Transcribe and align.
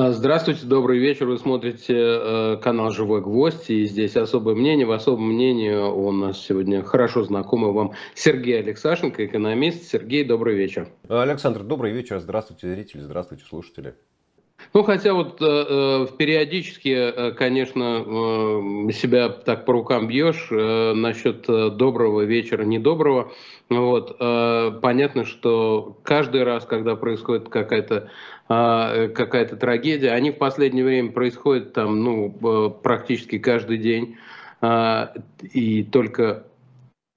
А, 0.00 0.12
здравствуйте, 0.12 0.64
добрый 0.64 1.00
вечер. 1.00 1.26
Вы 1.26 1.38
смотрите 1.38 1.92
э, 1.92 2.56
канал 2.62 2.92
«Живой 2.92 3.20
гвоздь». 3.20 3.68
И 3.68 3.84
здесь 3.84 4.14
особое 4.14 4.54
мнение. 4.54 4.86
В 4.86 4.92
особом 4.92 5.32
мнении 5.32 5.74
у 5.74 6.12
нас 6.12 6.40
сегодня 6.40 6.84
хорошо 6.84 7.24
знакомый 7.24 7.72
вам 7.72 7.94
Сергей 8.14 8.60
Алексашенко, 8.60 9.26
экономист. 9.26 9.90
Сергей, 9.90 10.22
добрый 10.22 10.54
вечер. 10.54 10.88
Александр, 11.08 11.64
добрый 11.64 11.90
вечер. 11.90 12.20
Здравствуйте, 12.20 12.72
зрители, 12.72 13.00
здравствуйте, 13.00 13.42
слушатели. 13.44 13.96
Ну, 14.74 14.82
хотя 14.82 15.14
вот 15.14 15.40
э, 15.40 15.44
э 15.46 16.06
периодически, 16.18 16.88
э, 16.88 17.32
конечно, 17.32 18.04
э, 18.04 18.92
себя 18.92 19.28
так 19.30 19.64
по 19.64 19.72
рукам 19.72 20.08
бьешь 20.08 20.48
э, 20.50 20.92
насчет 20.94 21.48
э, 21.48 21.70
доброго 21.70 22.22
вечера, 22.22 22.64
недоброго. 22.64 23.32
Вот, 23.70 24.16
э, 24.18 24.72
понятно, 24.82 25.24
что 25.24 25.96
каждый 26.02 26.44
раз, 26.44 26.64
когда 26.64 26.96
происходит 26.96 27.48
какая-то 27.48 28.10
э, 28.48 29.08
какая-то 29.08 29.56
трагедия, 29.56 30.10
они 30.10 30.30
в 30.30 30.38
последнее 30.38 30.84
время 30.84 31.12
происходят 31.12 31.72
там, 31.72 32.02
ну, 32.02 32.30
практически 32.82 33.38
каждый 33.38 33.78
день. 33.78 34.16
Э, 34.60 35.08
и 35.52 35.82
только 35.82 36.47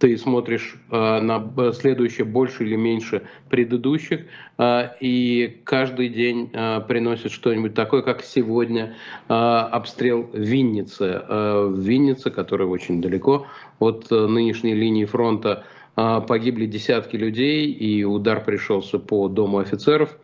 ты 0.01 0.17
смотришь 0.17 0.75
э, 0.89 1.19
на 1.21 1.71
следующее 1.73 2.25
больше 2.25 2.63
или 2.63 2.75
меньше 2.75 3.21
предыдущих, 3.49 4.21
э, 4.57 4.89
и 4.99 5.61
каждый 5.63 6.09
день 6.09 6.49
э, 6.51 6.81
приносит 6.87 7.31
что-нибудь 7.31 7.75
такое, 7.75 8.01
как 8.01 8.23
сегодня 8.23 8.95
э, 9.29 9.33
обстрел 9.33 10.27
Винницы. 10.33 11.21
Э, 11.29 11.71
Винница, 11.77 12.31
которая 12.31 12.67
очень 12.67 12.99
далеко 12.99 13.45
от 13.77 14.11
э, 14.11 14.25
нынешней 14.25 14.73
линии 14.73 15.05
фронта, 15.05 15.65
э, 15.95 16.21
погибли 16.27 16.65
десятки 16.65 17.15
людей, 17.15 17.71
и 17.71 18.03
удар 18.03 18.43
пришелся 18.43 18.97
по 18.97 19.27
дому 19.27 19.59
офицеров. 19.59 20.17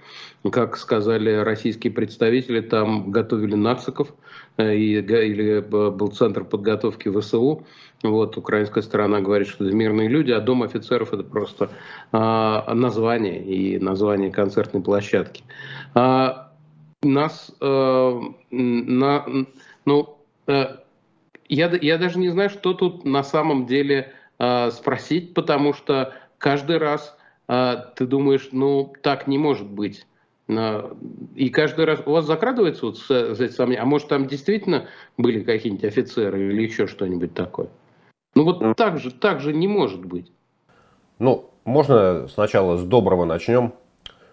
Как 0.52 0.78
сказали 0.78 1.32
российские 1.36 1.94
представители, 1.94 2.62
там 2.62 3.12
готовили 3.12 3.54
нациков, 3.54 4.12
э, 4.58 4.76
или 4.76 5.60
был 5.60 6.08
центр 6.08 6.44
подготовки 6.46 7.12
ВСУ. 7.12 7.64
Вот, 8.04 8.38
украинская 8.38 8.84
сторона 8.84 9.22
говорит, 9.22 9.48
что 9.48 9.66
это 9.66 9.76
мирные 9.76 10.08
люди, 10.08 10.32
а 10.32 10.40
Дом 10.40 10.62
офицеров 10.62 11.14
это 11.14 11.24
просто 11.24 11.72
а, 12.12 12.72
название 12.74 13.44
и 13.44 13.80
название 13.80 14.32
концертной 14.32 14.84
площадки. 14.84 15.44
А, 15.96 16.52
нас, 17.02 17.52
а, 17.60 18.22
на, 18.52 19.26
ну, 19.86 20.18
а, 20.46 20.84
я, 21.50 21.72
я 21.82 21.98
даже 21.98 22.20
не 22.20 22.30
знаю, 22.30 22.52
что 22.52 22.74
тут 22.74 23.04
на 23.04 23.24
самом 23.24 23.66
деле 23.66 24.14
а, 24.38 24.70
спросить, 24.70 25.34
потому 25.34 25.74
что 25.74 26.14
каждый 26.38 26.78
раз 26.78 27.18
а, 27.48 27.78
ты 27.96 28.06
думаешь, 28.06 28.50
ну, 28.52 28.94
так 29.02 29.26
не 29.28 29.40
может 29.40 29.68
быть. 29.68 30.06
И 31.36 31.50
каждый 31.50 31.84
раз 31.84 32.00
у 32.06 32.12
вас 32.12 32.26
закрадывается 32.26 32.86
вот 32.86 32.98
эти 33.12 33.52
сомнения, 33.52 33.82
а 33.82 33.86
может 33.86 34.08
там 34.08 34.28
действительно 34.28 34.88
были 35.18 35.42
какие-нибудь 35.42 35.84
офицеры 35.84 36.54
или 36.54 36.62
еще 36.62 36.88
что-нибудь 36.88 37.34
такое? 37.34 37.68
Ну 38.38 38.44
вот 38.44 38.78
так 38.78 39.00
же, 39.00 39.10
так 39.10 39.40
же 39.40 39.52
не 39.52 39.68
может 39.68 40.06
быть. 40.06 40.32
Ну, 41.18 41.50
можно 41.66 42.28
сначала 42.28 42.78
с 42.78 42.84
доброго 42.84 43.26
начнем. 43.26 43.74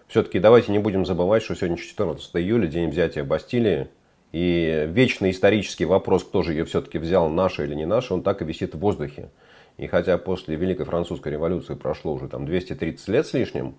Все-таки 0.07 0.37
давайте 0.37 0.71
не 0.71 0.77
будем 0.77 1.07
забывать, 1.07 1.41
что 1.41 1.55
сегодня 1.55 1.75
14 1.75 2.35
июля, 2.35 2.67
день 2.67 2.91
взятия 2.91 3.23
Бастилии. 3.23 3.87
И 4.31 4.85
вечный 4.87 5.31
исторический 5.31 5.85
вопрос, 5.85 6.23
кто 6.23 6.43
же 6.43 6.51
ее 6.53 6.65
все-таки 6.65 6.99
взял, 6.99 7.29
наша 7.29 7.63
или 7.63 7.73
не 7.73 7.87
наша, 7.87 8.13
он 8.13 8.21
так 8.21 8.43
и 8.43 8.45
висит 8.45 8.75
в 8.75 8.79
воздухе. 8.79 9.31
И 9.77 9.87
хотя 9.87 10.19
после 10.19 10.55
Великой 10.55 10.85
Французской 10.85 11.29
революции 11.29 11.73
прошло 11.73 12.13
уже 12.13 12.27
там 12.27 12.45
230 12.45 13.07
лет 13.07 13.25
с 13.25 13.33
лишним, 13.33 13.73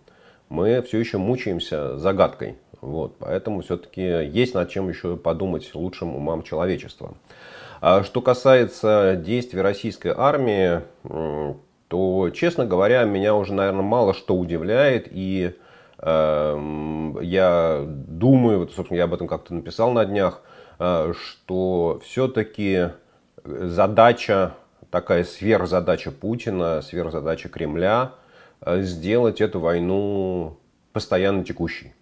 мы 0.48 0.82
все 0.82 0.98
еще 0.98 1.18
мучаемся 1.18 1.98
загадкой. 1.98 2.56
Вот, 2.80 3.14
поэтому 3.20 3.60
все-таки 3.60 4.02
есть 4.02 4.54
над 4.54 4.70
чем 4.70 4.88
еще 4.88 5.16
подумать 5.16 5.72
лучшим 5.72 6.16
умам 6.16 6.42
человечества. 6.42 7.14
А 7.80 8.02
что 8.02 8.20
касается 8.20 9.16
действий 9.16 9.60
российской 9.60 10.12
армии, 10.16 10.82
то, 11.88 12.30
честно 12.30 12.66
говоря, 12.66 13.04
меня 13.04 13.34
уже, 13.34 13.54
наверное, 13.54 13.82
мало 13.82 14.14
что 14.14 14.34
удивляет. 14.36 15.08
И 15.10 15.54
э, 15.98 17.12
я 17.22 17.84
думаю, 17.86 18.60
вот, 18.60 18.72
собственно, 18.72 18.98
я 18.98 19.04
об 19.04 19.14
этом 19.14 19.28
как-то 19.28 19.54
написал 19.54 19.92
на 19.92 20.04
днях, 20.04 20.42
э, 20.78 21.12
что 21.16 22.00
все-таки 22.04 22.90
задача, 23.44 24.54
такая 24.90 25.24
сверхзадача 25.24 26.10
Путина, 26.10 26.82
сверхзадача 26.82 27.48
Кремля, 27.48 28.12
э, 28.62 28.80
сделать 28.80 29.40
эту 29.40 29.60
войну 29.60 30.58
постоянно 30.92 31.44
текущей. 31.44 31.95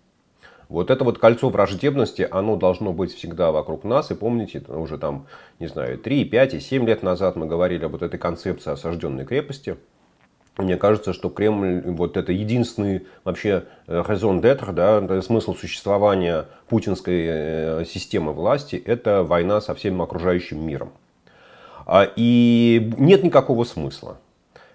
Вот 0.74 0.90
это 0.90 1.04
вот 1.04 1.18
кольцо 1.18 1.50
враждебности, 1.50 2.26
оно 2.28 2.56
должно 2.56 2.92
быть 2.92 3.14
всегда 3.14 3.52
вокруг 3.52 3.84
нас. 3.84 4.10
И 4.10 4.14
помните, 4.14 4.60
уже 4.66 4.98
там, 4.98 5.26
не 5.60 5.68
знаю, 5.68 5.98
3, 5.98 6.24
5 6.24 6.54
и 6.54 6.60
7 6.60 6.84
лет 6.84 7.04
назад 7.04 7.36
мы 7.36 7.46
говорили 7.46 7.84
об 7.84 7.92
вот 7.92 8.02
этой 8.02 8.18
концепции 8.18 8.72
осажденной 8.72 9.24
крепости. 9.24 9.76
Мне 10.56 10.76
кажется, 10.76 11.12
что 11.12 11.30
Кремль, 11.30 11.82
вот 11.84 12.16
это 12.16 12.32
единственный 12.32 13.06
вообще 13.22 13.64
raison 13.86 14.38
э, 14.38 14.40
d'être, 14.40 14.72
да, 14.72 15.22
смысл 15.22 15.54
существования 15.54 16.46
путинской 16.68 17.24
э, 17.24 17.84
системы 17.84 18.32
власти, 18.32 18.74
это 18.74 19.22
война 19.22 19.60
со 19.60 19.74
всем 19.74 20.02
окружающим 20.02 20.64
миром. 20.66 20.92
А, 21.86 22.08
и 22.16 22.92
нет 22.98 23.22
никакого 23.22 23.62
смысла. 23.64 24.18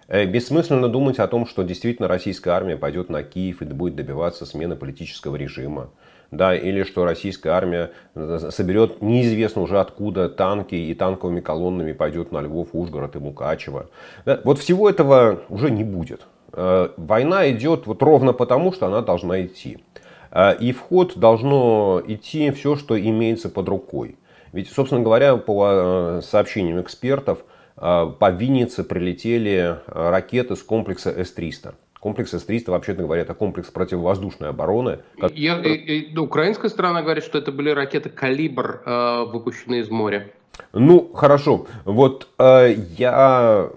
Э, 0.10 0.26
бессмысленно 0.26 0.90
думать 0.90 1.20
о 1.20 1.28
том, 1.28 1.46
что 1.46 1.64
действительно 1.64 2.08
российская 2.08 2.50
армия 2.50 2.78
пойдет 2.78 3.10
на 3.10 3.22
Киев 3.22 3.62
и 3.62 3.66
будет 3.66 3.96
добиваться 3.96 4.46
смены 4.46 4.76
политического 4.76 5.36
режима. 5.36 5.92
Да, 6.32 6.56
или 6.56 6.84
что 6.84 7.06
российская 7.06 7.52
армия 7.52 7.92
э, 8.16 8.50
соберет 8.52 9.04
неизвестно 9.04 9.62
уже 9.62 9.80
откуда 9.80 10.28
танки 10.28 10.74
и 10.74 10.96
танковыми 10.96 11.42
колоннами 11.42 11.92
пойдет 11.92 12.32
на 12.32 12.42
Львов, 12.42 12.70
Ужгород 12.74 13.16
и 13.16 13.20
Мукачево. 13.20 13.90
Да, 14.26 14.42
вот 14.44 14.58
всего 14.58 14.90
этого 14.90 15.42
уже 15.48 15.70
не 15.70 15.84
будет. 15.84 16.22
Э, 16.54 16.90
война 16.98 17.50
идет 17.52 17.86
вот 17.86 18.02
ровно 18.02 18.34
потому, 18.34 18.74
что 18.74 18.88
она 18.88 19.02
должна 19.02 19.46
идти. 19.46 19.78
И 20.60 20.74
в 20.74 20.82
ход 20.82 21.18
должно 21.18 22.04
идти 22.06 22.52
все, 22.52 22.76
что 22.76 23.00
имеется 23.00 23.50
под 23.50 23.68
рукой. 23.68 24.16
Ведь, 24.54 24.70
собственно 24.70 25.02
говоря, 25.02 25.38
по 25.38 26.20
сообщениям 26.22 26.80
экспертов, 26.80 27.44
по 27.80 28.30
Виннице 28.32 28.84
прилетели 28.84 29.78
а, 29.88 30.12
ракеты 30.12 30.56
с 30.56 30.64
комплекса 30.64 31.12
С-300. 31.12 31.76
Комплекс 32.00 32.34
С-300, 32.34 32.72
вообще-то 32.72 33.04
говоря, 33.04 33.22
это 33.22 33.34
комплекс 33.34 33.70
противовоздушной 33.70 34.50
обороны. 34.50 35.00
Я, 35.34 35.60
и, 35.60 36.12
и, 36.12 36.18
украинская 36.18 36.70
сторона 36.70 37.02
говорит, 37.02 37.24
что 37.24 37.38
это 37.38 37.52
были 37.52 37.70
ракеты 37.70 38.10
«Калибр», 38.10 38.82
э, 38.86 39.26
выпущенные 39.26 39.82
из 39.82 39.90
моря. 39.90 40.32
Ну, 40.74 41.12
хорошо. 41.14 41.66
Вот 41.86 42.28
э, 42.38 42.76
я, 42.98 43.70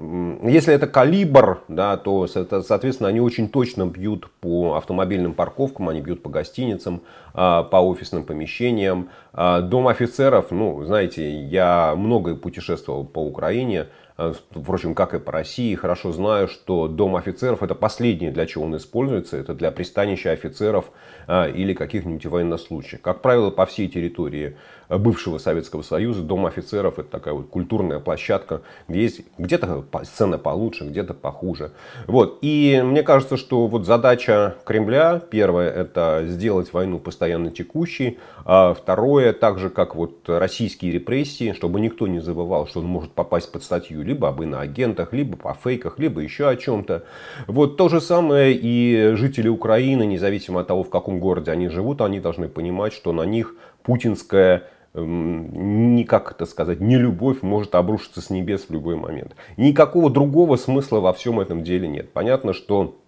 если 0.42 0.74
это 0.74 0.86
калибр, 0.86 1.62
да, 1.68 1.96
то, 1.96 2.26
соответственно, 2.26 3.08
они 3.08 3.20
очень 3.20 3.48
точно 3.48 3.86
бьют 3.86 4.28
по 4.40 4.74
автомобильным 4.74 5.32
парковкам, 5.32 5.88
они 5.88 6.00
бьют 6.00 6.22
по 6.22 6.28
гостиницам, 6.28 7.02
э, 7.34 7.64
по 7.70 7.76
офисным 7.76 8.24
помещениям. 8.24 9.08
Э, 9.32 9.60
дом 9.62 9.88
офицеров, 9.88 10.50
ну, 10.50 10.84
знаете, 10.84 11.30
я 11.30 11.94
много 11.96 12.34
путешествовал 12.34 13.04
по 13.04 13.20
Украине, 13.20 13.86
э, 14.18 14.34
впрочем, 14.50 14.94
как 14.94 15.14
и 15.14 15.18
по 15.18 15.32
России, 15.32 15.74
хорошо 15.74 16.12
знаю, 16.12 16.46
что 16.48 16.88
дом 16.88 17.16
офицеров 17.16 17.62
это 17.62 17.74
последнее, 17.74 18.30
для 18.30 18.44
чего 18.46 18.64
он 18.64 18.76
используется, 18.76 19.38
это 19.38 19.54
для 19.54 19.70
пристанища 19.70 20.30
офицеров 20.32 20.92
э, 21.26 21.50
или 21.52 21.72
каких-нибудь 21.72 22.26
военнослужащих. 22.26 23.00
Как 23.00 23.22
правило, 23.22 23.50
по 23.50 23.64
всей 23.64 23.88
территории 23.88 24.56
бывшего 24.98 25.38
Советского 25.38 25.82
Союза. 25.82 26.22
Дом 26.22 26.46
офицеров 26.46 26.98
это 26.98 27.08
такая 27.08 27.34
вот 27.34 27.48
культурная 27.48 27.98
площадка, 27.98 28.62
где 28.88 29.02
есть 29.02 29.20
где-то 29.38 29.84
сцена 30.04 30.38
получше, 30.38 30.84
где-то 30.84 31.14
похуже. 31.14 31.72
Вот. 32.06 32.38
И 32.42 32.80
мне 32.84 33.02
кажется, 33.02 33.36
что 33.36 33.66
вот 33.66 33.86
задача 33.86 34.56
Кремля, 34.64 35.20
первое, 35.30 35.70
это 35.70 36.24
сделать 36.26 36.72
войну 36.72 36.98
постоянно 36.98 37.50
текущей. 37.50 38.18
А 38.44 38.74
второе, 38.74 39.32
так 39.32 39.58
же 39.58 39.70
как 39.70 39.94
вот 39.94 40.28
российские 40.28 40.92
репрессии, 40.92 41.52
чтобы 41.52 41.80
никто 41.80 42.06
не 42.06 42.20
забывал, 42.20 42.66
что 42.66 42.80
он 42.80 42.86
может 42.86 43.12
попасть 43.12 43.52
под 43.52 43.62
статью 43.62 44.02
либо 44.02 44.28
об 44.28 44.42
иноагентах, 44.42 45.12
либо 45.12 45.36
по 45.36 45.54
фейках, 45.54 45.98
либо 45.98 46.20
еще 46.20 46.48
о 46.48 46.56
чем-то. 46.56 47.04
Вот 47.46 47.76
то 47.76 47.88
же 47.88 48.00
самое 48.00 48.58
и 48.60 49.14
жители 49.14 49.48
Украины, 49.48 50.04
независимо 50.04 50.60
от 50.60 50.66
того, 50.66 50.82
в 50.82 50.90
каком 50.90 51.20
городе 51.20 51.50
они 51.50 51.68
живут, 51.68 52.00
они 52.00 52.20
должны 52.20 52.48
понимать, 52.48 52.92
что 52.92 53.12
на 53.12 53.22
них 53.22 53.54
путинская 53.82 54.64
Эм, 54.94 56.04
как 56.04 56.32
это 56.32 56.44
сказать, 56.44 56.80
не 56.80 56.96
любовь 56.96 57.42
может 57.42 57.74
обрушиться 57.74 58.20
с 58.20 58.28
небес 58.28 58.66
в 58.68 58.72
любой 58.72 58.96
момент. 58.96 59.34
Никакого 59.56 60.10
другого 60.10 60.56
смысла 60.56 61.00
во 61.00 61.12
всем 61.12 61.40
этом 61.40 61.64
деле 61.64 61.88
нет. 61.88 62.12
Понятно, 62.12 62.52
что 62.52 63.01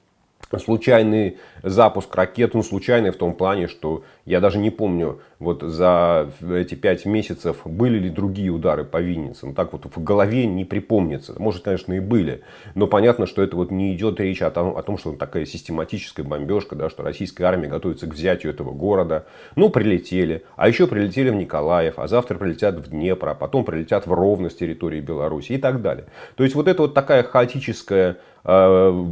случайный 0.59 1.39
запуск 1.63 2.15
ракет, 2.15 2.55
ну, 2.55 2.63
случайный 2.63 3.11
в 3.11 3.17
том 3.17 3.35
плане, 3.35 3.69
что 3.69 4.05
я 4.25 4.41
даже 4.41 4.59
не 4.59 4.71
помню, 4.71 5.21
вот 5.39 5.63
за 5.63 6.31
эти 6.41 6.75
пять 6.75 7.05
месяцев 7.05 7.59
были 7.65 7.99
ли 7.99 8.09
другие 8.09 8.51
удары 8.51 8.85
по 8.85 9.01
Винницам. 9.01 9.55
Так 9.55 9.73
вот 9.73 9.85
в 9.95 10.03
голове 10.03 10.47
не 10.47 10.65
припомнится. 10.65 11.35
Может, 11.39 11.65
конечно, 11.65 11.93
и 11.93 12.01
были. 12.01 12.43
Но 12.75 12.87
понятно, 12.87 13.27
что 13.27 13.43
это 13.43 13.57
вот 13.57 13.71
не 13.71 13.95
идет 13.95 14.21
речь 14.21 14.43
о 14.43 14.51
том, 14.51 14.77
о 14.77 14.83
том 14.83 14.97
что 14.97 15.13
такая 15.13 15.45
систематическая 15.45 16.25
бомбежка, 16.25 16.77
да, 16.77 16.89
что 16.89 17.03
российская 17.03 17.45
армия 17.45 17.69
готовится 17.69 18.07
к 18.07 18.15
взятию 18.15 18.53
этого 18.53 18.73
города. 18.73 19.27
Ну, 19.57 19.69
прилетели. 19.69 20.45
А 20.57 20.69
еще 20.69 20.87
прилетели 20.87 21.31
в 21.31 21.35
Николаев, 21.35 21.99
а 21.99 22.09
завтра 22.09 22.39
прилетят 22.39 22.77
в 22.77 22.91
Днепр, 22.91 23.29
а 23.29 23.35
потом 23.35 23.65
прилетят 23.65 24.07
в 24.07 24.13
Ровно 24.13 24.49
с 24.49 24.55
территории 24.55 25.01
Беларуси 25.01 25.53
и 25.53 25.59
так 25.59 25.83
далее. 25.83 26.07
То 26.37 26.45
есть 26.45 26.55
вот 26.55 26.69
это 26.69 26.83
вот 26.83 26.95
такая 26.95 27.23
хаотическая 27.23 28.17
э, 28.45 29.05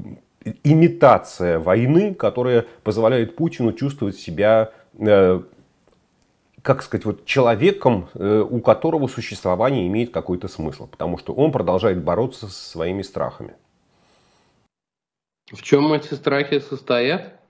имитация 0.65 1.59
войны, 1.59 2.15
которая 2.15 2.67
позволяет 2.83 3.37
Путину 3.37 3.73
чувствовать 3.73 4.17
себя, 4.17 4.73
э, 4.99 5.41
как 6.63 6.83
сказать, 6.83 7.05
вот 7.05 7.25
человеком, 7.25 8.09
э, 8.15 8.45
у 8.49 8.61
которого 8.61 9.09
существование 9.09 9.87
имеет 9.87 10.13
какой-то 10.13 10.49
смысл. 10.49 10.87
Потому 10.87 11.19
что 11.19 11.33
он 11.33 11.53
продолжает 11.53 12.03
бороться 12.03 12.47
со 12.47 12.71
своими 12.71 13.03
страхами. 13.03 13.55
В 15.53 15.63
чем 15.63 15.93
эти 15.93 16.15
страхи 16.15 16.61
состоят? 16.61 17.42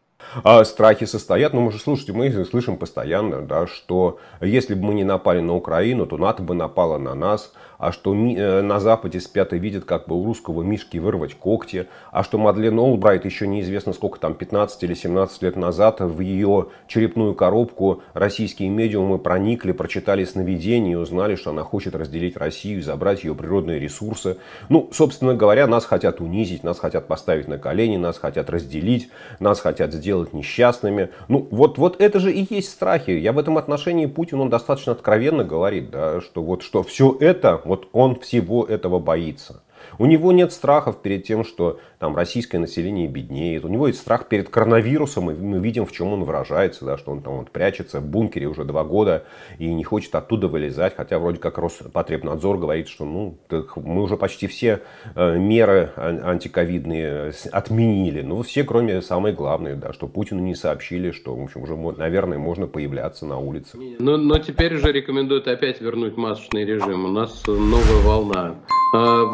А 0.44 0.64
страхи 0.64 1.06
состоят, 1.06 1.52
ну 1.52 1.60
мы 1.60 1.72
же, 1.72 1.78
слушайте, 1.78 2.12
мы 2.12 2.30
слышим 2.44 2.76
постоянно, 2.76 3.42
да, 3.42 3.66
что 3.66 4.18
если 4.40 4.74
бы 4.74 4.86
мы 4.86 4.94
не 4.94 5.04
напали 5.04 5.40
на 5.40 5.54
Украину, 5.54 6.06
то 6.06 6.16
НАТО 6.16 6.42
бы 6.42 6.54
напало 6.54 6.98
на 6.98 7.14
нас, 7.14 7.52
а 7.82 7.90
что 7.90 8.14
э, 8.14 8.62
на 8.62 8.78
Западе 8.78 9.18
спят 9.18 9.52
и 9.52 9.58
видят, 9.58 9.84
как 9.84 10.06
бы 10.06 10.14
у 10.14 10.24
русского 10.24 10.62
Мишки 10.62 10.98
вырвать 10.98 11.34
когти, 11.34 11.88
а 12.12 12.22
что 12.22 12.38
Мадлен 12.38 12.78
Олбрайт 12.78 13.24
еще 13.24 13.48
неизвестно 13.48 13.92
сколько 13.92 14.20
там, 14.20 14.34
15 14.34 14.84
или 14.84 14.94
17 14.94 15.42
лет 15.42 15.56
назад 15.56 15.98
в 15.98 16.20
ее 16.20 16.68
черепную 16.86 17.34
коробку 17.34 18.04
российские 18.14 18.68
медиумы 18.68 19.18
проникли, 19.18 19.72
прочитали 19.72 20.24
сновидения 20.24 20.92
и 20.92 20.94
узнали, 20.94 21.34
что 21.34 21.50
она 21.50 21.64
хочет 21.64 21.96
разделить 21.96 22.36
Россию 22.36 22.78
и 22.78 22.82
забрать 22.82 23.24
ее 23.24 23.34
природные 23.34 23.80
ресурсы. 23.80 24.36
Ну, 24.68 24.88
собственно 24.92 25.34
говоря, 25.34 25.66
нас 25.66 25.84
хотят 25.84 26.20
унизить, 26.20 26.62
нас 26.62 26.78
хотят 26.78 27.08
поставить 27.08 27.48
на 27.48 27.58
колени, 27.58 27.96
нас 27.96 28.16
хотят 28.16 28.48
разделить, 28.48 29.10
нас 29.40 29.58
хотят 29.58 29.92
сделать 29.92 30.11
несчастными. 30.32 31.10
Ну, 31.28 31.48
вот, 31.50 31.78
вот 31.78 32.00
это 32.00 32.20
же 32.20 32.32
и 32.32 32.46
есть 32.54 32.70
страхи. 32.70 33.10
Я 33.10 33.32
в 33.32 33.38
этом 33.38 33.58
отношении 33.58 34.06
Путин, 34.06 34.40
он 34.40 34.50
достаточно 34.50 34.92
откровенно 34.92 35.44
говорит, 35.44 35.90
да, 35.90 36.20
что 36.20 36.42
вот 36.42 36.62
что 36.62 36.82
все 36.82 37.16
это 37.20 37.60
вот 37.64 37.88
он 37.92 38.18
всего 38.20 38.64
этого 38.64 38.98
боится. 38.98 39.62
У 40.02 40.06
него 40.06 40.32
нет 40.32 40.52
страхов 40.52 41.00
перед 41.00 41.22
тем, 41.22 41.44
что 41.44 41.78
там 42.00 42.16
российское 42.16 42.58
население 42.58 43.06
беднеет. 43.06 43.64
У 43.64 43.68
него 43.68 43.86
есть 43.86 44.00
страх 44.00 44.26
перед 44.26 44.48
коронавирусом, 44.48 45.30
и 45.30 45.34
мы 45.34 45.60
видим, 45.60 45.86
в 45.86 45.92
чем 45.92 46.12
он 46.12 46.24
выражается, 46.24 46.84
да, 46.84 46.98
что 46.98 47.12
он 47.12 47.22
там 47.22 47.38
вот 47.38 47.52
прячется 47.52 48.00
в 48.00 48.04
бункере 48.04 48.48
уже 48.48 48.64
два 48.64 48.82
года 48.82 49.22
и 49.60 49.72
не 49.72 49.84
хочет 49.84 50.12
оттуда 50.16 50.48
вылезать, 50.48 50.96
хотя 50.96 51.20
вроде 51.20 51.38
как 51.38 51.56
Роспотребнадзор 51.56 52.58
говорит, 52.58 52.88
что 52.88 53.04
ну, 53.04 53.38
мы 53.76 54.02
уже 54.02 54.16
почти 54.16 54.48
все 54.48 54.80
э, 55.14 55.38
меры 55.38 55.92
антиковидные 55.96 57.32
отменили. 57.52 58.22
Ну, 58.22 58.42
все, 58.42 58.64
кроме 58.64 59.02
самой 59.02 59.32
главной, 59.32 59.76
да, 59.76 59.92
что 59.92 60.08
Путину 60.08 60.40
не 60.40 60.56
сообщили, 60.56 61.12
что, 61.12 61.36
в 61.36 61.44
общем, 61.44 61.62
уже, 61.62 61.76
наверное, 61.76 62.38
можно 62.38 62.66
появляться 62.66 63.24
на 63.24 63.38
улице. 63.38 63.78
Но, 64.00 64.16
но 64.16 64.40
теперь 64.40 64.74
уже 64.74 64.90
рекомендуют 64.90 65.46
опять 65.46 65.80
вернуть 65.80 66.16
масочный 66.16 66.64
режим. 66.64 67.04
У 67.04 67.08
нас 67.08 67.46
новая 67.46 68.02
волна, 68.02 68.56
э, 68.96 69.26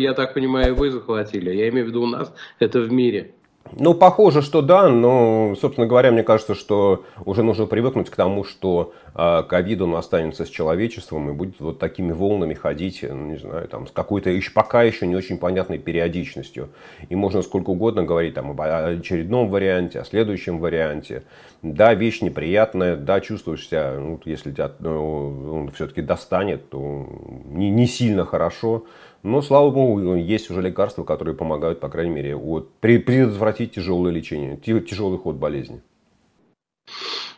я 0.00 0.14
так 0.14 0.34
понимаю, 0.34 0.74
вы 0.74 0.90
захватили. 0.90 1.54
Я 1.54 1.68
имею 1.68 1.86
в 1.86 1.88
виду 1.88 2.02
у 2.02 2.06
нас, 2.06 2.32
это 2.58 2.80
в 2.80 2.92
мире. 2.92 3.32
Ну, 3.78 3.94
похоже, 3.94 4.42
что 4.42 4.62
да, 4.62 4.88
но, 4.88 5.54
собственно 5.60 5.86
говоря, 5.86 6.10
мне 6.10 6.22
кажется, 6.22 6.54
что 6.54 7.04
уже 7.24 7.42
нужно 7.42 7.66
привыкнуть 7.66 8.10
к 8.10 8.16
тому, 8.16 8.42
что 8.42 8.92
ковид, 9.14 9.82
он 9.82 9.94
останется 9.94 10.44
с 10.44 10.48
человечеством 10.48 11.30
и 11.30 11.32
будет 11.32 11.60
вот 11.60 11.78
такими 11.78 12.12
волнами 12.12 12.54
ходить, 12.54 13.04
ну, 13.08 13.26
не 13.26 13.38
знаю, 13.38 13.68
там, 13.68 13.86
с 13.86 13.90
какой-то 13.90 14.30
еще, 14.30 14.52
пока 14.52 14.82
еще 14.82 15.06
не 15.06 15.16
очень 15.16 15.38
понятной 15.38 15.78
периодичностью. 15.78 16.70
И 17.08 17.14
можно 17.14 17.42
сколько 17.42 17.70
угодно 17.70 18.04
говорить 18.04 18.34
там, 18.34 18.50
об 18.50 18.60
очередном 18.60 19.48
варианте, 19.48 20.00
о 20.00 20.04
следующем 20.04 20.58
варианте. 20.58 21.24
Да, 21.62 21.94
вещь 21.94 22.22
неприятная, 22.22 22.96
да, 22.96 23.20
чувствуешь 23.20 23.66
себя, 23.66 23.94
ну, 23.98 24.20
если 24.24 24.52
тебя 24.52 24.72
ну, 24.78 25.54
он 25.54 25.70
все-таки 25.72 26.02
достанет, 26.02 26.70
то 26.70 27.06
не, 27.44 27.70
не 27.70 27.86
сильно 27.86 28.24
хорошо. 28.24 28.84
Но, 29.22 29.42
слава 29.42 29.70
богу, 29.70 30.14
есть 30.14 30.50
уже 30.50 30.62
лекарства, 30.62 31.04
которые 31.04 31.34
помогают, 31.34 31.80
по 31.80 31.90
крайней 31.90 32.14
мере, 32.14 32.36
вот, 32.36 32.72
предотвратить 32.80 33.74
тяжелое 33.74 34.12
лечение, 34.12 34.56
тяжелый 34.56 35.18
ход 35.18 35.36
болезни. 35.36 35.82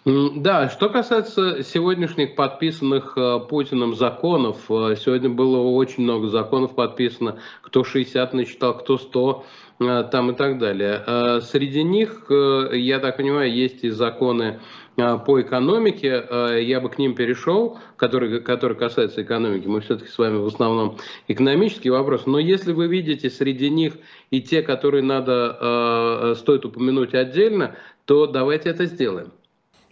Да, 0.04 0.68
что 0.68 0.88
касается 0.88 1.62
сегодняшних 1.62 2.34
подписанных 2.34 3.16
э, 3.16 3.38
Путиным 3.48 3.94
законов, 3.94 4.68
э, 4.68 4.96
сегодня 4.96 5.28
было 5.28 5.58
очень 5.58 6.02
много 6.02 6.26
законов 6.26 6.74
подписано, 6.74 7.38
кто 7.60 7.84
60 7.84 8.32
насчитал, 8.32 8.76
кто 8.78 8.98
100 8.98 9.44
э, 9.78 10.04
там 10.10 10.32
и 10.32 10.34
так 10.34 10.58
далее. 10.58 11.40
Среди 11.42 11.84
них, 11.84 12.26
я 12.28 12.98
так 12.98 13.16
понимаю, 13.16 13.54
есть 13.54 13.84
и 13.84 13.90
законы 13.90 14.58
по 14.96 15.40
экономике, 15.40 16.26
я 16.60 16.80
бы 16.80 16.90
к 16.90 16.98
ним 16.98 17.14
перешел, 17.14 17.78
который, 17.96 18.40
который 18.40 18.76
касается 18.76 19.22
экономики. 19.22 19.68
Мы 19.68 19.82
все-таки 19.82 20.10
с 20.10 20.18
вами 20.18 20.38
в 20.38 20.46
основном 20.46 20.98
экономический 21.28 21.90
вопрос. 21.90 22.26
Но 22.26 22.40
если 22.40 22.72
вы 22.72 22.88
видите 22.88 23.30
среди 23.30 23.70
них 23.70 23.94
и 24.30 24.42
те, 24.42 24.62
которые 24.62 25.04
надо, 25.04 26.34
стоит 26.36 26.64
упомянуть 26.64 27.14
отдельно, 27.14 27.76
то 28.04 28.26
давайте 28.26 28.68
это 28.68 28.84
сделаем. 28.86 29.32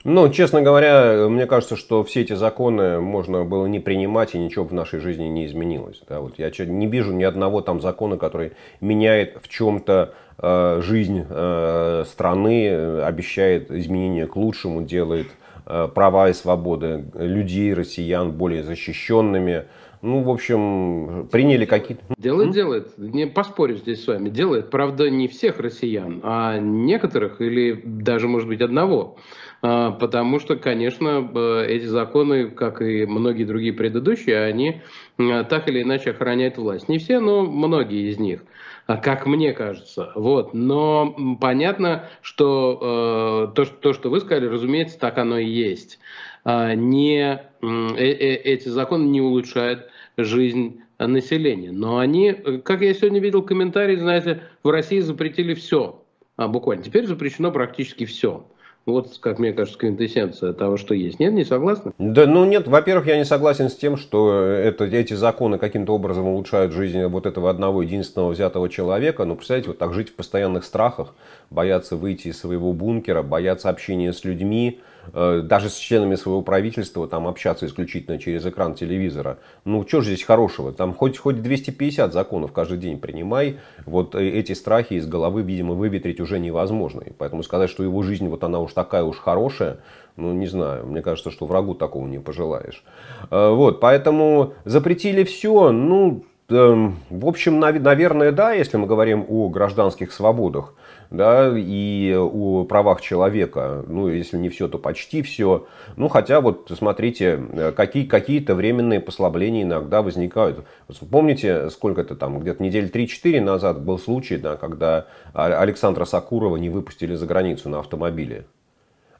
Ну, 0.02 0.30
честно 0.30 0.62
говоря, 0.62 1.28
мне 1.28 1.44
кажется, 1.44 1.76
что 1.76 2.02
все 2.04 2.22
эти 2.22 2.32
законы 2.32 3.00
можно 3.00 3.44
было 3.44 3.66
не 3.66 3.80
принимать, 3.80 4.34
и 4.34 4.38
ничего 4.38 4.64
в 4.64 4.72
нашей 4.72 4.98
жизни 4.98 5.24
не 5.24 5.44
изменилось. 5.44 6.00
Да, 6.08 6.20
вот 6.20 6.38
я 6.38 6.50
не 6.64 6.86
вижу 6.86 7.12
ни 7.12 7.22
одного 7.22 7.60
там 7.60 7.82
закона, 7.82 8.16
который 8.16 8.52
меняет 8.80 9.38
в 9.42 9.48
чем-то 9.48 10.14
э, 10.38 10.80
жизнь 10.82 11.26
э, 11.28 12.04
страны, 12.06 13.02
обещает 13.02 13.70
изменения 13.70 14.26
к 14.26 14.36
лучшему, 14.36 14.80
делает 14.80 15.26
э, 15.66 15.88
права 15.94 16.30
и 16.30 16.32
свободы 16.32 17.04
людей, 17.12 17.74
россиян 17.74 18.32
более 18.32 18.62
защищенными. 18.62 19.64
Ну, 20.00 20.22
в 20.22 20.30
общем, 20.30 21.28
приняли 21.30 21.66
какие-то... 21.66 22.02
Делает, 22.16 22.52
делает. 22.52 22.96
Не 22.96 23.26
поспорю 23.26 23.76
здесь 23.76 24.02
с 24.02 24.06
вами. 24.06 24.30
Делает. 24.30 24.70
Правда, 24.70 25.10
не 25.10 25.28
всех 25.28 25.60
россиян, 25.60 26.20
а 26.22 26.58
некоторых 26.58 27.42
или 27.42 27.78
даже, 27.84 28.28
может 28.28 28.48
быть, 28.48 28.62
одного. 28.62 29.18
А, 29.62 29.90
потому 29.90 30.38
что, 30.38 30.56
конечно, 30.56 31.30
эти 31.66 31.84
законы, 31.84 32.50
как 32.50 32.80
и 32.80 33.04
многие 33.06 33.44
другие 33.44 33.72
предыдущие, 33.72 34.42
они 34.42 34.82
а, 35.18 35.44
так 35.44 35.68
или 35.68 35.82
иначе 35.82 36.10
охраняют 36.10 36.56
власть. 36.56 36.88
Не 36.88 36.98
все, 36.98 37.20
но 37.20 37.42
многие 37.42 38.10
из 38.10 38.18
них 38.18 38.42
а, 38.86 38.96
как 38.96 39.26
мне 39.26 39.52
кажется. 39.52 40.12
Вот. 40.14 40.54
Но 40.54 41.36
понятно, 41.40 42.08
что 42.22 43.52
то, 43.54 43.64
то, 43.64 43.92
что 43.92 44.10
вы 44.10 44.20
сказали, 44.20 44.46
разумеется, 44.46 44.98
так 44.98 45.18
оно 45.18 45.38
и 45.38 45.46
есть. 45.46 45.98
Не, 46.44 47.42
э, 47.60 47.66
э, 47.98 48.34
эти 48.36 48.68
законы 48.68 49.04
не 49.04 49.20
улучшают 49.20 49.90
жизнь 50.16 50.80
населения. 50.98 51.70
Но 51.70 51.98
они, 51.98 52.32
как 52.64 52.80
я 52.80 52.94
сегодня 52.94 53.20
видел 53.20 53.42
комментарий, 53.42 53.96
знаете, 53.96 54.42
в 54.62 54.70
России 54.70 55.00
запретили 55.00 55.52
все. 55.52 56.02
А 56.36 56.48
буквально. 56.48 56.82
Теперь 56.82 57.06
запрещено 57.06 57.52
практически 57.52 58.06
все. 58.06 58.46
Вот, 58.90 59.18
как 59.20 59.38
мне 59.38 59.52
кажется, 59.52 59.78
квинтэссенция 59.78 60.52
того, 60.52 60.76
что 60.76 60.94
есть. 60.94 61.20
Нет, 61.20 61.32
не 61.32 61.44
согласны? 61.44 61.92
Да, 61.98 62.26
ну 62.26 62.44
нет, 62.44 62.68
во-первых, 62.68 63.06
я 63.06 63.16
не 63.16 63.24
согласен 63.24 63.68
с 63.68 63.76
тем, 63.76 63.96
что 63.96 64.42
это, 64.42 64.84
эти 64.84 65.14
законы 65.14 65.58
каким-то 65.58 65.94
образом 65.94 66.26
улучшают 66.26 66.72
жизнь 66.72 67.04
вот 67.04 67.26
этого 67.26 67.50
одного 67.50 67.82
единственного 67.82 68.30
взятого 68.30 68.68
человека. 68.68 69.24
Ну, 69.24 69.36
представляете, 69.36 69.68
вот 69.68 69.78
так 69.78 69.94
жить 69.94 70.10
в 70.10 70.14
постоянных 70.14 70.64
страхах, 70.64 71.14
бояться 71.50 71.96
выйти 71.96 72.28
из 72.28 72.38
своего 72.38 72.72
бункера, 72.72 73.22
бояться 73.22 73.68
общения 73.68 74.12
с 74.12 74.24
людьми, 74.24 74.80
даже 75.12 75.68
с 75.68 75.76
членами 75.76 76.14
своего 76.14 76.42
правительства 76.42 77.08
там 77.08 77.26
общаться 77.26 77.66
исключительно 77.66 78.18
через 78.18 78.46
экран 78.46 78.74
телевизора. 78.74 79.38
Ну, 79.64 79.86
что 79.86 80.00
же 80.00 80.12
здесь 80.12 80.24
хорошего? 80.24 80.72
Там 80.72 80.94
хоть, 80.94 81.18
хоть 81.18 81.42
250 81.42 82.12
законов 82.12 82.52
каждый 82.52 82.78
день 82.78 82.98
принимай. 82.98 83.58
Вот 83.86 84.14
э, 84.14 84.28
эти 84.28 84.52
страхи 84.52 84.94
из 84.94 85.06
головы, 85.06 85.42
видимо, 85.42 85.74
выветрить 85.74 86.20
уже 86.20 86.38
невозможно. 86.38 87.00
И 87.00 87.12
поэтому 87.12 87.42
сказать, 87.42 87.70
что 87.70 87.82
его 87.82 88.02
жизнь 88.02 88.28
вот 88.28 88.44
она 88.44 88.60
уж 88.60 88.72
такая 88.72 89.02
уж 89.02 89.18
хорошая, 89.18 89.78
ну, 90.16 90.32
не 90.32 90.46
знаю, 90.46 90.86
мне 90.86 91.02
кажется, 91.02 91.30
что 91.30 91.46
врагу 91.46 91.74
такого 91.74 92.06
не 92.06 92.18
пожелаешь. 92.18 92.84
Э, 93.30 93.50
вот, 93.50 93.80
поэтому 93.80 94.54
запретили 94.64 95.24
все, 95.24 95.70
ну, 95.70 96.24
эм, 96.48 96.96
в 97.10 97.26
общем, 97.26 97.58
наверное, 97.58 98.32
да, 98.32 98.52
если 98.52 98.76
мы 98.76 98.86
говорим 98.86 99.24
о 99.28 99.48
гражданских 99.48 100.12
свободах 100.12 100.74
да, 101.10 101.52
и 101.56 102.14
о 102.16 102.64
правах 102.64 103.00
человека. 103.00 103.84
Ну, 103.86 104.08
если 104.08 104.36
не 104.36 104.48
все, 104.48 104.68
то 104.68 104.78
почти 104.78 105.22
все. 105.22 105.66
Ну, 105.96 106.08
хотя 106.08 106.40
вот 106.40 106.70
смотрите, 106.76 107.42
э, 107.52 107.72
какие, 107.72 108.06
какие-то 108.06 108.54
временные 108.54 109.00
послабления 109.00 109.62
иногда 109.62 110.02
возникают. 110.02 110.64
Помните, 111.10 111.70
сколько 111.70 112.00
это 112.00 112.14
там, 112.14 112.38
где-то 112.38 112.62
недели 112.62 112.90
3-4 112.90 113.40
назад 113.40 113.82
был 113.82 113.98
случай, 113.98 114.36
да, 114.36 114.56
когда 114.56 115.06
Александра 115.32 116.04
Сакурова 116.04 116.56
не 116.56 116.68
выпустили 116.68 117.14
за 117.14 117.26
границу 117.26 117.68
на 117.68 117.80
автомобиле. 117.80 118.44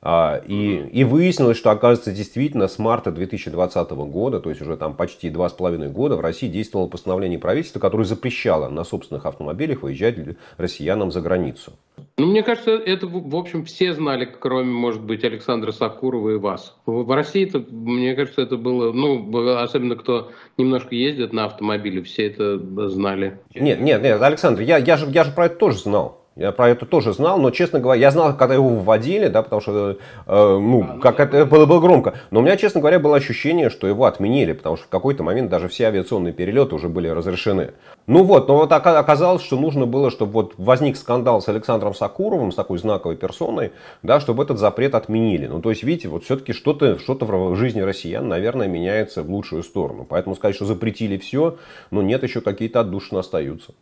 А, 0.03 0.41
и, 0.47 0.77
и 0.93 1.05
выяснилось, 1.05 1.59
что, 1.59 1.71
оказывается, 1.71 2.13
действительно 2.13 2.69
с 2.69 2.79
марта 2.79 3.11
2020 3.11 3.91
года, 3.91 4.41
то 4.41 4.49
есть 4.49 4.63
уже 4.63 4.77
там 4.79 4.95
почти 4.95 5.29
два 5.29 5.51
с 5.51 5.53
половиной 5.53 5.91
года, 5.91 6.17
в 6.17 6.21
России 6.21 6.49
действовало 6.49 6.89
постановление 6.89 7.39
правительства, 7.39 7.81
которое 7.81 8.05
запрещало 8.05 8.69
на 8.69 8.85
собственных 8.85 9.27
автомобилях 9.27 9.83
выезжать 9.83 10.17
россиянам 10.57 11.13
за 11.13 11.21
границу. 11.21 11.73
Ну, 12.17 12.27
мне 12.27 12.43
кажется, 12.43 12.71
это, 12.71 13.07
в 13.07 13.37
общем, 13.37 13.67
все 13.67 13.93
знали, 13.93 14.25
кроме, 14.25 14.71
может 14.71 15.03
быть, 15.03 15.23
Александра 15.23 15.71
Сакурова 15.71 16.31
и 16.31 16.37
вас. 16.37 16.77
В 16.87 17.15
России, 17.15 17.47
это, 17.47 17.59
мне 17.71 18.15
кажется, 18.15 18.41
это 18.41 18.57
было, 18.57 18.93
ну, 18.93 19.59
особенно 19.59 19.97
кто 19.97 20.31
немножко 20.57 20.95
ездит 20.95 21.35
на 21.35 21.45
автомобиле, 21.45 22.03
все 22.03 22.29
это 22.29 22.89
знали. 22.89 23.39
Нет, 23.55 23.81
нет, 23.81 24.03
нет, 24.03 24.23
Александр, 24.23 24.63
я, 24.63 24.79
я, 24.79 24.97
же, 24.97 25.07
я 25.11 25.25
же 25.25 25.33
про 25.33 25.47
это 25.47 25.57
тоже 25.57 25.79
знал. 25.79 26.20
Я 26.37 26.53
про 26.53 26.69
это 26.69 26.87
тоже 26.87 27.13
знал, 27.13 27.39
но, 27.39 27.51
честно 27.51 27.81
говоря, 27.81 28.01
я 28.01 28.11
знал, 28.13 28.37
когда 28.37 28.55
его 28.55 28.69
вводили, 28.69 29.27
да, 29.27 29.43
потому 29.43 29.61
что, 29.61 29.91
э, 29.91 29.97
ну, 30.27 30.83
а, 30.83 30.95
ну 30.95 31.01
как 31.01 31.19
это 31.19 31.45
было, 31.45 31.67
было 31.67 31.81
громко. 31.81 32.15
Но 32.31 32.39
у 32.39 32.43
меня, 32.43 32.57
честно 32.57 32.81
говоря, 32.81 33.01
было 33.01 33.17
ощущение, 33.17 33.69
что 33.69 33.89
его 33.89 34.05
отменили, 34.05 34.53
потому 34.53 34.77
что 34.77 34.87
в 34.87 34.89
какой-то 34.89 35.25
момент 35.25 35.51
даже 35.51 35.67
все 35.67 35.89
авиационные 35.89 36.33
перелеты 36.33 36.77
уже 36.77 36.89
были 36.89 37.09
разрешены. 37.09 37.73
Ну 38.07 38.23
вот, 38.23 38.47
но 38.47 38.57
вот 38.57 38.71
оказалось, 38.71 39.43
что 39.43 39.59
нужно 39.59 39.87
было, 39.87 40.11
чтобы 40.13 40.33
вот 40.33 40.55
возник 40.57 40.97
скандал 40.97 41.43
с 41.43 41.49
Александром 41.49 41.95
Сакуровым, 41.95 42.53
с 42.53 42.55
такой 42.55 42.79
знаковой 42.79 43.17
персоной, 43.17 43.73
да, 44.05 44.21
чтобы 44.21 44.45
этот 44.45 44.59
запрет 44.59 44.95
отменили. 44.95 45.49
Ну, 45.49 45.61
то 45.61 45.71
есть, 45.71 45.83
видите, 45.83 46.09
вот 46.09 46.25
все-таки 46.25 46.53
что-то 46.53 46.99
что 47.01 47.15
в 47.15 47.57
жизни 47.57 47.81
россиян, 47.81 48.27
наверное, 48.29 48.69
меняется 48.69 49.25
в 49.25 49.31
лучшую 49.31 49.65
сторону. 49.65 50.07
Поэтому 50.09 50.37
сказать, 50.37 50.55
что 50.55 50.65
запретили 50.65 51.19
все, 51.19 51.57
но 51.91 52.03
нет, 52.03 52.23
еще 52.23 52.41
какие-то 52.41 52.81
отдушины 52.81 53.19
остаются. 53.19 53.73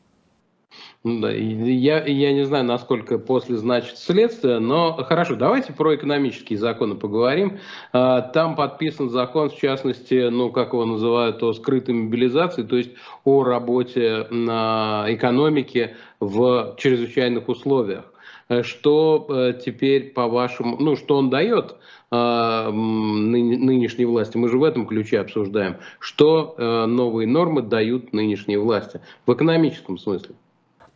Ну 1.05 1.29
я, 1.29 2.05
я 2.05 2.33
не 2.33 2.45
знаю, 2.45 2.65
насколько 2.65 3.19
после 3.19 3.57
значит 3.57 3.99
следствие, 3.99 4.59
но 4.59 4.93
хорошо, 5.05 5.37
давайте 5.37 5.73
про 5.73 5.95
экономические 5.95 6.59
законы 6.59 6.97
поговорим. 6.97 7.59
А, 7.93 8.21
там 8.21 8.57
подписан 8.57 9.09
закон, 9.09 9.51
в 9.51 9.57
частности, 9.57 10.29
ну, 10.29 10.51
как 10.51 10.73
его 10.73 10.85
называют, 10.85 11.43
о 11.43 11.53
скрытой 11.53 11.95
мобилизации, 11.95 12.63
то 12.63 12.77
есть 12.77 12.91
о 13.25 13.45
работе 13.45 14.27
на 14.31 15.07
экономике 15.09 15.97
в 16.21 16.75
чрезвычайных 16.79 17.49
условиях. 17.49 18.05
Что 18.63 19.27
э, 19.29 19.61
теперь, 19.63 20.13
по-вашему, 20.15 20.79
ну, 20.81 20.97
что 20.97 21.19
он 21.19 21.29
дает 21.29 21.77
а, 22.11 22.71
нынешней 22.73 24.07
власти? 24.07 24.39
Мы 24.39 24.49
же 24.49 24.59
в 24.59 24.65
этом 24.65 24.87
ключе 24.87 25.21
обсуждаем. 25.21 25.77
Что 25.99 26.55
э, 26.57 26.87
новые 26.87 27.29
нормы 27.29 27.61
дают 27.61 28.15
нынешней 28.15 28.57
власти 28.57 29.03
в 29.27 29.35
экономическом 29.35 29.99
смысле? 29.99 30.35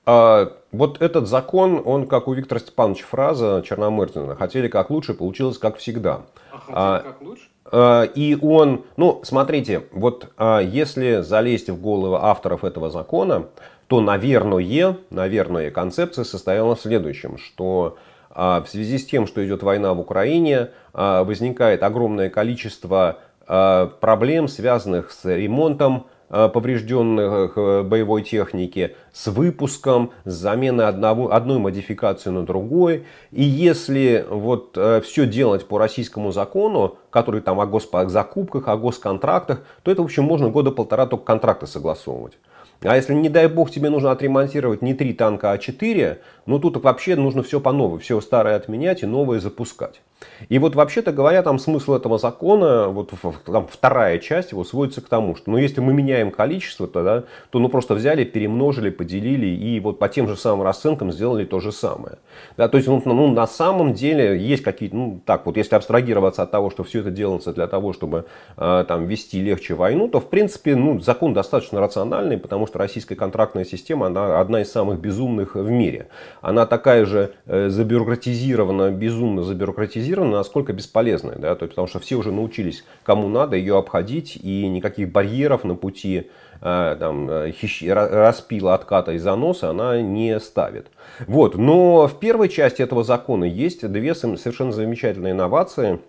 А, 0.05 0.53
вот 0.73 1.01
этот 1.01 1.29
закон, 1.29 1.81
он 1.85 2.07
как 2.07 2.29
у 2.29 2.33
Виктора 2.33 2.61
Степановича 2.61 3.05
фраза 3.07 3.63
Черномырдина. 3.65 4.35
Хотели 4.37 4.69
как 4.69 4.91
лучше, 4.91 5.15
получилось 5.15 5.59
как 5.59 5.77
всегда. 5.77 6.23
А 6.51 6.59
хотели 6.59 6.77
а, 6.77 6.99
как 7.01 7.23
лучше? 7.23 7.43
А, 7.71 8.03
и 8.03 8.37
он, 8.41 8.85
ну, 8.97 9.21
смотрите, 9.25 9.85
вот 9.93 10.31
а, 10.37 10.61
если 10.61 11.21
залезть 11.21 11.71
в 11.71 11.81
головы 11.81 12.19
авторов 12.21 12.65
этого 12.65 12.91
закона, 12.91 13.47
то, 13.87 14.01
наверное, 14.01 14.97
наверное, 15.11 15.71
концепция 15.71 16.25
состояла 16.25 16.75
в 16.75 16.81
следующем, 16.81 17.39
что 17.39 17.97
а, 18.31 18.63
в 18.63 18.69
связи 18.69 18.99
с 18.99 19.07
тем, 19.07 19.27
что 19.27 19.45
идет 19.45 19.63
война 19.63 19.93
в 19.95 20.01
Украине, 20.01 20.71
а, 20.93 21.25
возникает 21.25 21.83
огромное 21.83 22.31
количество 22.31 23.19
а, 23.47 23.87
проблем, 23.87 24.49
связанных 24.49 25.13
с 25.13 25.25
ремонтом 25.25 26.07
поврежденных 26.49 27.53
э, 27.57 27.83
боевой 27.83 28.23
техники, 28.23 28.97
с 29.13 29.27
выпуском, 29.27 30.13
с 30.25 30.33
заменой 30.33 30.87
одного, 30.87 31.33
одной 31.33 31.59
модификации 31.59 32.31
на 32.31 32.45
другой. 32.45 33.05
И 33.31 33.43
если 33.43 34.25
вот 34.29 34.73
э, 34.77 35.03
все 35.03 35.27
делать 35.27 35.67
по 35.67 35.79
российскому 35.79 36.33
закону, 36.33 36.97
который 37.11 37.43
там 37.43 37.61
о 37.61 37.67
госзакупках, 37.67 38.67
о 38.69 38.77
госконтрактах, 38.79 39.63
то 39.83 39.91
это, 39.91 40.01
в 40.01 40.07
общем, 40.07 40.25
можно 40.25 40.49
года 40.49 40.71
полтора 40.71 41.07
только 41.07 41.25
контракты 41.25 41.67
согласовывать. 41.67 42.39
А 42.85 42.97
если, 42.97 43.15
не 43.15 43.29
дай 43.29 43.47
бог, 43.47 43.71
тебе 43.71 43.91
нужно 43.91 44.11
отремонтировать 44.11 44.83
не 44.83 44.95
три 44.95 45.13
танка, 45.13 45.53
а 45.53 45.59
четыре, 45.59 46.21
ну 46.47 46.59
тут 46.59 46.83
вообще 46.83 47.17
нужно 47.17 47.43
все 47.43 47.61
по 47.61 47.73
новой, 47.73 47.99
все 48.01 48.21
старое 48.21 48.57
отменять 48.57 49.03
и 49.03 49.07
новое 49.07 49.41
запускать. 49.41 50.01
И 50.49 50.59
вот 50.59 50.75
вообще-то 50.75 51.13
говоря, 51.13 51.43
там 51.43 51.59
смысл 51.59 51.95
этого 51.95 52.19
закона, 52.19 52.89
вот 52.89 53.13
там 53.47 53.67
вторая 53.67 54.19
часть 54.19 54.53
его 54.53 54.65
сводится 54.65 55.01
к 55.01 55.09
тому, 55.09 55.35
что 55.35 55.51
ну, 55.51 55.57
если 55.57 55.81
мы 55.81 55.93
меняем 55.93 56.31
количество, 56.31 56.87
то, 56.87 57.03
да, 57.03 57.25
то 57.51 57.59
ну 57.59 57.69
просто 57.69 57.95
взяли, 57.95 58.25
перемножили, 58.25 58.91
поделили 58.91 59.47
и 59.47 59.81
вот 59.81 59.99
по 59.99 60.09
тем 60.09 60.29
же 60.29 60.37
самым 60.37 60.63
расценкам 60.63 61.13
сделали 61.13 61.45
то 61.45 61.61
же 61.61 61.73
самое. 61.73 62.19
Да, 62.57 62.69
то 62.69 62.77
есть 62.77 62.89
ну, 62.89 63.03
ну, 63.05 63.33
на 63.33 63.47
самом 63.47 63.95
деле 63.95 64.39
есть 64.39 64.63
какие-то, 64.63 64.97
ну 64.97 65.21
так 65.25 65.47
вот, 65.47 65.57
если 65.57 65.75
абстрагироваться 65.75 66.43
от 66.43 66.51
того, 66.51 66.71
что 66.71 66.85
все 66.85 67.01
это 67.01 67.11
делается 67.11 67.53
для 67.53 67.67
того, 67.67 67.93
чтобы 67.93 68.27
э, 68.57 68.85
там 68.87 69.07
вести 69.07 69.41
легче 69.41 69.75
войну, 69.75 70.09
то 70.09 70.21
в 70.21 70.29
принципе 70.29 70.77
ну, 70.77 71.01
закон 71.01 71.35
достаточно 71.35 71.81
рациональный, 71.81 72.39
потому 72.39 72.67
что 72.67 72.79
российская 72.79 73.15
контрактная 73.15 73.65
система, 73.65 74.07
она 74.07 74.41
одна 74.41 74.63
из 74.63 74.73
самых 74.73 75.01
безумных 75.01 75.55
в 75.55 75.71
мире. 75.71 76.09
Она 76.43 76.67
такая 76.67 77.07
же 77.07 77.35
э, 77.47 77.69
забюрократизирована, 77.69 78.91
безумно 78.91 79.45
забюрократизирована, 79.45 80.39
насколько 80.39 80.73
бесполезная. 80.73 81.37
Да? 81.37 81.55
То 81.55 81.65
есть, 81.65 81.75
потому 81.75 81.87
что 81.87 82.01
все 82.01 82.17
уже 82.17 82.33
научились, 82.33 82.85
кому 83.05 83.29
надо 83.29 83.55
ее 83.55 83.79
обходить, 83.79 84.37
и 84.43 84.67
никаких 84.67 85.13
барьеров 85.13 85.63
на 85.63 85.77
пути 85.77 86.31
э, 86.61 86.97
там, 86.99 87.31
э, 87.31 87.53
распила, 87.93 88.75
отката 88.75 89.13
и 89.13 89.19
заноса 89.19 89.71
она 89.71 90.03
не 90.03 90.39
ставит. 90.41 90.89
Вот. 91.29 91.57
Но 91.57 92.09
в 92.09 92.19
первой 92.19 92.49
части 92.49 92.83
этого 92.83 93.05
закона 93.05 93.45
есть 93.45 93.89
две 93.89 94.13
совершенно 94.17 94.73
замечательные 94.73 95.35
инновации. 95.35 96.01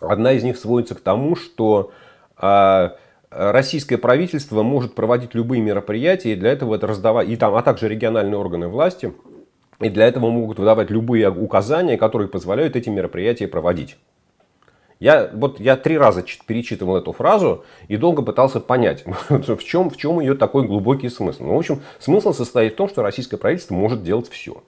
Одна 0.00 0.32
из 0.32 0.44
них 0.44 0.56
сводится 0.56 0.94
к 0.94 1.00
тому, 1.00 1.36
что 1.36 1.92
э, 2.40 2.90
российское 3.28 3.98
правительство 3.98 4.62
может 4.62 4.94
проводить 4.94 5.34
любые 5.34 5.60
мероприятия, 5.60 6.32
и 6.32 6.36
для 6.36 6.52
этого 6.52 6.76
это 6.76 6.86
раздавать, 6.86 7.28
и 7.28 7.36
там, 7.36 7.54
а 7.54 7.60
также 7.62 7.86
региональные 7.86 8.38
органы 8.38 8.68
власти– 8.68 9.12
и 9.80 9.88
для 9.88 10.06
этого 10.06 10.30
могут 10.30 10.58
выдавать 10.58 10.90
любые 10.90 11.30
указания, 11.30 11.96
которые 11.96 12.28
позволяют 12.28 12.76
эти 12.76 12.88
мероприятия 12.88 13.46
проводить. 13.46 13.96
Я, 15.00 15.30
вот, 15.32 15.60
я 15.60 15.76
три 15.76 15.96
раза 15.96 16.24
перечитывал 16.46 16.96
эту 16.96 17.12
фразу 17.12 17.64
и 17.86 17.96
долго 17.96 18.22
пытался 18.22 18.58
понять, 18.58 19.04
в 19.28 19.62
чем, 19.62 19.90
в 19.90 19.96
чем 19.96 20.18
ее 20.18 20.34
такой 20.34 20.66
глубокий 20.66 21.08
смысл. 21.08 21.44
Ну, 21.44 21.54
в 21.54 21.58
общем, 21.58 21.82
смысл 22.00 22.32
состоит 22.32 22.72
в 22.72 22.76
том, 22.76 22.88
что 22.88 23.02
российское 23.02 23.36
правительство 23.36 23.74
может 23.74 24.02
делать 24.02 24.28
все. 24.28 24.64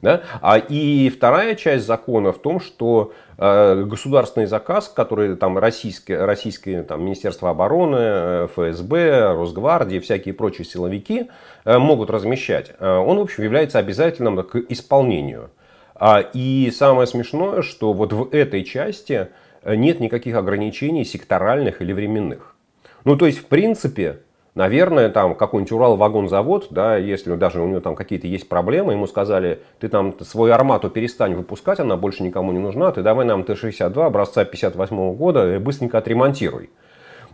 Да? 0.00 0.22
А 0.40 0.58
и 0.58 1.10
вторая 1.10 1.54
часть 1.54 1.86
закона 1.86 2.32
в 2.32 2.38
том, 2.38 2.60
что 2.60 3.12
э, 3.36 3.84
государственный 3.84 4.46
заказ, 4.46 4.88
который 4.88 5.36
там 5.36 5.58
российское, 5.58 6.24
российское 6.24 6.82
там, 6.82 7.04
Министерство 7.04 7.50
обороны, 7.50 7.98
э, 7.98 8.48
ФСБ, 8.54 9.34
Росгвардия, 9.34 10.00
всякие 10.00 10.34
прочие 10.34 10.64
силовики 10.64 11.28
э, 11.64 11.78
могут 11.78 12.10
размещать, 12.10 12.72
он, 12.80 13.18
в 13.18 13.22
общем, 13.22 13.44
является 13.44 13.78
обязательным 13.78 14.42
к 14.42 14.56
исполнению. 14.68 15.50
А, 15.94 16.20
и 16.20 16.70
самое 16.74 17.06
смешное, 17.06 17.62
что 17.62 17.92
вот 17.92 18.12
в 18.12 18.32
этой 18.32 18.64
части 18.64 19.28
нет 19.64 20.00
никаких 20.00 20.36
ограничений 20.36 21.04
секторальных 21.04 21.80
или 21.82 21.92
временных. 21.92 22.56
Ну, 23.04 23.16
то 23.16 23.26
есть, 23.26 23.38
в 23.38 23.44
принципе, 23.46 24.20
Наверное, 24.54 25.08
там 25.08 25.34
какой-нибудь 25.34 25.72
Урал-вагонзавод, 25.72 26.66
да, 26.70 26.98
если 26.98 27.34
даже 27.36 27.62
у 27.62 27.66
него 27.66 27.80
там 27.80 27.94
какие-то 27.94 28.26
есть 28.26 28.50
проблемы, 28.50 28.92
ему 28.92 29.06
сказали, 29.06 29.60
ты 29.80 29.88
там 29.88 30.14
свою 30.20 30.52
армату 30.52 30.90
перестань 30.90 31.34
выпускать, 31.34 31.80
она 31.80 31.96
больше 31.96 32.22
никому 32.22 32.52
не 32.52 32.58
нужна, 32.58 32.92
ты 32.92 33.00
давай 33.02 33.24
нам 33.24 33.44
Т-62 33.44 34.04
образца 34.04 34.44
58 34.44 35.14
года 35.14 35.54
и 35.54 35.58
быстренько 35.58 35.96
отремонтируй. 35.96 36.68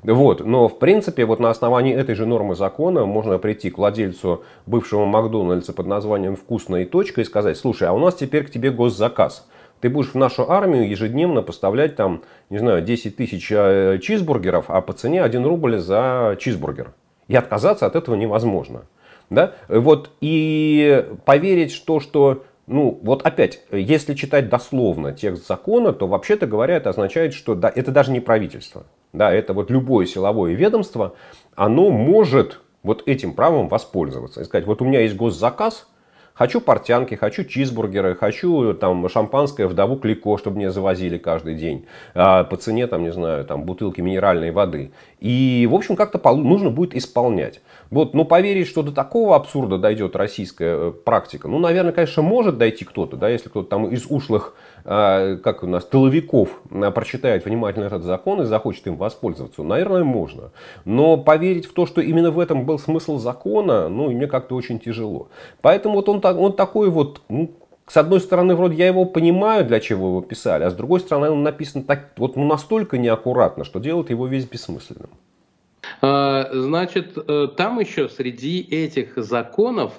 Вот. 0.04 0.44
Но, 0.44 0.68
в 0.68 0.78
принципе, 0.78 1.24
вот 1.24 1.40
на 1.40 1.50
основании 1.50 1.92
этой 1.92 2.14
же 2.14 2.24
нормы 2.24 2.54
закона 2.54 3.04
можно 3.04 3.38
прийти 3.38 3.70
к 3.70 3.78
владельцу 3.78 4.44
бывшего 4.66 5.04
Макдональдса 5.04 5.72
под 5.72 5.86
названием 5.86 6.36
«Вкусная 6.36 6.86
точка» 6.86 7.22
и 7.22 7.24
сказать, 7.24 7.56
слушай, 7.56 7.88
а 7.88 7.92
у 7.92 7.98
нас 7.98 8.14
теперь 8.14 8.44
к 8.44 8.50
тебе 8.50 8.70
госзаказ. 8.70 9.48
Ты 9.80 9.90
будешь 9.90 10.10
в 10.10 10.14
нашу 10.14 10.50
армию 10.50 10.88
ежедневно 10.88 11.42
поставлять 11.42 11.96
там, 11.96 12.22
не 12.48 12.58
знаю, 12.58 12.82
10 12.82 13.16
тысяч 13.16 13.50
э, 13.50 13.98
чизбургеров, 14.00 14.66
а 14.68 14.80
по 14.80 14.92
цене 14.92 15.22
1 15.22 15.44
рубль 15.44 15.78
за 15.78 16.36
чизбургер. 16.38 16.92
И 17.28 17.36
отказаться 17.36 17.86
от 17.86 17.94
этого 17.94 18.14
невозможно. 18.14 18.86
Да? 19.30 19.54
Вот, 19.68 20.10
и 20.20 21.06
поверить, 21.24 21.72
что, 21.72 22.00
что 22.00 22.44
ну, 22.66 22.98
вот 23.02 23.26
опять, 23.26 23.60
если 23.70 24.14
читать 24.14 24.48
дословно 24.48 25.12
текст 25.12 25.46
закона, 25.46 25.92
то 25.92 26.06
вообще-то 26.06 26.46
говоря, 26.46 26.76
это 26.76 26.90
означает, 26.90 27.32
что 27.32 27.54
да, 27.54 27.72
это 27.74 27.90
даже 27.92 28.10
не 28.10 28.20
правительство. 28.20 28.84
Да, 29.12 29.32
это 29.32 29.54
вот 29.54 29.70
любое 29.70 30.04
силовое 30.04 30.52
ведомство, 30.52 31.14
оно 31.54 31.90
может 31.90 32.60
вот 32.82 33.02
этим 33.06 33.32
правом 33.32 33.68
воспользоваться. 33.68 34.42
И 34.42 34.44
сказать, 34.44 34.66
вот 34.66 34.82
у 34.82 34.84
меня 34.84 35.00
есть 35.00 35.16
госзаказ, 35.16 35.88
Хочу 36.38 36.60
портянки, 36.60 37.16
хочу 37.16 37.42
чизбургеры, 37.42 38.14
хочу 38.14 38.72
там 38.72 39.08
шампанское 39.08 39.66
вдову 39.66 39.96
Клико, 39.96 40.38
чтобы 40.38 40.58
мне 40.58 40.70
завозили 40.70 41.18
каждый 41.18 41.56
день. 41.56 41.86
А, 42.14 42.44
по 42.44 42.56
цене, 42.56 42.86
там, 42.86 43.02
не 43.02 43.10
знаю, 43.10 43.44
там 43.44 43.64
бутылки 43.64 44.00
минеральной 44.00 44.52
воды. 44.52 44.92
И, 45.18 45.66
в 45.68 45.74
общем, 45.74 45.96
как-то 45.96 46.20
нужно 46.34 46.70
будет 46.70 46.94
исполнять. 46.94 47.60
Вот, 47.90 48.14
но 48.14 48.24
поверить, 48.24 48.68
что 48.68 48.84
до 48.84 48.92
такого 48.92 49.34
абсурда 49.34 49.78
дойдет 49.78 50.14
российская 50.14 50.76
э, 50.76 50.92
практика, 50.92 51.48
ну, 51.48 51.58
наверное, 51.58 51.90
конечно, 51.90 52.22
может 52.22 52.56
дойти 52.56 52.84
кто-то, 52.84 53.16
да, 53.16 53.28
если 53.28 53.48
кто-то 53.48 53.68
там 53.68 53.88
из 53.88 54.06
ушлых, 54.08 54.54
как 54.88 55.62
у 55.62 55.66
нас, 55.66 55.84
тыловиков 55.84 56.48
э, 56.70 56.90
прочитает 56.90 57.44
внимательно 57.44 57.84
этот 57.84 58.04
закон 58.04 58.40
и 58.40 58.46
захочет 58.46 58.86
им 58.86 58.96
воспользоваться, 58.96 59.62
наверное, 59.62 60.02
можно. 60.02 60.50
Но 60.86 61.18
поверить 61.18 61.66
в 61.66 61.74
то, 61.74 61.84
что 61.84 62.00
именно 62.00 62.30
в 62.30 62.38
этом 62.40 62.64
был 62.64 62.78
смысл 62.78 63.18
закона, 63.18 63.90
ну, 63.90 64.10
мне 64.10 64.26
как-то 64.26 64.54
очень 64.54 64.80
тяжело. 64.80 65.28
Поэтому 65.60 65.96
вот 65.96 66.08
он, 66.08 66.24
он 66.24 66.54
такой 66.54 66.88
вот, 66.88 67.20
ну, 67.28 67.50
с 67.86 67.98
одной 67.98 68.18
стороны, 68.20 68.54
вроде 68.54 68.76
я 68.76 68.86
его 68.86 69.04
понимаю, 69.04 69.66
для 69.66 69.78
чего 69.80 70.08
его 70.08 70.20
писали, 70.22 70.64
а 70.64 70.70
с 70.70 70.74
другой 70.74 71.00
стороны, 71.00 71.28
он 71.28 71.42
написан 71.42 71.82
так, 71.82 72.12
вот 72.16 72.36
ну, 72.36 72.46
настолько 72.46 72.96
неаккуратно, 72.96 73.64
что 73.64 73.80
делает 73.80 74.08
его 74.08 74.26
весь 74.26 74.46
бессмысленным. 74.46 75.10
А, 76.00 76.48
значит, 76.50 77.12
э, 77.16 77.48
там 77.54 77.78
еще 77.78 78.08
среди 78.08 78.60
этих 78.60 79.18
законов 79.18 79.92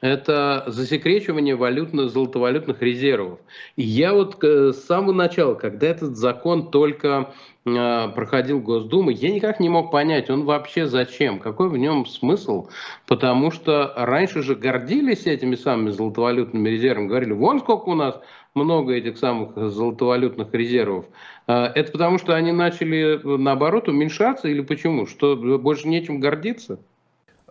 это 0.00 0.64
засекречивание 0.66 1.56
валютных, 1.56 2.10
золотовалютных 2.10 2.82
резервов. 2.82 3.38
И 3.76 3.82
я 3.82 4.12
вот 4.12 4.42
э, 4.44 4.72
с 4.72 4.84
самого 4.84 5.12
начала, 5.12 5.54
когда 5.54 5.86
этот 5.86 6.16
закон 6.16 6.70
только 6.70 7.32
э, 7.64 8.08
проходил 8.14 8.60
Госдуму, 8.60 9.10
я 9.10 9.30
никак 9.30 9.58
не 9.58 9.68
мог 9.68 9.90
понять, 9.90 10.28
он 10.28 10.44
вообще 10.44 10.86
зачем, 10.86 11.38
какой 11.38 11.70
в 11.70 11.78
нем 11.78 12.04
смысл, 12.04 12.68
потому 13.06 13.50
что 13.50 13.92
раньше 13.96 14.42
же 14.42 14.54
гордились 14.54 15.26
этими 15.26 15.54
самыми 15.54 15.90
золотовалютными 15.90 16.68
резервами, 16.68 17.08
говорили, 17.08 17.32
вон 17.32 17.60
сколько 17.60 17.88
у 17.88 17.94
нас 17.94 18.20
много 18.54 18.94
этих 18.94 19.18
самых 19.18 19.56
золотовалютных 19.56 20.52
резервов. 20.52 21.06
Э, 21.46 21.64
это 21.74 21.90
потому, 21.92 22.18
что 22.18 22.34
они 22.34 22.52
начали, 22.52 23.18
наоборот, 23.24 23.88
уменьшаться 23.88 24.48
или 24.48 24.60
почему? 24.60 25.06
Что 25.06 25.36
больше 25.36 25.88
нечем 25.88 26.20
гордиться? 26.20 26.80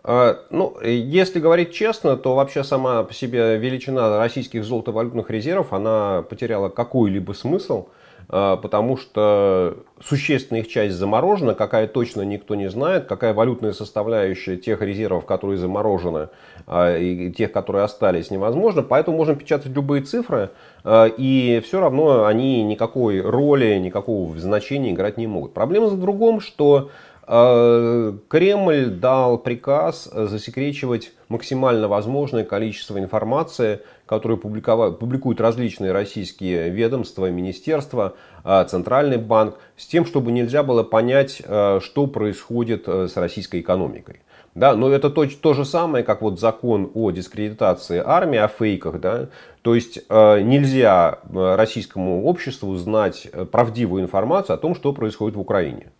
А, 0.08 0.38
ну, 0.50 0.76
если 0.82 1.40
говорить 1.40 1.72
честно, 1.72 2.16
то 2.16 2.36
вообще 2.36 2.62
сама 2.62 3.02
по 3.02 3.12
себе 3.12 3.58
величина 3.58 4.18
российских 4.18 4.64
золотовалютных 4.64 5.30
резервов, 5.30 5.72
она 5.72 6.22
потеряла 6.30 6.68
какой-либо 6.68 7.32
смысл, 7.32 7.88
а, 8.28 8.56
потому 8.56 8.96
что 8.96 9.78
существенная 10.00 10.62
их 10.62 10.68
часть 10.68 10.94
заморожена, 10.94 11.54
какая 11.54 11.88
точно 11.88 12.22
никто 12.22 12.54
не 12.54 12.70
знает, 12.70 13.06
какая 13.06 13.34
валютная 13.34 13.72
составляющая 13.72 14.56
тех 14.56 14.80
резервов, 14.80 15.26
которые 15.26 15.58
заморожены, 15.58 16.28
а, 16.68 16.96
и 16.96 17.32
тех, 17.32 17.50
которые 17.50 17.82
остались, 17.82 18.30
невозможно. 18.30 18.84
Поэтому 18.84 19.16
можно 19.16 19.34
печатать 19.34 19.72
любые 19.74 20.04
цифры, 20.04 20.50
и 20.88 21.60
все 21.64 21.80
равно 21.80 22.26
они 22.26 22.62
никакой 22.62 23.20
роли, 23.20 23.74
никакого 23.78 24.38
значения 24.38 24.92
играть 24.92 25.16
не 25.16 25.26
могут. 25.26 25.52
Проблема 25.52 25.86
в 25.86 25.98
другом, 25.98 26.38
что 26.38 26.90
Кремль 27.26 28.86
дал 28.86 29.38
приказ 29.38 30.08
засекречивать 30.12 31.12
максимально 31.28 31.88
возможное 31.88 32.44
количество 32.44 32.98
информации, 33.00 33.80
которую 34.06 34.38
публикуют 34.38 35.40
различные 35.40 35.90
российские 35.90 36.70
ведомства, 36.70 37.28
министерства, 37.28 38.14
а, 38.44 38.64
Центральный 38.64 39.16
банк, 39.18 39.56
с 39.76 39.86
тем, 39.86 40.06
чтобы 40.06 40.30
нельзя 40.30 40.62
было 40.62 40.84
понять, 40.84 41.42
а, 41.44 41.80
что 41.80 42.06
происходит 42.06 42.86
с 42.86 43.16
российской 43.16 43.60
экономикой. 43.60 44.20
Да, 44.54 44.76
но 44.76 44.88
это 44.88 45.10
то, 45.10 45.26
то 45.26 45.52
же 45.52 45.64
самое, 45.64 46.04
как 46.04 46.22
вот 46.22 46.38
закон 46.38 46.92
о 46.94 47.10
дискредитации 47.10 48.00
армии, 48.04 48.38
о 48.38 48.48
фейках. 48.48 49.00
Да? 49.00 49.28
То 49.60 49.74
есть 49.74 50.08
нельзя 50.08 51.18
российскому 51.30 52.24
обществу 52.24 52.74
знать 52.76 53.28
правдивую 53.52 54.02
информацию 54.02 54.54
о 54.54 54.58
том, 54.58 54.74
что 54.74 54.94
происходит 54.94 55.36
в 55.36 55.40
Украине. 55.40 55.90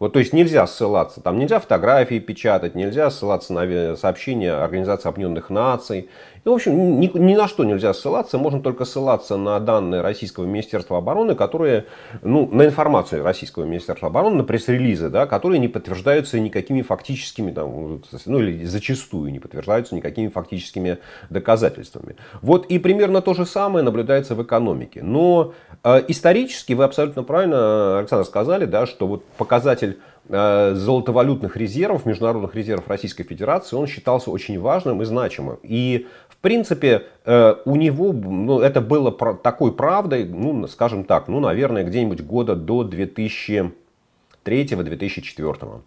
Вот, 0.00 0.14
то 0.14 0.18
есть 0.18 0.32
нельзя 0.32 0.66
ссылаться, 0.66 1.20
там 1.20 1.38
нельзя 1.38 1.60
фотографии 1.60 2.18
печатать, 2.18 2.74
нельзя 2.74 3.10
ссылаться 3.10 3.52
на 3.52 3.96
сообщения 3.96 4.52
Организации 4.52 5.10
Объединенных 5.10 5.50
Наций, 5.50 6.08
ну, 6.44 6.52
в 6.52 6.54
общем, 6.54 7.00
ни, 7.00 7.10
ни 7.14 7.34
на 7.34 7.48
что 7.48 7.64
нельзя 7.64 7.92
ссылаться, 7.92 8.38
можно 8.38 8.60
только 8.60 8.84
ссылаться 8.84 9.36
на 9.36 9.60
данные 9.60 10.00
Российского 10.00 10.46
Министерства 10.46 10.98
обороны, 10.98 11.34
которые, 11.34 11.86
ну, 12.22 12.48
на 12.50 12.64
информацию 12.64 13.22
Российского 13.22 13.64
Министерства 13.64 14.08
обороны, 14.08 14.36
на 14.36 14.44
пресс-релизы, 14.44 15.10
да, 15.10 15.26
которые 15.26 15.58
не 15.58 15.68
подтверждаются 15.68 16.40
никакими 16.40 16.82
фактическими, 16.82 17.50
там, 17.50 18.00
ну, 18.26 18.40
или 18.40 18.64
зачастую 18.64 19.32
не 19.32 19.38
подтверждаются 19.38 19.94
никакими 19.94 20.28
фактическими 20.28 20.98
доказательствами. 21.28 22.16
Вот 22.40 22.66
и 22.66 22.78
примерно 22.78 23.20
то 23.20 23.34
же 23.34 23.44
самое 23.44 23.84
наблюдается 23.84 24.34
в 24.34 24.42
экономике. 24.42 25.02
Но 25.02 25.52
э, 25.84 26.04
исторически, 26.08 26.72
вы 26.72 26.84
абсолютно 26.84 27.22
правильно, 27.22 27.98
Александр, 27.98 28.24
сказали, 28.24 28.64
да, 28.64 28.86
что 28.86 29.06
вот 29.06 29.24
показатель 29.36 29.98
Э, 30.00 30.09
золотовалютных 30.30 31.56
резервов, 31.56 32.06
международных 32.06 32.54
резервов 32.54 32.86
Российской 32.88 33.24
Федерации, 33.24 33.74
он 33.76 33.88
считался 33.88 34.30
очень 34.30 34.60
важным 34.60 35.02
и 35.02 35.04
значимым. 35.04 35.58
И, 35.62 36.06
в 36.28 36.36
принципе, 36.36 37.06
э, 37.24 37.56
у 37.64 37.74
него 37.76 38.12
ну, 38.12 38.60
это 38.60 38.80
было 38.80 39.10
такой 39.10 39.72
правдой, 39.72 40.24
ну, 40.24 40.68
скажем 40.68 41.02
так, 41.04 41.26
ну, 41.28 41.40
наверное, 41.40 41.84
где-нибудь 41.84 42.22
года 42.22 42.54
до 42.54 42.84
2003-2004 42.84 45.80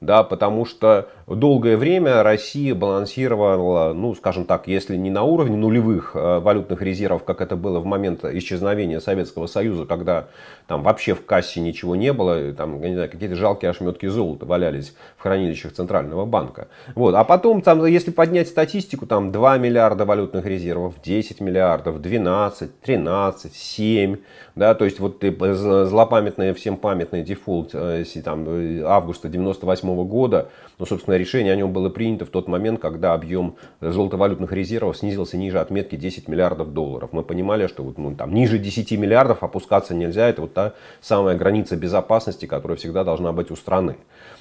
да, 0.00 0.22
потому 0.22 0.66
что 0.66 1.08
долгое 1.26 1.76
время 1.76 2.22
Россия 2.22 2.74
балансировала, 2.74 3.92
ну, 3.92 4.14
скажем 4.14 4.44
так, 4.44 4.68
если 4.68 4.96
не 4.96 5.10
на 5.10 5.22
уровне 5.22 5.56
нулевых 5.56 6.12
э, 6.14 6.38
валютных 6.38 6.82
резервов, 6.82 7.24
как 7.24 7.40
это 7.40 7.56
было 7.56 7.80
в 7.80 7.86
момент 7.86 8.24
исчезновения 8.24 9.00
Советского 9.00 9.46
Союза, 9.46 9.86
когда 9.86 10.28
там 10.66 10.82
вообще 10.82 11.14
в 11.14 11.24
кассе 11.24 11.60
ничего 11.60 11.94
не 11.94 12.12
было, 12.12 12.52
там, 12.52 12.80
не 12.80 12.94
знаю, 12.94 13.10
какие-то 13.10 13.36
жалкие 13.36 13.70
ошметки 13.70 14.06
золота 14.06 14.46
валялись 14.46 14.94
в 15.16 15.22
хранилищах 15.22 15.72
Центрального 15.72 16.26
банка. 16.26 16.68
Вот. 16.94 17.14
А 17.14 17.22
потом, 17.24 17.62
там, 17.62 17.84
если 17.86 18.10
поднять 18.10 18.48
статистику, 18.48 19.06
там 19.06 19.30
2 19.30 19.58
миллиарда 19.58 20.04
валютных 20.04 20.44
резервов, 20.44 20.94
10 21.02 21.40
миллиардов, 21.40 22.00
12, 22.00 22.80
13, 22.80 23.54
7, 23.54 24.16
да, 24.56 24.74
то 24.74 24.84
есть 24.84 24.98
вот 24.98 25.22
злопамятный, 25.22 26.52
всем 26.54 26.76
памятный 26.76 27.22
дефолт 27.22 27.70
э, 27.74 28.04
там, 28.24 28.44
э, 28.48 28.82
августа 28.84 29.28
98 29.28 30.04
года, 30.06 30.50
ну, 30.78 30.86
собственно, 30.86 31.14
решение 31.14 31.52
о 31.52 31.56
нем 31.56 31.72
было 31.72 31.90
принято 31.90 32.24
в 32.24 32.30
тот 32.30 32.48
момент, 32.48 32.80
когда 32.80 33.14
объем 33.14 33.56
золотовалютных 33.80 34.52
резервов 34.52 34.96
снизился 34.96 35.36
ниже 35.36 35.60
отметки 35.60 35.96
10 35.96 36.26
миллиардов 36.28 36.72
долларов. 36.72 37.10
Мы 37.12 37.22
понимали, 37.22 37.66
что 37.66 37.82
вот, 37.82 37.98
ну, 37.98 38.14
там, 38.14 38.34
ниже 38.34 38.58
10 38.58 38.92
миллиардов 38.92 39.42
опускаться 39.42 39.94
нельзя, 39.94 40.28
это 40.28 40.42
вот 40.42 40.55
та 40.56 40.72
самая 41.02 41.36
граница 41.36 41.76
безопасности, 41.76 42.46
которая 42.46 42.78
всегда 42.78 43.04
должна 43.04 43.32
быть 43.32 43.50
у 43.50 43.56
страны. 43.56 43.96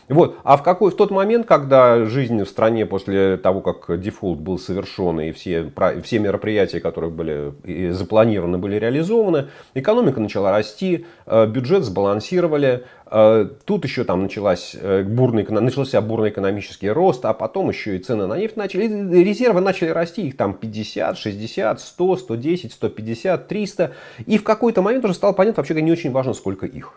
Вот. 0.08 0.38
А 0.44 0.58
в, 0.58 0.64
какой, 0.64 0.92
в 0.92 0.96
тот 0.96 1.10
момент, 1.10 1.48
когда 1.48 2.06
жизнь 2.06 2.44
в 2.44 2.48
стране 2.48 2.86
после 2.86 3.38
того, 3.38 3.62
как 3.62 4.00
дефолт 4.00 4.40
был 4.40 4.60
совершен 4.60 5.20
и 5.20 5.32
все, 5.32 5.72
все 6.04 6.20
мероприятия, 6.20 6.80
которые 6.80 7.10
были 7.10 7.92
запланированы, 7.92 8.58
были 8.58 8.76
реализованы, 8.76 9.48
экономика 9.74 10.20
начала 10.20 10.52
расти, 10.52 11.06
э, 11.26 11.48
бюджет 11.48 11.84
сбалансировали, 11.84 12.84
э, 13.10 13.50
тут 13.66 13.84
еще 13.84 14.04
там 14.04 14.24
началась 14.24 14.76
э, 14.80 15.04
бурный, 15.04 15.46
начался 15.50 16.02
бурный 16.02 16.30
экономический 16.30 16.90
рост, 16.90 17.26
а 17.26 17.34
потом 17.34 17.70
еще 17.70 17.96
и 17.96 18.00
цены 18.00 18.28
на 18.28 18.38
нефть 18.38 18.58
начали, 18.58 18.88
резервы 19.24 19.62
начали 19.62 19.90
расти, 19.90 20.28
их 20.28 20.38
там 20.38 20.54
50, 20.54 21.18
60, 21.18 21.82
100, 21.82 22.18
110, 22.18 22.74
150, 22.74 23.48
300, 23.48 23.92
и 24.28 24.38
в 24.38 24.44
какой-то 24.44 24.84
момент 24.84 25.04
уже 25.06 25.16
стало 25.16 25.34
понятно, 25.34 25.62
вообще 25.62 25.82
не 25.82 25.92
очень 25.92 26.12
важно, 26.12 26.34
сколько 26.34 26.68
их. 26.68 26.94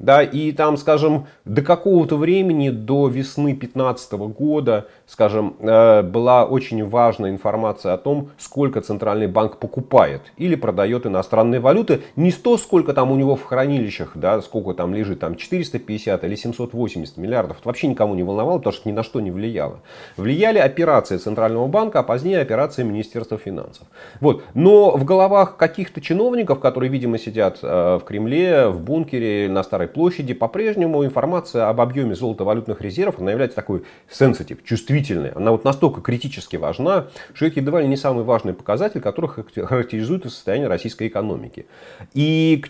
Да, 0.00 0.22
и 0.22 0.50
там, 0.52 0.78
скажем, 0.78 1.26
до 1.44 1.60
какого-то 1.60 2.16
времени, 2.16 2.70
до 2.70 3.08
весны 3.08 3.52
2015 3.52 4.12
года, 4.12 4.88
скажем, 5.10 5.56
э, 5.58 6.02
была 6.02 6.44
очень 6.44 6.86
важная 6.88 7.30
информация 7.30 7.92
о 7.92 7.98
том, 7.98 8.30
сколько 8.38 8.80
Центральный 8.80 9.26
банк 9.26 9.56
покупает 9.56 10.22
или 10.36 10.54
продает 10.54 11.04
иностранные 11.04 11.58
валюты. 11.58 12.02
Не 12.14 12.30
то, 12.30 12.56
сколько 12.56 12.94
там 12.94 13.10
у 13.10 13.16
него 13.16 13.34
в 13.34 13.42
хранилищах, 13.42 14.12
да, 14.14 14.40
сколько 14.40 14.72
там 14.72 14.94
лежит, 14.94 15.18
там 15.18 15.34
450 15.34 16.22
или 16.22 16.36
780 16.36 17.16
миллиардов. 17.16 17.58
Это 17.58 17.68
вообще 17.68 17.88
никому 17.88 18.14
не 18.14 18.22
волновало, 18.22 18.58
потому 18.58 18.72
что 18.72 18.88
ни 18.88 18.92
на 18.92 19.02
что 19.02 19.20
не 19.20 19.32
влияло. 19.32 19.80
Влияли 20.16 20.58
операции 20.58 21.16
Центрального 21.16 21.66
банка, 21.66 21.98
а 21.98 22.02
позднее 22.04 22.40
операции 22.40 22.84
Министерства 22.84 23.36
финансов. 23.36 23.88
Вот. 24.20 24.44
Но 24.54 24.96
в 24.96 25.04
головах 25.04 25.56
каких-то 25.56 26.00
чиновников, 26.00 26.60
которые, 26.60 26.88
видимо, 26.88 27.18
сидят 27.18 27.58
э, 27.62 27.98
в 28.00 28.04
Кремле, 28.04 28.68
в 28.68 28.80
бункере, 28.80 29.48
на 29.48 29.64
Старой 29.64 29.88
площади 29.88 30.34
по-прежнему 30.34 31.04
информация 31.04 31.68
об 31.68 31.80
объеме 31.80 32.14
золотовалютных 32.14 32.80
резервов, 32.80 33.18
она 33.18 33.32
является 33.32 33.56
такой 33.56 33.82
sensitive, 34.08 34.60
чувствительной. 34.64 34.99
Она 35.34 35.52
вот 35.52 35.64
настолько 35.64 36.00
критически 36.00 36.56
важна, 36.56 37.06
что 37.34 37.46
это 37.46 37.60
едва 37.60 37.80
ли 37.80 37.88
не 37.88 37.96
самый 37.96 38.24
важный 38.24 38.52
показатель, 38.52 39.00
который 39.00 39.28
характеризует 39.28 40.24
состояние 40.24 40.68
российской 40.68 41.08
экономики. 41.08 41.66
И 42.14 42.64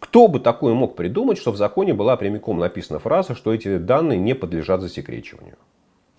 кто 0.00 0.28
бы 0.28 0.40
такое 0.40 0.74
мог 0.74 0.96
придумать, 0.96 1.38
что 1.38 1.52
в 1.52 1.56
законе 1.56 1.94
была 1.94 2.16
прямиком 2.16 2.58
написана 2.58 2.98
фраза, 2.98 3.34
что 3.34 3.52
эти 3.52 3.78
данные 3.78 4.18
не 4.18 4.34
подлежат 4.34 4.80
засекречиванию. 4.80 5.56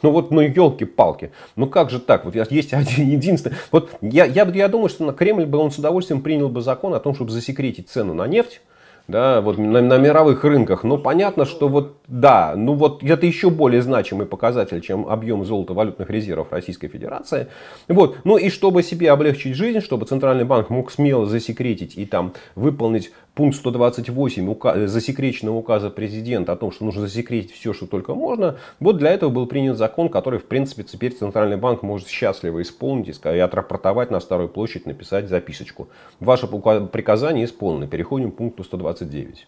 Ну 0.02 0.12
вот, 0.12 0.30
ну 0.32 0.42
елки-палки. 0.42 1.32
Ну 1.56 1.68
как 1.68 1.90
же 1.90 2.00
так? 2.00 2.26
Вот 2.26 2.36
есть 2.52 2.74
один 2.74 3.08
единственный. 3.10 3.56
Вот 3.72 3.92
я, 4.02 4.26
я, 4.26 4.46
я 4.46 4.68
думаю, 4.68 4.90
что 4.90 5.06
на 5.06 5.14
Кремль 5.14 5.46
бы 5.46 5.58
он 5.58 5.72
с 5.72 5.78
удовольствием 5.78 6.22
принял 6.22 6.50
бы 6.50 6.62
закон 6.62 6.94
о 6.94 7.00
том, 7.00 7.16
чтобы 7.16 7.32
засекретить 7.32 7.90
цену 7.90 8.14
на 8.14 8.28
нефть 8.28 8.62
да, 9.08 9.42
вот 9.42 9.58
на, 9.58 9.82
на 9.82 9.98
мировых 9.98 10.44
рынках. 10.44 10.84
Но 10.84 10.98
понятно, 10.98 11.46
что 11.46 11.68
вот 11.68 11.98
да, 12.08 12.54
ну 12.56 12.74
вот 12.74 13.04
это 13.04 13.26
еще 13.26 13.50
более 13.50 13.82
значимый 13.82 14.26
показатель, 14.26 14.82
чем 14.82 15.08
объем 15.08 15.46
золотовалютных 15.46 16.10
резервов 16.10 16.52
Российской 16.52 16.88
Федерации. 16.88 17.48
Вот, 17.88 18.18
ну 18.24 18.38
и 18.38 18.50
чтобы 18.50 18.84
себе 18.84 19.12
облегчить 19.12 19.56
жизнь, 19.56 19.82
чтобы 19.82 20.06
Центральный 20.06 20.46
банк 20.46 20.70
мог 20.70 20.92
смело 20.92 21.26
засекретить 21.26 21.98
и 21.98 22.06
там 22.06 22.34
выполнить 22.56 23.12
пункт 23.36 23.58
128 23.58 24.50
указ, 24.50 24.90
засекреченного 24.90 25.58
указа 25.58 25.90
президента 25.90 26.54
о 26.54 26.56
том, 26.56 26.72
что 26.72 26.86
нужно 26.86 27.02
засекретить 27.02 27.52
все, 27.52 27.74
что 27.74 27.86
только 27.86 28.16
можно, 28.16 28.58
вот 28.80 28.98
для 28.98 29.12
этого 29.12 29.30
был 29.30 29.46
принят 29.46 29.78
закон, 29.78 30.10
который, 30.10 30.40
в 30.40 30.46
принципе, 30.46 30.84
теперь 30.84 31.14
Центральный 31.14 31.58
банк 31.58 31.84
может 31.84 32.08
счастливо 32.08 32.62
исполнить 32.62 33.20
и 33.24 33.38
отрапортовать 33.38 34.10
на 34.10 34.20
Старую 34.20 34.50
площадь, 34.50 34.86
написать 34.86 35.30
записочку. 35.30 35.90
Ваше 36.20 36.48
приказание 36.48 37.46
исполнено. 37.46 37.88
Переходим 37.88 38.32
к 38.32 38.38
пункту 38.38 38.64
129. 38.64 39.48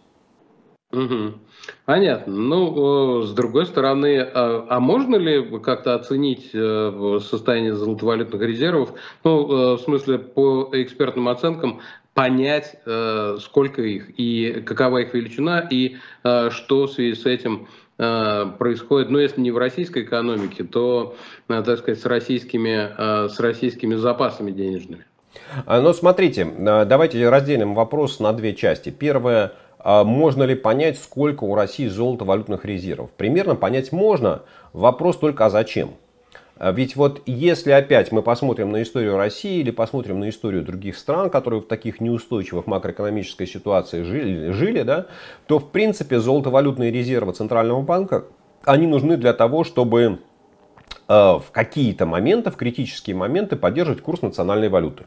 Угу. 0.93 1.33
Понятно. 1.85 2.33
Ну, 2.33 3.23
с 3.23 3.33
другой 3.33 3.65
стороны, 3.65 4.21
а, 4.21 4.65
а 4.69 4.79
можно 4.79 5.17
ли 5.17 5.59
как-то 5.59 5.95
оценить 5.95 6.51
э, 6.53 7.19
состояние 7.21 7.75
золотовалютных 7.75 8.41
резервов? 8.41 8.93
Ну, 9.25 9.51
э, 9.51 9.73
в 9.75 9.79
смысле, 9.79 10.17
по 10.19 10.69
экспертным 10.71 11.27
оценкам, 11.27 11.81
понять, 12.17 12.77
э, 12.87 13.37
сколько 13.39 13.83
их 13.83 14.09
и 14.17 14.63
какова 14.65 14.97
их 15.03 15.13
величина, 15.13 15.59
и 15.59 15.97
э, 16.23 16.49
что 16.49 16.87
в 16.87 16.91
связи 16.91 17.13
с 17.13 17.27
этим 17.27 17.67
э, 17.99 18.45
происходит, 18.57 19.11
ну, 19.11 19.19
если 19.19 19.39
не 19.39 19.51
в 19.51 19.57
российской 19.59 20.01
экономике, 20.01 20.63
то, 20.63 21.15
так 21.47 21.77
сказать, 21.77 21.99
с 21.99 22.07
российскими, 22.07 23.29
с 23.29 23.39
российскими 23.39 23.93
запасами 23.93 24.49
денежными. 24.49 25.05
А, 25.67 25.79
ну, 25.79 25.93
смотрите, 25.93 26.51
давайте 26.57 27.29
разделим 27.29 27.75
вопрос 27.75 28.19
на 28.19 28.33
две 28.33 28.55
части. 28.55 28.89
Первое, 28.89 29.53
а 29.77 30.03
можно 30.03 30.41
ли 30.41 30.55
понять, 30.55 30.97
сколько 30.97 31.43
у 31.43 31.53
России 31.53 31.85
золото-валютных 31.85 32.65
резервов? 32.65 33.11
Примерно 33.11 33.53
понять 33.53 33.91
можно, 33.91 34.41
вопрос 34.73 35.17
только 35.17 35.45
а 35.45 35.49
зачем? 35.51 35.91
А 36.59 36.71
ведь 36.71 36.95
вот 36.95 37.21
если 37.25 37.71
опять 37.71 38.11
мы 38.11 38.23
посмотрим 38.23 38.71
на 38.71 38.81
историю 38.81 39.17
России 39.17 39.59
или 39.59 39.71
посмотрим 39.71 40.19
на 40.19 40.29
историю 40.29 40.63
других 40.63 40.97
стран, 40.97 41.29
которые 41.29 41.61
в 41.61 41.67
таких 41.67 42.01
неустойчивых 42.01 42.65
макроэкономической 42.65 43.45
ситуации 43.45 44.03
жили, 44.03 44.51
жили 44.51 44.81
да, 44.81 45.05
то 45.45 45.59
в 45.59 45.69
принципе 45.69 46.19
золотовалютные 46.19 46.91
резервы 46.91 47.33
Центрального 47.33 47.81
банка, 47.81 48.25
они 48.63 48.87
нужны 48.87 49.17
для 49.17 49.33
того, 49.33 49.63
чтобы 49.63 50.19
э, 51.07 51.13
в 51.13 51.45
какие-то 51.51 52.05
моменты, 52.05 52.49
в 52.49 52.55
критические 52.55 53.15
моменты 53.15 53.55
поддерживать 53.55 54.01
курс 54.01 54.21
национальной 54.21 54.69
валюты. 54.69 55.05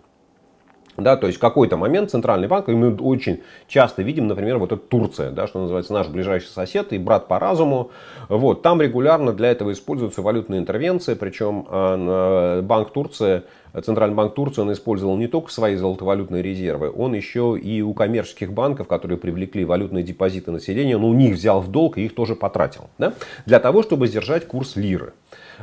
Да, 1.00 1.16
то 1.16 1.26
есть 1.26 1.38
какой-то 1.38 1.76
момент 1.76 2.10
Центральный 2.10 2.48
банк, 2.48 2.68
и 2.68 2.72
мы 2.72 2.94
очень 2.94 3.40
часто 3.66 4.02
видим, 4.02 4.28
например, 4.28 4.58
вот 4.58 4.72
это 4.72 4.82
Турция, 4.82 5.30
да, 5.30 5.46
что 5.46 5.60
называется 5.60 5.92
наш 5.92 6.08
ближайший 6.08 6.48
сосед 6.48 6.92
и 6.92 6.98
брат 6.98 7.26
по 7.28 7.38
разуму. 7.38 7.90
Вот, 8.28 8.62
там 8.62 8.80
регулярно 8.80 9.32
для 9.32 9.50
этого 9.50 9.72
используются 9.72 10.22
валютные 10.22 10.60
интервенции, 10.60 11.14
причем 11.14 11.66
э, 11.70 12.60
Банк 12.62 12.90
Турции, 12.90 13.42
Центральный 13.84 14.16
банк 14.16 14.34
Турции, 14.34 14.62
он 14.62 14.72
использовал 14.72 15.16
не 15.16 15.28
только 15.28 15.52
свои 15.52 15.76
золотовалютные 15.76 16.42
резервы, 16.42 16.90
он 16.90 17.14
еще 17.14 17.56
и 17.56 17.82
у 17.82 17.94
коммерческих 17.94 18.52
банков, 18.52 18.88
которые 18.88 19.16
привлекли 19.16 19.64
валютные 19.64 20.02
депозиты 20.02 20.50
населения, 20.50 20.96
он 20.96 21.04
у 21.04 21.14
них 21.14 21.34
взял 21.34 21.60
в 21.60 21.70
долг 21.70 21.96
и 21.96 22.04
их 22.04 22.14
тоже 22.14 22.34
потратил, 22.34 22.90
да, 22.98 23.14
для 23.46 23.60
того, 23.60 23.82
чтобы 23.82 24.08
сдержать 24.08 24.46
курс 24.46 24.76
лиры. 24.76 25.12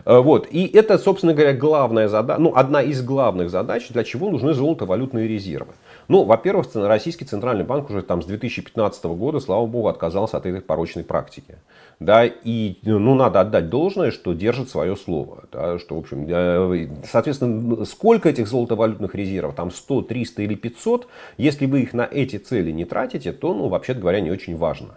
Э, 0.06 0.20
вот. 0.20 0.48
И 0.52 0.68
это, 0.68 0.98
собственно 0.98 1.34
говоря, 1.34 1.54
главная 1.54 2.08
задача, 2.08 2.40
ну, 2.40 2.54
одна 2.56 2.82
из 2.82 3.02
главных 3.02 3.50
задач, 3.50 3.90
для 3.90 4.04
чего 4.04 4.30
нужны 4.30 4.54
золотовалютные 4.54 5.28
резервы. 5.28 5.74
Ну, 6.08 6.24
во-первых, 6.24 6.68
Российский 6.74 7.26
Центральный 7.26 7.66
банк 7.66 7.90
уже 7.90 8.02
там 8.02 8.22
с 8.22 8.26
2015 8.26 9.04
года, 9.06 9.40
слава 9.40 9.66
богу, 9.66 9.88
отказался 9.88 10.38
от 10.38 10.46
этой 10.46 10.62
порочной 10.62 11.04
практики. 11.04 11.56
Да, 12.00 12.26
и, 12.26 12.78
ну, 12.84 13.16
надо 13.16 13.42
отдать 13.42 13.70
должное, 13.70 14.12
что 14.12 14.34
держит 14.34 14.70
свое 14.70 14.96
слово. 14.96 15.46
Да, 15.52 15.80
что, 15.80 15.96
в 15.96 16.00
общем, 16.00 16.26
э, 16.30 16.88
соответственно, 17.10 17.86
сколько 17.86 18.30
этих 18.30 18.48
золотовалютных 18.48 19.16
резервов, 19.16 19.56
там 19.56 19.72
100, 19.72 20.04
300 20.04 20.44
или 20.44 20.56
500, 20.56 21.08
если 21.38 21.66
вы 21.66 21.82
их 21.82 21.94
на 21.94 22.08
эти 22.10 22.38
цели 22.38 22.72
не 22.72 22.86
тратите, 22.86 23.34
то, 23.34 23.54
ну, 23.54 23.68
вообще 23.68 23.94
говоря, 23.94 24.22
не 24.22 24.32
очень 24.32 24.56
важно. 24.56 24.90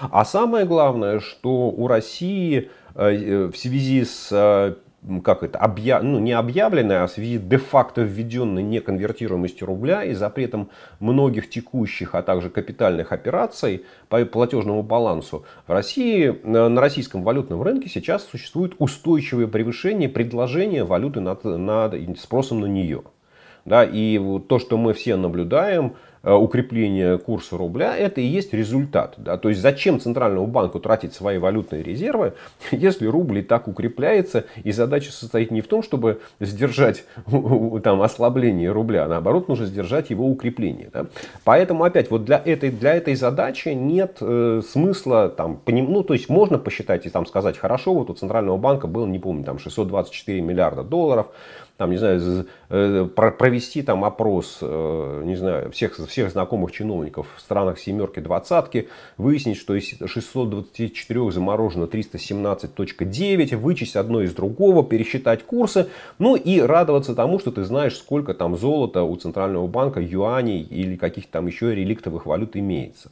А 0.00 0.24
самое 0.24 0.66
главное, 0.66 1.20
что 1.20 1.70
у 1.70 1.86
России 1.86 2.70
в 2.94 3.52
связи 3.54 4.04
с 4.04 4.28
э, 4.30 4.74
как 5.24 5.42
это, 5.42 5.58
объя... 5.58 6.00
ну, 6.00 6.18
не 6.20 6.32
объявленной, 6.32 7.02
а 7.02 7.06
в 7.06 7.10
связи 7.10 7.38
де-факто 7.38 8.02
введенной 8.02 8.62
неконвертируемостью 8.62 9.66
рубля 9.66 10.04
и 10.04 10.14
запретом 10.14 10.70
многих 11.00 11.50
текущих, 11.50 12.14
а 12.14 12.22
также 12.22 12.50
капитальных 12.50 13.12
операций 13.12 13.84
по 14.08 14.24
платежному 14.24 14.82
балансу, 14.82 15.44
в 15.66 15.72
России, 15.72 16.28
э, 16.28 16.68
на 16.68 16.80
российском 16.80 17.24
валютном 17.24 17.62
рынке 17.62 17.88
сейчас 17.88 18.24
существует 18.24 18.74
устойчивое 18.78 19.48
превышение 19.48 20.08
предложения 20.08 20.84
валюты 20.84 21.20
над, 21.20 21.44
над 21.44 22.18
спросом 22.18 22.60
на 22.60 22.66
нее. 22.66 23.02
Да, 23.64 23.84
и 23.84 24.18
то, 24.48 24.58
что 24.58 24.76
мы 24.76 24.92
все 24.92 25.14
наблюдаем, 25.14 25.94
Э, 26.24 26.34
укрепления 26.34 27.18
курса 27.18 27.56
рубля, 27.56 27.96
это 27.96 28.20
и 28.20 28.24
есть 28.24 28.52
результат. 28.52 29.14
Да? 29.16 29.36
То 29.38 29.48
есть 29.48 29.60
зачем 29.60 29.98
Центральному 29.98 30.46
банку 30.46 30.78
тратить 30.78 31.14
свои 31.14 31.38
валютные 31.38 31.82
резервы, 31.82 32.34
если 32.70 33.06
рубль 33.06 33.38
и 33.38 33.42
так 33.42 33.66
укрепляется, 33.66 34.44
и 34.62 34.70
задача 34.70 35.10
состоит 35.10 35.50
не 35.50 35.62
в 35.62 35.66
том, 35.66 35.82
чтобы 35.82 36.20
сдержать 36.38 37.04
там, 37.82 38.02
ослабление 38.02 38.70
рубля, 38.70 39.06
а 39.06 39.08
наоборот 39.08 39.48
нужно 39.48 39.66
сдержать 39.66 40.10
его 40.10 40.28
укрепление. 40.28 40.90
Да? 40.92 41.06
Поэтому 41.42 41.82
опять 41.82 42.08
вот 42.08 42.24
для 42.24 42.40
этой, 42.44 42.70
для 42.70 42.94
этой 42.94 43.16
задачи 43.16 43.70
нет 43.70 44.18
э, 44.20 44.62
смысла, 44.64 45.28
там, 45.28 45.56
поним, 45.56 45.92
ну 45.92 46.04
то 46.04 46.14
есть 46.14 46.28
можно 46.28 46.56
посчитать 46.56 47.04
и 47.04 47.10
там 47.10 47.26
сказать, 47.26 47.58
хорошо, 47.58 47.94
вот 47.94 48.10
у 48.10 48.14
Центрального 48.14 48.58
банка 48.58 48.86
было, 48.86 49.06
не 49.06 49.18
помню, 49.18 49.42
там 49.42 49.58
624 49.58 50.40
миллиарда 50.40 50.84
долларов, 50.84 51.32
там, 51.82 51.90
не 51.90 51.96
знаю, 51.96 52.46
провести 52.72 53.82
там 53.82 54.02
опрос, 54.02 54.58
э, 54.62 55.22
не 55.26 55.36
знаю, 55.36 55.70
всех, 55.72 55.94
всех 56.08 56.30
знакомых 56.30 56.72
чиновников 56.72 57.26
в 57.36 57.40
странах 57.40 57.78
семерки, 57.78 58.20
двадцатки, 58.20 58.88
выяснить, 59.18 59.58
что 59.58 59.74
из 59.74 59.94
624 60.06 61.30
заморожено 61.32 61.84
317.9, 61.84 63.56
вычесть 63.56 63.96
одно 63.96 64.22
из 64.22 64.32
другого, 64.32 64.82
пересчитать 64.84 65.42
курсы, 65.42 65.88
ну 66.18 66.34
и 66.34 66.60
радоваться 66.60 67.14
тому, 67.14 67.38
что 67.38 67.52
ты 67.52 67.64
знаешь, 67.64 67.94
сколько 67.94 68.32
там 68.32 68.56
золота 68.56 69.02
у 69.02 69.14
Центрального 69.16 69.66
банка, 69.66 70.00
юаней 70.00 70.62
или 70.62 70.96
каких-то 70.96 71.30
там 71.30 71.48
еще 71.48 71.74
реликтовых 71.74 72.24
валют 72.24 72.56
имеется. 72.56 73.10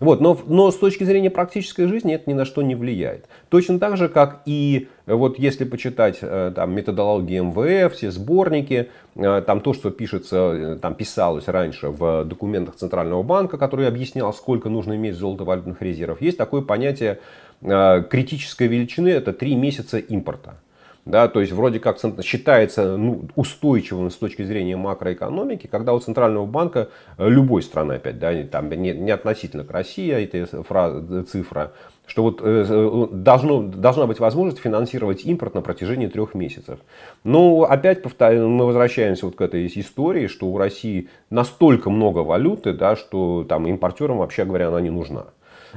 Вот, 0.00 0.20
но, 0.20 0.38
но 0.46 0.70
с 0.70 0.76
точки 0.76 1.04
зрения 1.04 1.30
практической 1.30 1.86
жизни 1.86 2.14
это 2.14 2.28
ни 2.30 2.34
на 2.34 2.44
что 2.44 2.62
не 2.62 2.74
влияет. 2.74 3.26
Точно 3.48 3.78
так 3.78 3.96
же, 3.96 4.08
как 4.08 4.42
и 4.46 4.88
вот 5.06 5.38
если 5.38 5.64
почитать 5.64 6.18
э, 6.20 6.52
там, 6.54 6.74
методологии 6.74 7.40
МВФ, 7.40 7.94
все 7.94 8.10
сборники, 8.10 8.74
э, 8.74 8.86
там 9.14 9.60
то, 9.60 9.74
что 9.74 9.90
пишется, 9.90 10.36
э, 10.36 10.78
там 10.80 10.94
писалось 10.94 11.48
раньше 11.48 11.88
в 11.88 12.24
документах 12.24 12.76
Центрального 12.76 13.22
банка, 13.22 13.58
который 13.58 13.86
объяснял, 13.86 14.32
сколько 14.32 14.68
нужно 14.68 14.94
иметь 14.96 15.16
золотовалютных 15.16 15.82
резервов, 15.82 16.20
есть 16.20 16.38
такое 16.38 16.62
понятие 16.62 17.20
критической 17.60 18.66
величины, 18.66 19.08
это 19.08 19.32
3 19.32 19.54
месяца 19.54 19.98
импорта. 19.98 20.56
Да, 21.04 21.26
то 21.26 21.40
есть 21.40 21.52
вроде 21.52 21.80
как 21.80 21.98
считается 22.22 22.96
ну, 22.96 23.24
устойчивым 23.34 24.08
с 24.10 24.14
точки 24.14 24.42
зрения 24.42 24.76
макроэкономики, 24.76 25.66
когда 25.66 25.94
у 25.94 25.98
Центрального 25.98 26.46
банка 26.46 26.90
любой 27.18 27.62
страны, 27.62 27.94
опять, 27.94 28.20
да, 28.20 28.32
там, 28.44 28.70
не, 28.70 28.92
не 28.92 29.10
относительно 29.10 29.64
к 29.64 29.70
России, 29.72 30.12
эта 30.12 30.62
фраза, 30.62 31.24
цифра, 31.24 31.72
что 32.06 32.22
вот 32.22 32.40
э, 32.40 32.66
э, 32.68 33.06
должно, 33.10 33.62
должна 33.62 34.06
быть 34.06 34.20
возможность 34.20 34.60
финансировать 34.60 35.24
импорт 35.24 35.54
на 35.54 35.60
протяжении 35.60 36.06
трех 36.06 36.34
месяцев. 36.34 36.78
Но 37.24 37.62
опять 37.62 38.02
повторяю, 38.02 38.48
мы 38.48 38.66
возвращаемся 38.66 39.26
вот 39.26 39.34
к 39.34 39.40
этой 39.40 39.66
истории, 39.66 40.28
что 40.28 40.46
у 40.46 40.56
России 40.56 41.08
настолько 41.30 41.90
много 41.90 42.20
валюты, 42.20 42.74
да, 42.74 42.94
что 42.94 43.44
там 43.48 43.66
импортерам, 43.66 44.18
вообще 44.18 44.44
говоря, 44.44 44.68
она 44.68 44.80
не 44.80 44.90
нужна. 44.90 45.26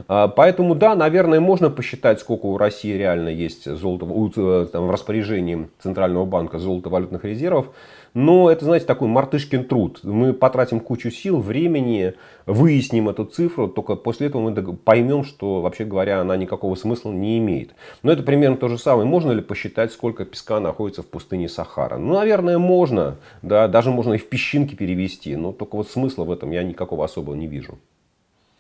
А, 0.08 0.28
поэтому, 0.28 0.76
да, 0.76 0.96
наверное, 0.96 1.40
можно 1.40 1.70
посчитать, 1.70 2.20
сколько 2.20 2.46
у 2.46 2.58
России 2.58 2.94
реально 2.94 3.30
есть 3.30 3.70
золото, 3.70 4.06
э, 4.06 4.68
там, 4.72 4.88
в 4.88 4.92
распоряжении 4.92 5.70
Центрального 5.80 6.26
банка 6.26 6.60
золотовалютных 6.60 7.24
резервов. 7.24 7.68
Но 8.16 8.50
это, 8.50 8.64
знаете, 8.64 8.86
такой 8.86 9.10
мартышкин 9.10 9.66
труд. 9.66 10.00
Мы 10.04 10.34
потратим 10.34 10.80
кучу 10.80 11.12
сил, 11.12 11.42
времени, 11.42 12.14
выясним 12.46 13.10
эту 13.10 13.26
цифру, 13.26 13.68
только 13.68 13.96
после 13.96 14.28
этого 14.28 14.50
мы 14.50 14.74
поймем, 14.74 15.26
что, 15.26 15.60
вообще 15.62 15.84
говоря, 15.84 16.22
она 16.22 16.38
никакого 16.38 16.76
смысла 16.76 17.12
не 17.12 17.38
имеет. 17.40 17.76
Но 18.04 18.14
это 18.14 18.24
примерно 18.24 18.56
то 18.56 18.70
же 18.70 18.78
самое. 18.78 19.06
Можно 19.06 19.34
ли 19.34 19.42
посчитать, 19.42 19.92
сколько 19.92 20.24
песка 20.24 20.62
находится 20.62 21.04
в 21.04 21.08
пустыне 21.08 21.50
Сахара? 21.50 21.98
Ну, 21.98 22.14
наверное, 22.14 22.58
можно. 22.58 23.18
Да, 23.42 23.68
даже 23.68 23.92
можно 23.92 24.14
и 24.14 24.18
в 24.18 24.30
песчинки 24.30 24.76
перевести. 24.76 25.36
Но 25.36 25.52
только 25.52 25.76
вот 25.76 25.90
смысла 25.90 26.24
в 26.24 26.32
этом 26.32 26.52
я 26.52 26.64
никакого 26.64 27.04
особого 27.04 27.36
не 27.36 27.48
вижу. 27.48 27.78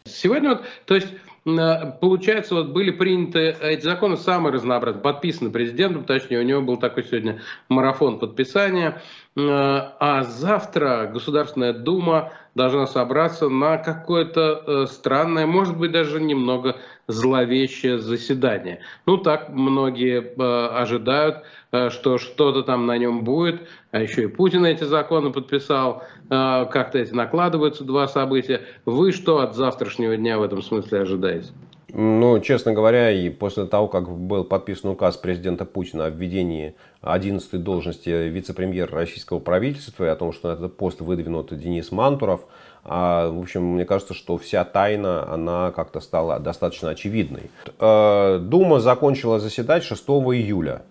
Сегодня 0.03 0.49
вот, 0.49 0.61
то 0.85 0.95
есть 0.95 1.07
получается, 1.45 2.55
вот 2.55 2.69
были 2.69 2.89
приняты 2.91 3.55
эти 3.61 3.83
законы 3.83 4.17
самые 4.17 4.51
разнообразные, 4.51 5.03
подписаны 5.03 5.51
президентом, 5.51 6.03
точнее, 6.03 6.39
у 6.39 6.43
него 6.43 6.61
был 6.61 6.77
такой 6.77 7.03
сегодня 7.03 7.41
марафон 7.69 8.19
подписания, 8.19 9.01
а 9.37 10.23
завтра 10.23 11.09
Государственная 11.11 11.73
Дума 11.73 12.31
должна 12.55 12.87
собраться 12.87 13.49
на 13.49 13.77
какое-то 13.77 14.63
э, 14.65 14.85
странное, 14.87 15.45
может 15.45 15.77
быть, 15.77 15.91
даже 15.91 16.21
немного 16.21 16.77
зловещее 17.07 17.99
заседание. 17.99 18.79
Ну, 19.05 19.17
так 19.17 19.49
многие 19.49 20.21
э, 20.21 20.67
ожидают, 20.67 21.43
э, 21.73 21.89
что 21.89 22.17
что-то 22.17 22.63
там 22.63 22.85
на 22.85 22.97
нем 22.97 23.25
будет, 23.25 23.67
а 23.91 23.99
еще 23.99 24.23
и 24.23 24.27
Путин 24.27 24.65
эти 24.65 24.85
законы 24.85 25.31
подписал, 25.31 26.03
как-то 26.27 26.97
эти 26.97 27.13
накладываются 27.13 27.83
два 27.83 28.07
события. 28.07 28.61
Вы 28.85 29.11
что 29.11 29.41
от 29.41 29.55
завтрашнего 29.55 30.17
дня 30.17 30.39
в 30.39 30.43
этом 30.43 30.63
смысле 30.63 31.01
ожидаете? 31.01 31.49
Ну, 31.97 32.41
честно 32.41 32.73
говоря, 32.73 33.09
и 33.09 33.29
после 33.29 33.65
того, 33.65 33.87
как 33.87 34.09
был 34.09 34.43
подписан 34.43 34.89
указ 34.89 35.15
президента 35.15 35.63
Путина 35.63 36.07
о 36.07 36.09
введении 36.09 36.75
11 36.99 37.63
должности 37.63 38.09
вице-премьера 38.09 38.91
российского 38.91 39.39
правительства 39.39 40.03
и 40.03 40.09
о 40.09 40.17
том, 40.17 40.33
что 40.33 40.49
на 40.49 40.53
этот 40.55 40.75
пост 40.75 40.99
выдвинут 40.99 41.57
Денис 41.57 41.93
Мантуров, 41.93 42.47
а, 42.83 43.29
в 43.29 43.39
общем, 43.39 43.63
мне 43.63 43.85
кажется, 43.85 44.13
что 44.13 44.37
вся 44.37 44.65
тайна, 44.65 45.25
она 45.31 45.71
как-то 45.71 46.01
стала 46.01 46.37
достаточно 46.37 46.89
очевидной. 46.89 47.49
Э, 47.79 48.39
Дума 48.39 48.81
закончила 48.81 49.39
заседать 49.39 49.85
6 49.85 50.03
июля. 50.35 50.81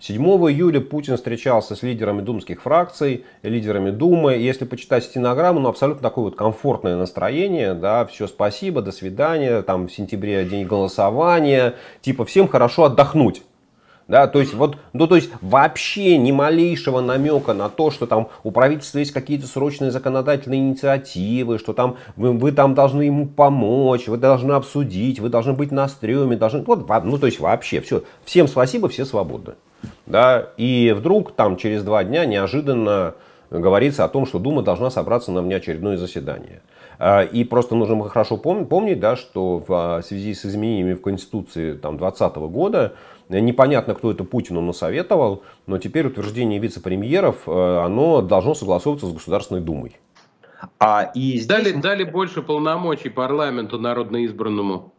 7 0.00 0.16
июля 0.16 0.80
Путин 0.80 1.16
встречался 1.16 1.76
с 1.76 1.82
лидерами 1.82 2.22
думских 2.22 2.62
фракций, 2.62 3.26
лидерами 3.42 3.90
Думы. 3.90 4.32
Если 4.32 4.64
почитать 4.64 5.04
стенограмму, 5.04 5.60
ну, 5.60 5.68
абсолютно 5.68 6.02
такое 6.02 6.24
вот 6.24 6.36
комфортное 6.36 6.96
настроение. 6.96 7.74
Да, 7.74 8.06
все, 8.06 8.26
спасибо, 8.26 8.80
до 8.80 8.92
свидания. 8.92 9.60
Там 9.60 9.88
в 9.88 9.92
сентябре 9.92 10.42
день 10.46 10.66
голосования. 10.66 11.74
Типа, 12.00 12.24
всем 12.24 12.48
хорошо 12.48 12.84
отдохнуть. 12.84 13.42
Да, 14.08 14.26
то 14.26 14.40
есть, 14.40 14.54
вот, 14.54 14.78
ну, 14.94 15.06
то 15.06 15.16
есть 15.16 15.30
вообще 15.42 16.16
ни 16.16 16.32
малейшего 16.32 17.02
намека 17.02 17.52
на 17.52 17.68
то, 17.68 17.90
что 17.90 18.06
там 18.06 18.28
у 18.42 18.50
правительства 18.52 18.98
есть 18.98 19.12
какие-то 19.12 19.46
срочные 19.46 19.90
законодательные 19.90 20.60
инициативы, 20.60 21.58
что 21.58 21.74
там 21.74 21.96
вы, 22.16 22.32
вы 22.32 22.52
там 22.52 22.74
должны 22.74 23.02
ему 23.02 23.26
помочь, 23.26 24.08
вы 24.08 24.16
должны 24.16 24.52
обсудить, 24.52 25.20
вы 25.20 25.28
должны 25.28 25.52
быть 25.52 25.70
на 25.70 25.86
стреме, 25.88 26.36
должны, 26.36 26.62
вот, 26.62 26.88
ну, 27.04 27.18
то 27.18 27.26
есть 27.26 27.38
вообще 27.38 27.82
все. 27.82 28.02
Всем 28.24 28.48
спасибо, 28.48 28.88
все 28.88 29.04
свободны. 29.04 29.54
Да, 30.06 30.50
и 30.56 30.94
вдруг 30.96 31.32
там 31.32 31.56
через 31.56 31.82
два 31.82 32.04
дня 32.04 32.24
неожиданно 32.24 33.14
говорится 33.50 34.04
о 34.04 34.08
том, 34.08 34.26
что 34.26 34.38
Дума 34.38 34.62
должна 34.62 34.90
собраться 34.90 35.32
на 35.32 35.42
внеочередное 35.42 35.96
заседание. 35.96 36.62
А, 36.98 37.22
и 37.22 37.44
просто 37.44 37.74
нужно 37.74 38.08
хорошо 38.08 38.36
помнить, 38.36 39.00
да, 39.00 39.16
что 39.16 39.64
в 39.66 40.02
связи 40.04 40.34
с 40.34 40.44
изменениями 40.44 40.94
в 40.94 41.00
Конституции 41.00 41.72
2020 41.72 42.36
года 42.36 42.94
непонятно, 43.28 43.94
кто 43.94 44.10
это 44.10 44.24
Путину 44.24 44.60
насоветовал, 44.60 45.42
но 45.66 45.78
теперь 45.78 46.06
утверждение 46.06 46.58
вице-премьеров 46.58 47.48
э, 47.48 47.78
оно 47.84 48.22
должно 48.22 48.54
согласовываться 48.54 49.06
с 49.06 49.12
Государственной 49.12 49.60
Думой. 49.60 49.96
А, 50.78 51.10
и 51.14 51.32
здесь... 51.32 51.46
дали, 51.46 51.72
дали 51.72 52.04
больше 52.04 52.42
полномочий 52.42 53.08
парламенту 53.08 53.78
народно 53.78 54.18
избранному. 54.18 54.92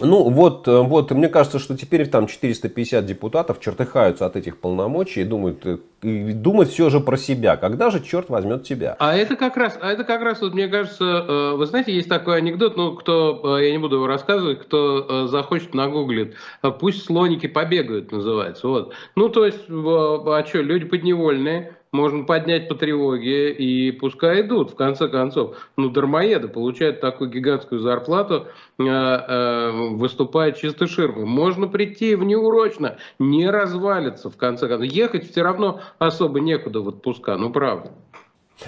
Ну, 0.00 0.30
вот, 0.30 0.66
э, 0.68 0.80
вот, 0.80 1.10
мне 1.10 1.28
кажется, 1.28 1.58
что 1.58 1.76
теперь 1.76 2.08
там 2.08 2.26
450 2.26 3.04
депутатов 3.04 3.60
чертыхаются 3.60 4.24
от 4.24 4.36
этих 4.36 4.58
полномочий 4.58 5.22
и 5.22 5.24
думают, 5.24 5.66
э, 5.66 5.78
и 6.02 6.32
думают 6.32 6.70
все 6.70 6.90
же 6.90 7.00
про 7.00 7.16
себя. 7.16 7.56
Когда 7.56 7.90
же 7.90 8.02
черт 8.02 8.30
возьмет 8.30 8.64
тебя? 8.64 8.96
А 8.98 9.14
это 9.16 9.36
как 9.36 9.56
раз, 9.56 9.78
а 9.80 9.90
это 9.90 10.04
как 10.04 10.22
раз, 10.22 10.40
вот, 10.40 10.54
мне 10.54 10.68
кажется, 10.68 11.04
э, 11.04 11.56
вы 11.56 11.66
знаете, 11.66 11.92
есть 11.92 12.08
такой 12.08 12.38
анекдот, 12.38 12.76
ну, 12.76 12.94
кто, 12.94 13.58
я 13.58 13.70
не 13.72 13.78
буду 13.78 13.96
его 13.96 14.06
рассказывать, 14.06 14.60
кто 14.60 15.26
захочет, 15.26 15.74
нагуглит. 15.74 16.34
Пусть 16.78 17.04
слоники 17.04 17.46
побегают, 17.46 18.12
называется. 18.12 18.68
Вот. 18.68 18.94
Ну, 19.16 19.28
то 19.28 19.44
есть, 19.44 19.60
а 19.68 20.44
что, 20.46 20.62
люди 20.62 20.84
подневольные, 20.84 21.74
можно 21.92 22.24
поднять 22.24 22.68
по 22.68 22.74
тревоге 22.74 23.52
и 23.52 23.90
пускай 23.90 24.42
идут, 24.42 24.70
в 24.70 24.74
конце 24.76 25.08
концов. 25.08 25.56
Ну, 25.76 25.90
дармоеды 25.90 26.48
получают 26.48 27.00
такую 27.00 27.30
гигантскую 27.30 27.80
зарплату, 27.80 28.46
э, 28.78 28.84
э, 28.84 29.70
выступая 29.92 30.52
чисто 30.52 30.86
ширмой. 30.86 31.24
Можно 31.24 31.66
прийти 31.66 32.14
внеурочно, 32.14 32.98
не 33.18 33.50
развалиться, 33.50 34.30
в 34.30 34.36
конце 34.36 34.68
концов. 34.68 34.90
Ехать 34.90 35.30
все 35.30 35.42
равно 35.42 35.80
особо 35.98 36.40
некуда 36.40 36.80
в 36.80 36.88
отпуска, 36.88 37.36
ну 37.36 37.50
правда. 37.50 37.90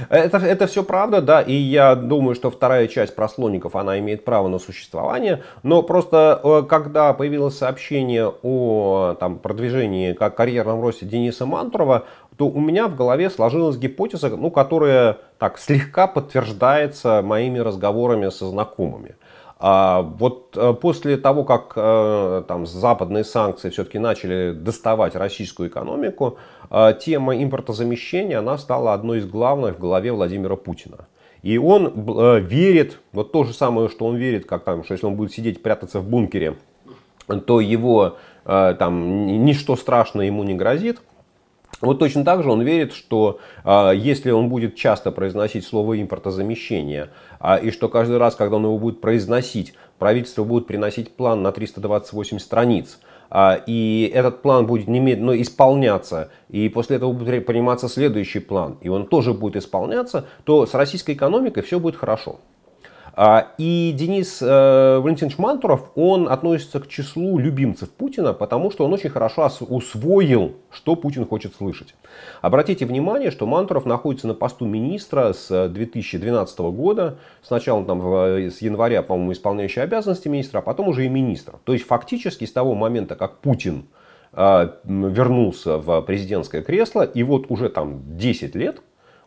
Это, 0.09 0.39
это 0.39 0.67
все 0.67 0.83
правда, 0.83 1.21
да, 1.21 1.43
и 1.43 1.53
я 1.53 1.95
думаю, 1.95 2.35
что 2.35 2.51
вторая 2.51 2.89
часть 2.89 3.15
про 3.15 3.29
слоников, 3.29 3.77
она 3.77 3.99
имеет 3.99 4.25
право 4.25 4.49
на 4.49 4.59
существование, 4.59 5.43
но 5.63 5.83
просто 5.83 6.41
э, 6.43 6.63
когда 6.69 7.13
появилось 7.13 7.59
сообщение 7.59 8.33
о 8.43 9.15
там, 9.21 9.39
продвижении, 9.39 10.15
как 10.15 10.35
карьерном 10.35 10.81
росте 10.81 11.05
Дениса 11.05 11.45
Мантурова, 11.45 12.07
то 12.43 12.49
у 12.49 12.61
меня 12.61 12.89
в 12.89 12.97
голове 12.97 13.31
сложилась 13.31 13.77
гипотеза, 13.77 14.29
ну, 14.31 14.51
которая 14.51 15.19
так 15.39 15.59
слегка 15.59 16.09
подтверждается 16.09 17.23
моими 17.23 17.61
разговорами 17.61 18.31
со 18.31 18.49
знакомыми. 18.49 19.15
А 19.61 20.03
вот 20.03 20.57
э, 20.57 20.73
после 20.73 21.19
того, 21.19 21.45
как 21.45 21.75
э, 21.77 22.43
там, 22.49 22.67
западные 22.67 23.23
санкции 23.23 23.71
все-таки 23.71 24.01
начали 24.01 24.51
доставать 24.55 25.15
российскую 25.15 25.69
экономику, 25.69 26.37
э, 26.69 26.95
тема 27.01 27.41
импортозамещения 27.41 28.41
она 28.41 28.59
стала 28.59 28.93
одной 28.93 29.19
из 29.19 29.27
главных 29.27 29.77
в 29.77 29.79
голове 29.79 30.11
Владимира 30.11 30.57
Путина. 30.57 31.07
И 31.45 31.59
он 31.59 31.93
верит, 32.41 32.99
вот 33.13 33.31
то 33.31 33.45
же 33.45 33.53
самое, 33.53 33.89
что 33.89 34.07
он 34.07 34.17
верит, 34.17 34.47
как 34.47 34.65
там, 34.65 34.83
что 34.83 34.95
если 34.95 35.07
он 35.07 35.15
будет 35.15 35.33
сидеть 35.33 35.63
прятаться 35.63 36.01
в 36.01 36.09
бункере, 36.09 36.57
то 37.47 37.61
его 37.61 38.17
там 38.45 39.45
ничто 39.45 39.77
страшное 39.77 40.27
ему 40.27 40.43
не 40.43 40.55
грозит. 40.55 41.01
Вот 41.83 41.99
точно 41.99 42.25
так 42.25 42.45
же 42.45 42.51
он 42.51 42.63
верит, 42.63 42.95
что 42.95 43.41
э, 43.65 43.93
если 43.97 44.31
он 44.31 44.49
будет 44.49 44.77
часто 44.77 45.11
произносить 45.11 45.67
слово 45.67 46.01
импортозамещение, 46.01 47.11
э, 47.41 47.61
и 47.65 47.71
что 47.73 47.89
каждый 47.89 48.19
раз, 48.19 48.37
когда 48.37 48.57
он 48.57 48.63
его 48.63 48.79
будет 48.79 49.01
произносить, 49.01 49.75
правительство 49.99 50.45
будет 50.45 50.69
приносить 50.69 51.17
план 51.17 51.43
на 51.43 51.51
328 51.51 52.39
страниц, 52.39 53.01
э, 53.33 53.59
и 53.67 54.11
этот 54.15 54.43
план 54.43 54.67
будет 54.67 54.87
немедленно 54.87 55.33
ну, 55.33 55.43
исполняться, 55.43 56.31
и 56.49 56.69
после 56.69 56.97
этого 56.97 57.13
будет 57.13 57.47
приниматься 57.47 57.89
следующий 57.89 58.39
план, 58.39 58.79
и 58.81 58.89
он 58.89 59.07
тоже 59.07 59.35
будет 59.35 59.57
исполняться, 59.57 60.27
то 60.45 60.67
с 60.67 60.75
российской 60.75 61.15
экономикой 61.15 61.65
все 61.65 61.81
будет 61.81 61.97
хорошо. 61.97 62.39
А, 63.15 63.49
и 63.59 63.95
Денис 63.95 64.41
э, 64.41 64.99
Валентинович 64.99 65.37
Мантуров, 65.37 65.91
он 65.95 66.29
относится 66.29 66.81
к 66.81 66.89
числу 66.89 67.39
любимцев 67.39 67.91
Путина, 67.91 68.33
потому 68.33 68.71
что 68.71 68.87
он 68.87 68.93
очень 68.93 69.11
хорошо 69.11 69.51
усвоил, 69.61 70.57
что 70.71 70.97
Путин 70.97 71.27
хочет 71.27 71.55
слышать. 71.55 71.95
Обратите 72.41 72.87
внимание, 72.87 73.31
что 73.31 73.47
Мантуров 73.47 73.85
находится 73.85 74.29
на 74.29 74.35
посту 74.35 74.65
министра 74.65 75.35
с 75.35 75.69
2012 75.69 76.59
года. 76.61 77.19
Сначала 77.43 77.85
там 77.85 78.01
с 78.01 78.63
января, 78.63 79.03
по-моему, 79.03 79.33
исполняющий 79.33 79.81
обязанности 79.81 80.29
министра, 80.29 80.61
а 80.61 80.63
потом 80.63 80.89
уже 80.89 81.05
и 81.05 81.09
министр. 81.09 81.57
То 81.65 81.75
есть 81.75 81.87
фактически 81.87 82.47
с 82.47 82.53
того 82.53 82.75
момента, 82.75 83.15
как 83.15 83.41
Путин 83.41 83.89
э, 84.33 84.69
вернулся 84.85 85.77
в 85.77 86.01
президентское 86.01 86.63
кресло, 86.63 87.03
и 87.03 87.23
вот 87.23 87.51
уже 87.51 87.69
там 87.69 88.17
10 88.17 88.55
лет, 88.55 88.81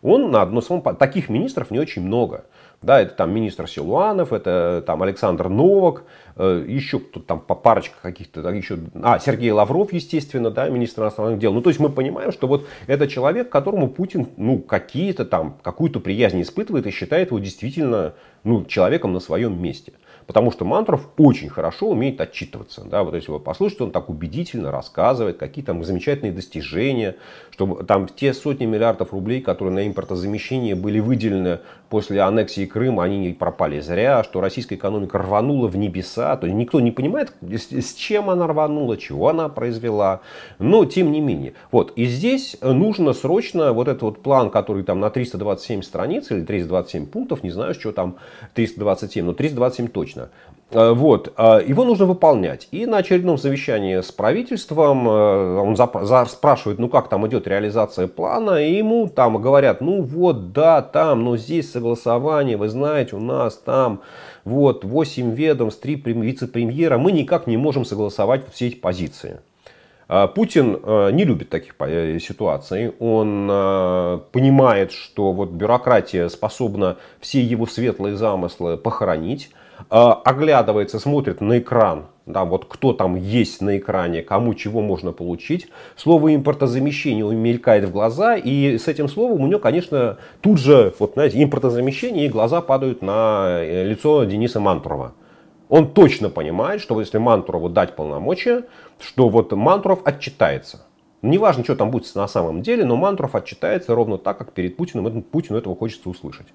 он 0.06 0.30
на 0.32 0.44
одном 0.44 0.62
самом... 0.62 0.84
Таких 0.96 1.30
министров 1.30 1.72
не 1.72 1.80
очень 1.80 2.04
много. 2.04 2.46
Да, 2.82 3.02
это 3.02 3.16
там 3.16 3.34
министр 3.34 3.68
Силуанов, 3.68 4.32
это 4.32 4.84
там 4.86 5.02
Александр 5.02 5.50
Новак, 5.50 6.04
э, 6.36 6.66
еще 6.68 7.00
тут 7.00 7.26
там 7.26 7.40
по 7.40 7.56
парочка 7.56 7.96
каких-то, 8.02 8.48
еще, 8.50 8.78
а, 9.02 9.18
Сергей 9.18 9.50
Лавров, 9.50 9.92
естественно, 9.94 10.52
да, 10.52 10.70
министр 10.70 11.04
иностранных 11.04 11.40
дел. 11.40 11.54
Ну, 11.54 11.62
то 11.62 11.70
есть 11.70 11.80
мы 11.80 11.90
понимаем, 11.90 12.32
что 12.32 12.48
вот 12.48 12.68
это 12.86 13.08
человек, 13.08 13.50
которому 13.50 13.88
Путин, 13.88 14.28
ну, 14.38 14.60
какие-то 14.60 15.26
там, 15.26 15.58
какую-то 15.64 16.00
приязнь 16.00 16.42
испытывает 16.42 16.86
и 16.86 16.92
считает 16.92 17.30
его 17.30 17.40
действительно, 17.40 18.14
ну, 18.44 18.66
человеком 18.66 19.14
на 19.14 19.20
своем 19.20 19.60
месте. 19.60 19.94
Потому 20.28 20.52
что 20.52 20.66
Мантров 20.66 21.08
очень 21.18 21.50
хорошо 21.50 21.90
умеет 21.90 22.20
отчитываться. 22.20 22.84
Да, 22.84 23.04
вот 23.04 23.14
если 23.14 23.32
вы 23.32 23.40
послушаете, 23.40 23.84
он 23.84 23.92
так 23.92 24.10
убедительно 24.10 24.72
рассказывает, 24.72 25.38
какие 25.38 25.64
там 25.64 25.84
замечательные 25.84 26.32
достижения, 26.32 27.16
что 27.52 27.84
там 27.84 28.08
те 28.08 28.34
сотни 28.34 28.66
миллиардов 28.66 29.14
рублей, 29.14 29.42
которые 29.42 29.74
на 29.74 29.88
импортозамещение 29.88 30.76
были 30.76 31.00
выделены 31.00 31.60
после 31.90 32.22
аннексии 32.22 32.66
Крыма, 32.66 33.04
они 33.04 33.18
не 33.18 33.34
пропали 33.34 33.80
зря, 33.80 34.24
что 34.24 34.42
российская 34.42 34.76
экономика 34.76 35.18
рванула 35.18 35.68
в 35.68 35.78
небеса. 35.78 36.36
То 36.38 36.48
есть 36.48 36.58
никто 36.58 36.80
не 36.80 36.92
понимает, 36.92 37.34
с 37.42 37.94
чем 37.94 38.30
она 38.30 38.48
рванула, 38.48 38.98
чего 38.98 39.30
она 39.30 39.50
произвела. 39.50 40.22
Но 40.60 40.86
тем 40.86 41.12
не 41.12 41.22
менее. 41.22 41.54
Вот. 41.72 41.94
И 41.96 42.06
здесь 42.06 42.58
нужно 42.62 43.14
срочно 43.14 43.74
вот 43.74 43.88
этот 43.88 44.02
вот 44.02 44.24
план, 44.24 44.50
который 44.50 44.84
там 44.84 45.00
на 45.00 45.10
327 45.10 45.82
страниц 45.82 46.32
или 46.32 46.44
327 46.44 47.06
пунктов, 47.08 47.44
не 47.44 47.52
знаю, 47.52 47.74
что 47.74 47.92
там 47.92 48.18
327, 48.54 49.26
но 49.26 49.34
327 49.34 49.88
точно 49.88 50.30
вот, 50.72 51.32
э, 51.38 51.62
его 51.68 51.86
нужно 51.86 52.06
выполнять. 52.06 52.68
И 52.72 52.88
на 52.88 52.98
очередном 52.98 53.38
совещании 53.38 54.02
с 54.02 54.12
правительством 54.12 55.08
э, 55.08 55.58
он 55.60 55.78
спрашивает, 56.28 56.80
ну 56.80 56.90
как 56.90 57.08
там 57.08 57.28
идет 57.28 57.48
реализация 57.48 58.08
плана, 58.08 58.62
и 58.62 58.74
ему 58.74 59.08
там 59.08 59.40
говорят, 59.40 59.82
ну 59.82 60.02
вот, 60.02 60.54
да, 60.54 60.82
там, 60.82 61.24
но 61.24 61.38
здесь 61.38 61.72
согласование, 61.72 62.58
вы 62.58 62.70
знаете, 62.70 63.16
у 63.16 63.20
нас 63.20 63.58
там 63.58 64.02
вот 64.44 64.84
8 64.84 65.36
ведомств, 65.36 65.82
3 65.82 65.96
вице-премьера, 65.96 66.98
мы 66.98 67.12
никак 67.12 67.46
не 67.46 67.58
можем 67.58 67.86
согласовать 67.86 68.42
все 68.52 68.68
эти 68.68 68.76
позиции. 68.76 69.42
Путин 70.36 70.80
не 71.16 71.24
любит 71.24 71.50
таких 71.50 71.74
ситуаций. 72.22 72.94
Он 73.00 73.48
понимает, 74.32 74.92
что 74.92 75.32
вот 75.32 75.50
бюрократия 75.50 76.30
способна 76.30 76.98
все 77.20 77.42
его 77.42 77.66
светлые 77.66 78.16
замыслы 78.16 78.78
похоронить. 78.78 79.50
А, 79.90 80.14
оглядывается, 80.14 81.00
смотрит 81.00 81.42
на 81.42 81.60
экран, 81.60 82.08
да, 82.26 82.44
вот 82.44 82.66
кто 82.66 82.92
там 82.92 83.16
есть 83.16 83.62
на 83.62 83.78
экране, 83.78 84.24
кому 84.24 84.56
чего 84.56 84.82
можно 84.82 85.12
получить. 85.12 85.68
Слово 85.96 86.34
импортозамещение 86.34 87.26
мелькает 87.36 87.86
в 87.86 87.92
глаза, 87.92 88.36
и 88.36 88.78
с 88.78 88.88
этим 88.88 89.08
словом 89.08 89.42
у 89.42 89.48
него, 89.48 89.60
конечно, 89.60 90.18
тут 90.42 90.60
же, 90.60 90.94
вот 90.98 91.14
знаете, 91.14 91.44
импортозамещение, 91.44 92.26
и 92.26 92.30
глаза 92.30 92.62
падают 92.62 93.04
на 93.04 93.60
э, 93.60 93.84
лицо 93.84 94.24
Дениса 94.24 94.60
Мантурова. 94.60 95.14
Он 95.70 95.92
точно 95.92 96.30
понимает, 96.30 96.82
что 96.82 97.00
если 97.00 97.20
Мантурову 97.20 97.70
дать 97.70 97.96
полномочия, 97.96 98.64
что 99.00 99.30
вот 99.30 99.52
Мантуров 99.52 100.02
отчитается. 100.06 100.82
Неважно, 101.22 101.64
что 101.64 101.76
там 101.76 101.90
будет 101.90 102.14
на 102.16 102.28
самом 102.28 102.62
деле, 102.62 102.86
но 102.86 102.96
Мантуров 102.96 103.36
отчитается 103.36 103.96
ровно 103.96 104.18
так, 104.18 104.38
как 104.38 104.54
перед 104.54 104.78
Путиным. 104.78 105.24
Путину 105.24 105.58
этого 105.58 105.76
хочется 105.76 106.10
услышать. 106.10 106.48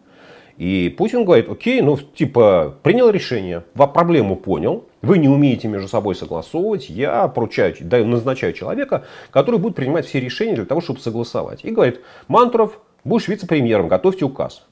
И 0.61 0.91
Путин 0.91 1.25
говорит, 1.25 1.49
окей, 1.49 1.81
ну 1.81 1.97
типа 1.97 2.77
принял 2.83 3.09
решение, 3.09 3.65
проблему 3.75 4.37
понял, 4.37 4.85
вы 5.01 5.17
не 5.17 5.27
умеете 5.27 5.69
между 5.69 5.89
собой 5.89 6.15
согласовывать, 6.15 6.91
я 6.91 7.29
поручаю, 7.29 7.75
даю, 7.81 8.05
назначаю 8.05 8.53
человека, 8.53 9.07
который 9.31 9.59
будет 9.59 9.75
принимать 9.75 10.05
все 10.05 10.21
решения 10.21 10.57
для 10.57 10.67
того, 10.67 10.83
чтобы 10.83 11.01
согласовать. 11.01 11.65
И 11.65 11.71
говорит, 11.71 12.03
Мантуров, 12.29 12.79
будешь 13.05 13.27
вице-премьером, 13.29 13.89
готовьте 13.89 14.27
указ. 14.27 14.67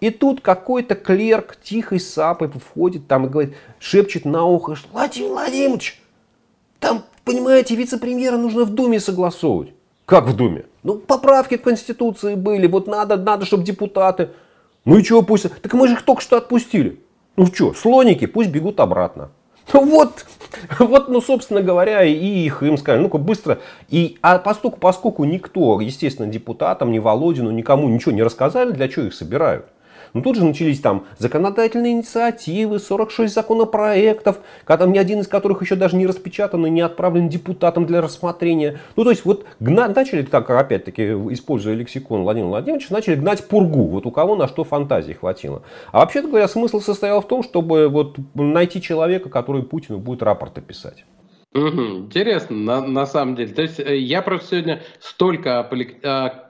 И 0.00 0.10
тут 0.10 0.40
какой-то 0.40 0.94
клерк 0.94 1.56
тихой 1.60 1.98
сапой 1.98 2.48
входит 2.48 3.08
там 3.08 3.26
и 3.26 3.28
говорит, 3.28 3.54
шепчет 3.80 4.24
на 4.24 4.44
ухо, 4.44 4.76
Владимир 4.92 5.30
Владимирович, 5.30 6.00
там, 6.78 7.02
понимаете, 7.24 7.74
вице-премьера 7.74 8.36
нужно 8.36 8.66
в 8.66 8.70
Думе 8.70 9.00
согласовывать. 9.00 9.72
Как 10.04 10.26
в 10.26 10.36
Думе? 10.36 10.66
Ну, 10.84 10.94
поправки 10.94 11.56
к 11.56 11.62
Конституции 11.62 12.36
были, 12.36 12.68
вот 12.68 12.86
надо, 12.86 13.16
надо, 13.16 13.44
чтобы 13.46 13.64
депутаты... 13.64 14.30
Ну 14.84 14.98
и 14.98 15.02
чего 15.02 15.22
пусть... 15.22 15.46
Так 15.62 15.72
мы 15.74 15.88
же 15.88 15.94
их 15.94 16.02
только 16.02 16.22
что 16.22 16.36
отпустили. 16.36 17.00
Ну 17.36 17.46
что, 17.46 17.74
слоники, 17.74 18.26
пусть 18.26 18.50
бегут 18.50 18.80
обратно. 18.80 19.30
Ну 19.72 19.84
вот, 19.86 20.26
вот, 20.78 21.08
ну, 21.08 21.22
собственно 21.22 21.62
говоря, 21.62 22.04
и 22.04 22.14
их 22.14 22.62
им 22.62 22.76
сказали, 22.76 23.00
ну-ка 23.00 23.16
быстро. 23.18 23.60
И, 23.88 24.18
а 24.20 24.38
поскольку, 24.38 24.78
поскольку 24.78 25.24
никто, 25.24 25.80
естественно, 25.80 26.28
депутатам, 26.28 26.92
ни 26.92 26.98
Володину, 26.98 27.50
никому 27.50 27.88
ничего 27.88 28.12
не 28.12 28.22
рассказали, 28.22 28.72
для 28.72 28.88
чего 28.88 29.06
их 29.06 29.14
собирают. 29.14 29.66
Но 30.14 30.20
ну, 30.20 30.22
тут 30.22 30.36
же 30.36 30.44
начались 30.44 30.80
там 30.80 31.06
законодательные 31.18 31.92
инициативы, 31.92 32.78
46 32.78 33.34
законопроектов, 33.34 34.38
там 34.64 34.92
ни 34.92 34.98
один 34.98 35.18
из 35.18 35.26
которых 35.26 35.60
еще 35.60 35.74
даже 35.74 35.96
не 35.96 36.06
распечатан 36.06 36.64
и 36.66 36.70
не 36.70 36.82
отправлен 36.82 37.28
депутатам 37.28 37.84
для 37.84 38.00
рассмотрения. 38.00 38.78
Ну, 38.94 39.02
то 39.02 39.10
есть, 39.10 39.24
вот 39.24 39.44
гнать, 39.58 39.96
начали 39.96 40.22
так, 40.22 40.48
опять-таки, 40.48 41.02
используя 41.30 41.74
лексикон 41.74 42.22
Владимира 42.22 42.48
Владимировича, 42.48 42.94
начали 42.94 43.16
гнать 43.16 43.48
пургу. 43.48 43.88
Вот 43.88 44.06
у 44.06 44.12
кого 44.12 44.36
на 44.36 44.46
что 44.46 44.62
фантазии 44.62 45.14
хватило. 45.14 45.62
А 45.90 45.98
вообще-то 45.98 46.28
говоря, 46.28 46.46
смысл 46.46 46.78
состоял 46.78 47.20
в 47.20 47.26
том, 47.26 47.42
чтобы 47.42 47.88
вот 47.88 48.16
найти 48.34 48.80
человека, 48.80 49.28
который 49.28 49.64
Путину 49.64 49.98
будет 49.98 50.22
рапорты 50.22 50.60
писать. 50.60 51.04
Интересно, 51.54 52.56
на, 52.56 52.80
на 52.80 53.06
самом 53.06 53.36
деле. 53.36 53.52
То 53.52 53.62
есть 53.62 53.78
э, 53.78 53.96
я 53.96 54.22
просто 54.22 54.48
сегодня 54.50 54.82
столько 55.00 55.62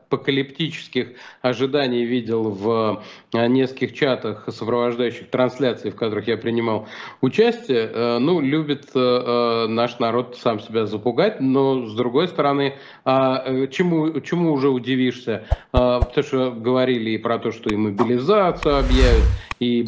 апокалиптических 0.08 1.08
ожиданий 1.42 2.04
видел 2.04 2.50
в 2.50 3.02
э, 3.32 3.46
нескольких 3.46 3.94
чатах, 3.94 4.44
сопровождающих 4.48 5.30
трансляции, 5.30 5.90
в 5.90 5.96
которых 5.96 6.28
я 6.28 6.36
принимал 6.36 6.88
участие. 7.20 7.90
Э, 7.92 8.18
ну, 8.18 8.40
любит 8.40 8.90
э, 8.94 9.66
наш 9.68 9.98
народ 9.98 10.36
сам 10.40 10.60
себя 10.60 10.86
запугать, 10.86 11.40
но 11.40 11.86
с 11.86 11.94
другой 11.94 12.28
стороны, 12.28 12.74
а, 13.04 13.66
чему, 13.68 14.20
чему 14.20 14.52
уже 14.52 14.68
удивишься? 14.68 15.46
Потому 15.72 16.22
что 16.22 16.50
говорили 16.50 17.10
и 17.10 17.18
про 17.18 17.38
то, 17.38 17.52
что 17.52 17.70
и 17.70 17.76
мобилизацию 17.76 18.78
объявят, 18.78 19.24
и, 19.64 19.80
и 19.80 19.86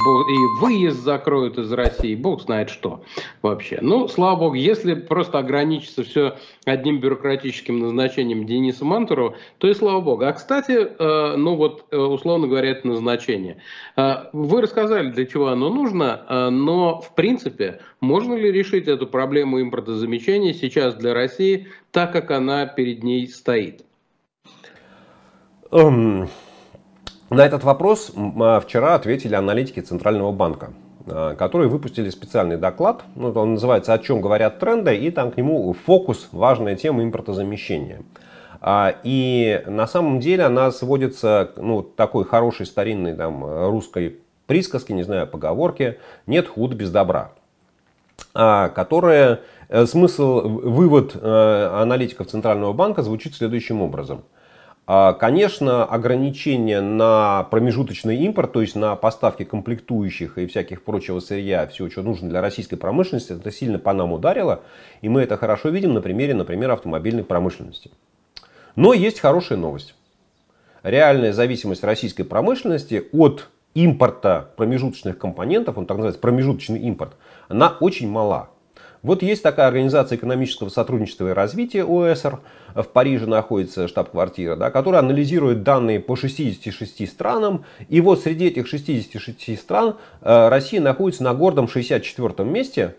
выезд 0.61 1.03
закроют 1.03 1.59
из 1.59 1.73
России, 1.73 2.15
бог 2.15 2.43
знает 2.43 2.71
что 2.71 3.03
вообще. 3.43 3.79
Ну, 3.83 4.09
слава 4.09 4.37
богу, 4.37 4.55
если 4.55 4.95
просто 4.95 5.39
ограничиться 5.39 6.05
все 6.05 6.37
одним 6.65 7.01
бюрократическим 7.01 7.79
назначением 7.79 8.47
Дениса 8.47 8.85
Мантурова, 8.85 9.37
то 9.59 9.69
и 9.69 9.75
слава 9.75 10.01
богу. 10.07 10.25
А, 10.25 10.33
кстати, 10.33 10.73
э, 10.73 11.37
ну 11.37 11.57
вот, 11.57 11.85
э, 11.91 11.97
условно 11.97 12.47
говоря, 12.47 12.71
это 12.71 12.89
назначение. 12.89 13.59
Э, 13.97 14.29
вы 14.33 14.63
рассказали, 14.63 15.11
для 15.11 15.27
чего 15.27 15.49
оно 15.49 15.69
нужно, 15.69 16.51
но, 16.51 17.01
в 17.01 17.15
принципе, 17.15 17.81
можно 18.01 18.35
ли 18.35 18.51
решить 18.51 18.89
эту 18.89 19.07
проблему 19.07 19.61
импортозамещения 19.61 20.55
сейчас 20.55 20.95
для 20.95 21.13
России, 21.13 21.69
так 21.91 22.13
как 22.13 22.31
она 22.31 22.67
перед 22.67 23.03
ней 23.03 23.29
стоит? 23.29 23.85
Um... 25.71 26.29
На 27.29 27.45
этот 27.45 27.65
вопрос 27.65 28.13
а, 28.17 28.61
вчера 28.61 28.95
ответили 28.95 29.35
аналитики 29.35 29.81
Центрального 29.81 30.31
банка, 30.31 30.71
которые 31.37 31.69
выпустили 31.69 32.09
специальный 32.09 32.57
доклад. 32.57 33.03
Ну, 33.17 33.33
он 33.33 33.55
называется 33.55 33.93
«О 33.93 33.99
чем 33.99 34.21
говорят 34.21 34.61
тренды», 34.61 34.97
и 34.97 35.11
там 35.11 35.33
к 35.33 35.37
нему 35.37 35.73
фокус, 35.73 36.29
важная 36.31 36.77
тема 36.77 37.03
импортозамещения. 37.03 38.03
А, 38.61 38.95
и 39.03 39.63
на 39.67 39.87
самом 39.87 40.21
деле 40.21 40.45
она 40.45 40.71
сводится 40.71 41.51
ну, 41.57 41.83
такой 41.83 42.25
хорошей 42.25 42.67
старинной 42.67 43.15
там, 43.15 43.45
русской 43.69 44.19
присказки, 44.47 44.93
не 44.93 45.03
знаю, 45.03 45.27
поговорки 45.27 45.99
«нет 46.27 46.49
худ 46.49 46.75
без 46.75 46.91
добра», 46.91 47.33
которая, 48.33 49.41
э, 49.69 49.87
смысл, 49.87 50.41
вывод 50.41 51.13
э, 51.15 51.81
аналитиков 51.83 52.29
Центрального 52.29 52.73
банка 52.73 53.03
звучит 53.03 53.35
следующим 53.35 53.83
образом– 53.83 54.23
а, 54.89 55.15
конечно, 55.15 55.85
ограничения 55.85 56.81
на 56.81 57.43
промежуточный 57.51 58.19
импорт, 58.19 58.53
то 58.53 58.61
есть 58.61 58.77
на 58.77 58.95
поставки 58.95 59.43
комплектующих 59.43 60.39
и 60.39 60.47
всяких 60.47 60.85
прочего 60.85 61.19
сырья, 61.19 61.67
всего, 61.67 61.91
что 61.91 62.03
нужно 62.03 62.29
для 62.29 62.41
российской 62.41 62.77
промышленности, 62.77 63.33
это 63.33 63.51
сильно 63.51 63.81
по 63.81 63.93
нам 63.93 64.13
ударило. 64.13 64.61
И 65.03 65.09
мы 65.09 65.23
это 65.23 65.37
хорошо 65.37 65.71
видим 65.71 65.93
на 65.93 66.01
примере, 66.01 66.35
например, 66.35 66.71
автомобильной 66.71 67.25
промышленности. 67.25 67.91
Но 68.77 68.93
есть 68.93 69.21
хорошая 69.21 69.59
новость. 69.59 69.95
Реальная 70.83 71.33
зависимость 71.33 71.83
российской 71.83 72.23
промышленности 72.23 73.05
от 73.13 73.49
импорта 73.75 74.51
промежуточных 74.57 75.19
компонентов, 75.19 75.77
он 75.79 75.87
так 75.87 75.97
называется 75.97 76.21
промежуточный 76.21 76.81
импорт, 76.81 77.15
она 77.49 77.77
очень 77.81 78.09
мала. 78.09 78.51
Вот 79.03 79.23
есть 79.23 79.43
такая 79.43 79.69
организация 79.69 80.17
экономического 80.17 80.69
сотрудничества 80.69 81.31
и 81.31 81.33
развития 81.33 81.85
ОСР, 81.85 82.41
в 82.75 82.85
Париже 82.85 83.27
находится 83.27 83.89
штаб-квартира, 83.89 84.57
да, 84.57 84.71
которая 84.71 85.01
анализирует 85.01 85.63
данные 85.63 86.01
по 86.01 86.17
66 86.17 87.09
странам. 87.09 87.65
И 87.89 88.01
вот 88.01 88.21
среди 88.21 88.47
этих 88.47 88.67
66 88.67 89.61
стран 89.61 89.97
э, 90.21 90.49
Россия 90.49 90.81
находится 90.81 91.23
на 91.23 91.35
гордом 91.35 91.69
64 91.69 92.49
месте 92.49 92.97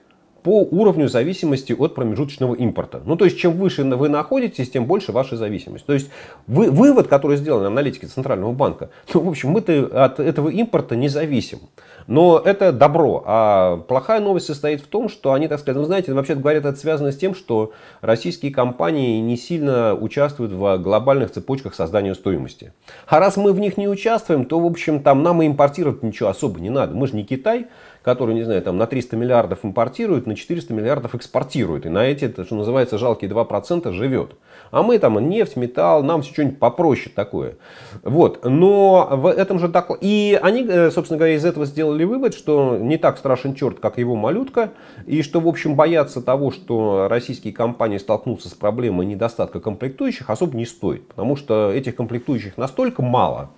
по 0.47 0.61
уровню 0.61 1.09
зависимости 1.09 1.73
от 1.73 1.93
промежуточного 1.93 2.55
импорта. 2.55 3.01
Ну, 3.03 3.17
то 3.17 3.25
есть, 3.25 3.37
чем 3.37 3.57
выше 3.57 3.83
вы 3.83 4.07
находитесь, 4.07 4.69
тем 4.69 4.85
больше 4.85 5.11
ваша 5.11 5.35
зависимость. 5.35 5.85
То 5.85 5.91
есть, 5.91 6.09
вы, 6.47 6.71
вывод, 6.71 7.09
который 7.09 7.35
сделан 7.35 7.65
аналитики 7.65 8.05
Центрального 8.05 8.53
банка, 8.53 8.89
ну, 9.13 9.19
в 9.19 9.27
общем, 9.27 9.49
мы-то 9.49 10.05
от 10.05 10.21
этого 10.21 10.47
импорта 10.47 10.95
не 10.95 11.09
зависим. 11.09 11.59
Но 12.07 12.39
это 12.39 12.71
добро. 12.71 13.23
А 13.25 13.75
плохая 13.75 14.21
новость 14.21 14.45
состоит 14.45 14.79
в 14.79 14.87
том, 14.87 15.09
что 15.09 15.33
они, 15.33 15.49
так 15.49 15.59
сказать, 15.59 15.77
ну, 15.77 15.83
знаете, 15.83 16.13
вообще 16.13 16.35
говорят, 16.35 16.63
это 16.63 16.79
связано 16.79 17.11
с 17.11 17.17
тем, 17.17 17.35
что 17.35 17.73
российские 17.99 18.53
компании 18.53 19.19
не 19.19 19.35
сильно 19.35 19.95
участвуют 19.95 20.53
в 20.53 20.77
глобальных 20.77 21.31
цепочках 21.31 21.75
создания 21.75 22.15
стоимости. 22.15 22.71
А 23.05 23.19
раз 23.19 23.35
мы 23.35 23.51
в 23.51 23.59
них 23.59 23.75
не 23.75 23.89
участвуем, 23.89 24.45
то, 24.45 24.61
в 24.61 24.65
общем, 24.65 25.01
там 25.03 25.23
нам 25.23 25.41
и 25.41 25.47
импортировать 25.47 26.03
ничего 26.03 26.29
особо 26.29 26.61
не 26.61 26.69
надо. 26.69 26.95
Мы 26.95 27.07
же 27.07 27.17
не 27.17 27.25
Китай, 27.25 27.67
который, 28.07 28.35
не 28.35 28.43
знаю, 28.43 28.61
там 28.61 28.77
на 28.77 28.87
300 28.87 29.17
миллиардов 29.17 29.65
импортирует, 29.65 30.27
на 30.27 30.35
400 30.37 30.73
миллиардов 30.73 31.13
экспортирует. 31.13 31.85
И 31.85 31.89
на 31.89 32.05
эти, 32.05 32.31
что 32.41 32.55
называется, 32.55 32.97
жалкие 32.97 33.29
2% 33.29 33.91
живет. 33.91 34.35
А 34.71 34.81
мы 34.81 34.97
там 34.97 35.19
нефть, 35.27 35.57
металл, 35.57 36.03
нам 36.03 36.21
все 36.21 36.31
что-нибудь 36.31 36.57
попроще 36.57 37.11
такое. 37.13 37.55
Вот. 38.03 38.45
Но 38.45 39.09
в 39.11 39.27
этом 39.27 39.59
же 39.59 39.67
докладе... 39.67 39.99
И 40.07 40.39
они, 40.41 40.65
э, 40.65 40.89
собственно 40.89 41.17
говоря, 41.17 41.35
из 41.35 41.43
этого 41.43 41.65
сделали 41.65 42.05
вывод, 42.05 42.33
что 42.33 42.77
не 42.77 42.97
так 42.97 43.17
страшен 43.17 43.55
черт, 43.55 43.81
как 43.81 43.97
его 43.97 44.15
малютка. 44.15 44.71
И 45.05 45.21
что, 45.21 45.41
в 45.41 45.47
общем, 45.49 45.75
бояться 45.75 46.21
того, 46.21 46.51
что 46.51 47.07
российские 47.09 47.51
компании 47.51 47.97
столкнутся 47.97 48.47
с 48.47 48.53
проблемой 48.53 49.05
недостатка 49.05 49.59
комплектующих, 49.59 50.29
особо 50.29 50.55
не 50.55 50.65
стоит. 50.65 51.09
Потому 51.09 51.35
что 51.35 51.73
этих 51.73 51.97
комплектующих 51.97 52.55
настолько 52.55 53.01
мало, 53.01 53.49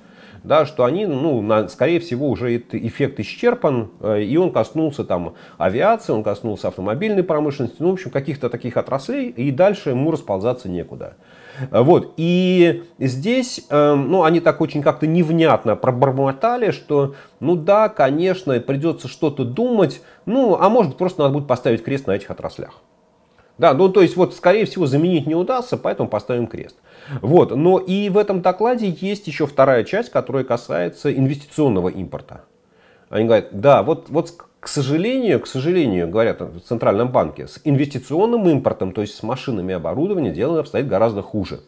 да, 0.43 0.65
что 0.65 0.85
они, 0.85 1.05
ну, 1.05 1.41
на, 1.41 1.67
скорее 1.67 1.99
всего, 1.99 2.29
уже 2.29 2.57
эффект 2.57 3.19
исчерпан, 3.19 3.91
э, 4.01 4.23
и 4.23 4.37
он 4.37 4.51
коснулся 4.51 5.03
там 5.03 5.35
авиации, 5.57 6.13
он 6.13 6.23
коснулся 6.23 6.69
автомобильной 6.69 7.23
промышленности, 7.23 7.77
ну, 7.79 7.91
в 7.91 7.93
общем, 7.93 8.11
каких-то 8.11 8.49
таких 8.49 8.77
отраслей, 8.77 9.29
и 9.29 9.51
дальше 9.51 9.89
ему 9.89 10.11
расползаться 10.11 10.69
некуда. 10.69 11.15
Вот. 11.71 12.13
И 12.17 12.83
здесь, 12.99 13.65
эм, 13.69 14.09
ну, 14.09 14.23
они 14.23 14.39
так 14.39 14.61
очень 14.61 14.81
как-то 14.81 15.07
невнятно 15.07 15.75
пробормотали, 15.75 16.71
что, 16.71 17.15
ну 17.39 17.55
да, 17.55 17.89
конечно, 17.89 18.57
придется 18.59 19.07
что-то 19.07 19.43
думать, 19.43 20.01
ну, 20.25 20.57
а 20.59 20.69
может 20.69 20.97
просто 20.97 21.21
надо 21.21 21.33
будет 21.33 21.47
поставить 21.47 21.83
крест 21.83 22.07
на 22.07 22.11
этих 22.11 22.31
отраслях. 22.31 22.81
Да, 23.59 23.73
ну 23.73 23.89
то 23.89 24.01
есть 24.01 24.15
вот 24.15 24.33
скорее 24.33 24.65
всего 24.65 24.85
заменить 24.85 25.27
не 25.27 25.35
удастся, 25.35 25.75
поэтому 25.75 26.07
поставим 26.07 26.47
крест. 26.47 26.77
Вот, 27.21 27.55
но 27.55 27.79
и 27.79 28.09
в 28.09 28.17
этом 28.17 28.41
докладе 28.41 28.95
есть 28.99 29.27
еще 29.27 29.47
вторая 29.47 29.83
часть, 29.83 30.09
которая 30.11 30.43
касается 30.43 31.13
инвестиционного 31.13 31.89
импорта. 31.89 32.43
Они 33.09 33.25
говорят, 33.25 33.47
да, 33.51 33.81
вот, 33.83 34.09
вот 34.09 34.33
к 34.59 34.67
сожалению, 34.67 35.39
к 35.39 35.47
сожалению, 35.47 36.09
говорят 36.09 36.41
в 36.41 36.59
Центральном 36.59 37.11
банке, 37.11 37.47
с 37.47 37.59
инвестиционным 37.63 38.47
импортом, 38.49 38.91
то 38.91 39.01
есть 39.01 39.15
с 39.15 39.23
машинами 39.23 39.71
и 39.71 39.75
оборудованием, 39.75 40.33
дело 40.33 40.59
обстоит 40.59 40.87
гораздо 40.87 41.21
хуже. 41.21 41.61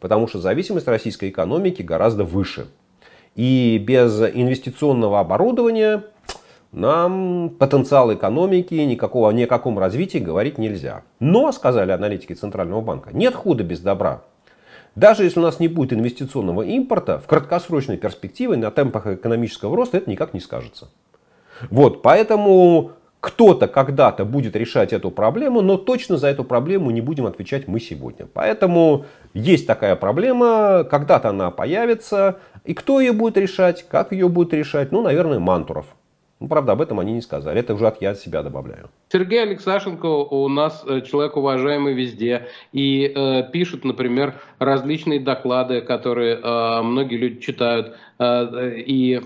Потому 0.00 0.26
что 0.26 0.40
зависимость 0.40 0.88
российской 0.88 1.30
экономики 1.30 1.82
гораздо 1.82 2.24
выше. 2.24 2.66
И 3.36 3.78
без 3.78 4.20
инвестиционного 4.20 5.20
оборудования 5.20 6.04
нам 6.72 7.50
потенциал 7.50 8.12
экономики, 8.12 8.74
никакого, 8.74 9.30
ни 9.30 9.44
о 9.44 9.46
каком 9.46 9.78
развитии 9.78 10.18
говорить 10.18 10.58
нельзя. 10.58 11.02
Но, 11.20 11.52
сказали 11.52 11.92
аналитики 11.92 12.32
Центрального 12.32 12.80
банка, 12.80 13.10
нет 13.12 13.34
худа 13.34 13.62
без 13.62 13.80
добра. 13.80 14.22
Даже 14.94 15.24
если 15.24 15.40
у 15.40 15.42
нас 15.42 15.58
не 15.60 15.68
будет 15.68 15.92
инвестиционного 15.92 16.62
импорта, 16.62 17.18
в 17.18 17.26
краткосрочной 17.26 17.96
перспективе 17.96 18.56
на 18.56 18.70
темпах 18.70 19.06
экономического 19.06 19.76
роста 19.76 19.98
это 19.98 20.10
никак 20.10 20.34
не 20.34 20.40
скажется. 20.40 20.88
Вот, 21.70 22.02
поэтому 22.02 22.92
кто-то 23.20 23.68
когда-то 23.68 24.24
будет 24.24 24.54
решать 24.54 24.92
эту 24.92 25.10
проблему, 25.10 25.62
но 25.62 25.78
точно 25.78 26.18
за 26.18 26.28
эту 26.28 26.44
проблему 26.44 26.90
не 26.90 27.00
будем 27.00 27.26
отвечать 27.26 27.66
мы 27.66 27.80
сегодня. 27.80 28.26
Поэтому 28.32 29.06
есть 29.32 29.66
такая 29.66 29.96
проблема, 29.96 30.84
когда-то 30.84 31.30
она 31.30 31.50
появится, 31.50 32.38
и 32.64 32.74
кто 32.74 33.00
ее 33.00 33.12
будет 33.12 33.38
решать, 33.38 33.86
как 33.88 34.12
ее 34.12 34.28
будет 34.28 34.52
решать, 34.52 34.92
ну, 34.92 35.02
наверное, 35.02 35.38
Мантуров. 35.38 35.86
Ну, 36.40 36.48
правда, 36.48 36.72
об 36.72 36.80
этом 36.80 37.00
они 37.00 37.12
не 37.12 37.20
сказали. 37.20 37.60
Это 37.60 37.74
уже 37.74 37.86
от 37.86 38.02
я 38.02 38.10
от 38.10 38.18
себя 38.18 38.42
добавляю. 38.42 38.90
Сергей 39.10 39.42
Алексашенко 39.42 40.06
у 40.06 40.48
нас 40.48 40.84
э, 40.86 41.00
человек 41.02 41.36
уважаемый 41.36 41.94
везде. 41.94 42.48
И 42.72 43.12
э, 43.14 43.50
пишет, 43.52 43.84
например, 43.84 44.34
различные 44.58 45.20
доклады, 45.20 45.80
которые 45.80 46.36
э, 46.36 46.82
многие 46.82 47.16
люди 47.16 47.40
читают. 47.40 47.96
Э, 48.18 48.74
и 48.76 49.20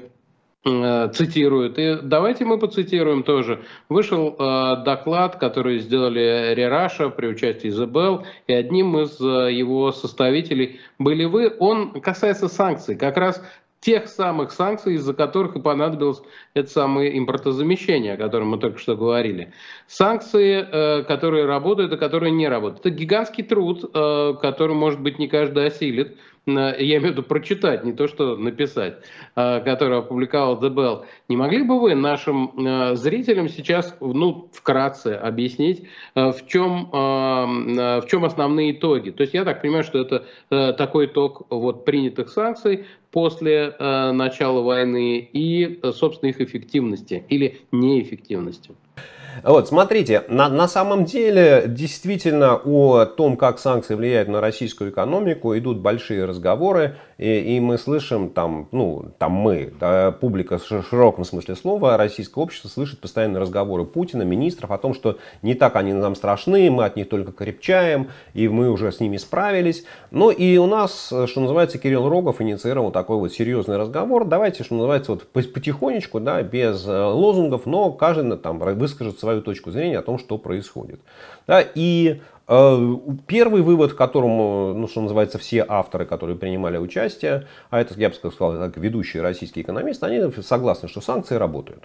Э, 0.64 1.08
цитируют. 1.12 1.78
И 1.78 1.98
давайте 2.02 2.44
мы 2.44 2.58
поцитируем 2.58 3.22
тоже. 3.22 3.60
Вышел 3.88 4.34
э, 4.38 4.84
доклад, 4.84 5.36
который 5.36 5.78
сделали 5.78 6.52
Рераша 6.54 7.10
при 7.10 7.28
участии 7.28 7.68
Изабел, 7.68 8.26
и 8.46 8.52
одним 8.52 8.98
из 8.98 9.20
э, 9.20 9.52
его 9.52 9.92
составителей 9.92 10.80
были 10.98 11.24
вы. 11.24 11.54
Он 11.58 12.00
касается 12.00 12.48
санкций. 12.48 12.96
Как 12.96 13.16
раз 13.16 13.42
тех 13.80 14.08
самых 14.08 14.50
санкций, 14.50 14.94
из-за 14.94 15.14
которых 15.14 15.56
и 15.56 15.60
понадобилось 15.60 16.20
это 16.54 16.68
самое 16.68 17.16
импортозамещение, 17.16 18.14
о 18.14 18.16
котором 18.16 18.48
мы 18.48 18.58
только 18.58 18.78
что 18.78 18.96
говорили. 18.96 19.52
Санкции, 19.86 20.66
э, 20.70 21.04
которые 21.04 21.46
работают 21.46 21.92
и 21.92 21.96
которые 21.96 22.32
не 22.32 22.48
работают. 22.48 22.80
Это 22.80 22.90
гигантский 22.90 23.44
труд, 23.44 23.84
э, 23.84 24.34
который, 24.42 24.74
может 24.74 25.00
быть, 25.00 25.18
не 25.18 25.28
каждый 25.28 25.66
осилит, 25.66 26.16
я 26.46 26.72
имею 26.72 27.00
в 27.02 27.04
виду 27.04 27.22
прочитать, 27.22 27.84
не 27.84 27.92
то 27.92 28.08
что 28.08 28.34
написать, 28.34 29.04
э, 29.36 29.60
который 29.60 29.98
опубликовал 29.98 30.58
The 30.58 30.74
Bell. 30.74 31.04
Не 31.28 31.36
могли 31.36 31.62
бы 31.62 31.78
вы 31.78 31.94
нашим 31.94 32.96
зрителям 32.96 33.50
сейчас, 33.50 33.94
ну, 34.00 34.48
вкратце 34.54 35.08
объяснить, 35.08 35.86
в 36.14 36.38
чем, 36.46 36.88
в 36.90 38.04
чем 38.08 38.24
основные 38.24 38.72
итоги? 38.72 39.10
То 39.10 39.24
есть 39.24 39.34
я 39.34 39.44
так 39.44 39.60
понимаю, 39.60 39.84
что 39.84 39.98
это 39.98 40.24
такой 40.72 41.04
итог 41.04 41.46
вот 41.50 41.84
принятых 41.84 42.30
санкций, 42.30 42.86
после 43.10 43.74
э, 43.78 44.10
начала 44.12 44.60
войны 44.60 45.18
и, 45.32 45.80
э, 45.82 45.92
собственно, 45.92 46.30
их 46.30 46.40
эффективности 46.40 47.24
или 47.28 47.60
неэффективности. 47.72 48.72
Вот, 49.42 49.68
смотрите, 49.68 50.24
на, 50.28 50.48
на 50.48 50.68
самом 50.68 51.04
деле, 51.04 51.64
действительно, 51.66 52.56
о 52.56 53.04
том, 53.04 53.36
как 53.36 53.58
санкции 53.58 53.94
влияют 53.94 54.28
на 54.28 54.40
российскую 54.40 54.90
экономику, 54.90 55.56
идут 55.56 55.78
большие 55.78 56.24
разговоры, 56.24 56.96
и, 57.18 57.56
и 57.56 57.60
мы 57.60 57.78
слышим 57.78 58.30
там, 58.30 58.68
ну, 58.72 59.12
там 59.18 59.32
мы, 59.32 59.72
да, 59.78 60.12
публика 60.12 60.58
в 60.58 60.64
широком 60.64 61.24
смысле 61.24 61.56
слова, 61.56 61.96
российское 61.96 62.40
общество 62.40 62.68
слышит 62.68 63.00
постоянные 63.00 63.40
разговоры 63.40 63.84
Путина, 63.84 64.22
министров 64.22 64.70
о 64.70 64.78
том, 64.78 64.94
что 64.94 65.18
не 65.42 65.54
так 65.54 65.76
они 65.76 65.92
нам 65.92 66.14
страшны, 66.14 66.70
мы 66.70 66.84
от 66.84 66.96
них 66.96 67.08
только 67.08 67.32
крепчаем, 67.32 68.08
и 68.34 68.48
мы 68.48 68.70
уже 68.70 68.92
с 68.92 69.00
ними 69.00 69.16
справились. 69.16 69.84
Ну 70.10 70.30
и 70.30 70.56
у 70.58 70.66
нас, 70.66 71.12
что 71.26 71.40
называется, 71.40 71.78
Кирилл 71.78 72.08
Рогов 72.08 72.40
инициировал 72.40 72.90
такой 72.90 73.18
вот 73.18 73.32
серьезный 73.32 73.76
разговор. 73.76 74.24
Давайте, 74.24 74.64
что 74.64 74.74
называется, 74.74 75.12
вот 75.12 75.28
потихонечку, 75.28 76.20
да, 76.20 76.42
без 76.42 76.86
э, 76.86 77.04
лозунгов, 77.04 77.66
но 77.66 77.92
каждый 77.92 78.36
там 78.36 78.58
выскажет 78.58 79.17
свою 79.18 79.42
точку 79.42 79.70
зрения 79.70 79.98
о 79.98 80.02
том, 80.02 80.18
что 80.18 80.38
происходит. 80.38 81.00
Да, 81.46 81.64
и 81.74 82.20
э, 82.46 82.96
Первый 83.26 83.62
вывод, 83.62 83.92
к 83.92 83.96
которому, 83.96 84.74
ну, 84.74 84.88
что 84.88 85.00
называется, 85.00 85.38
все 85.38 85.64
авторы, 85.68 86.06
которые 86.06 86.36
принимали 86.36 86.78
участие, 86.78 87.46
а 87.70 87.80
это, 87.80 87.94
я 87.98 88.08
бы 88.08 88.14
сказал, 88.14 88.52
как 88.58 88.76
ведущие 88.76 89.22
российские 89.22 89.62
экономисты, 89.62 90.06
они 90.06 90.32
согласны, 90.42 90.88
что 90.88 91.00
санкции 91.00 91.36
работают. 91.36 91.84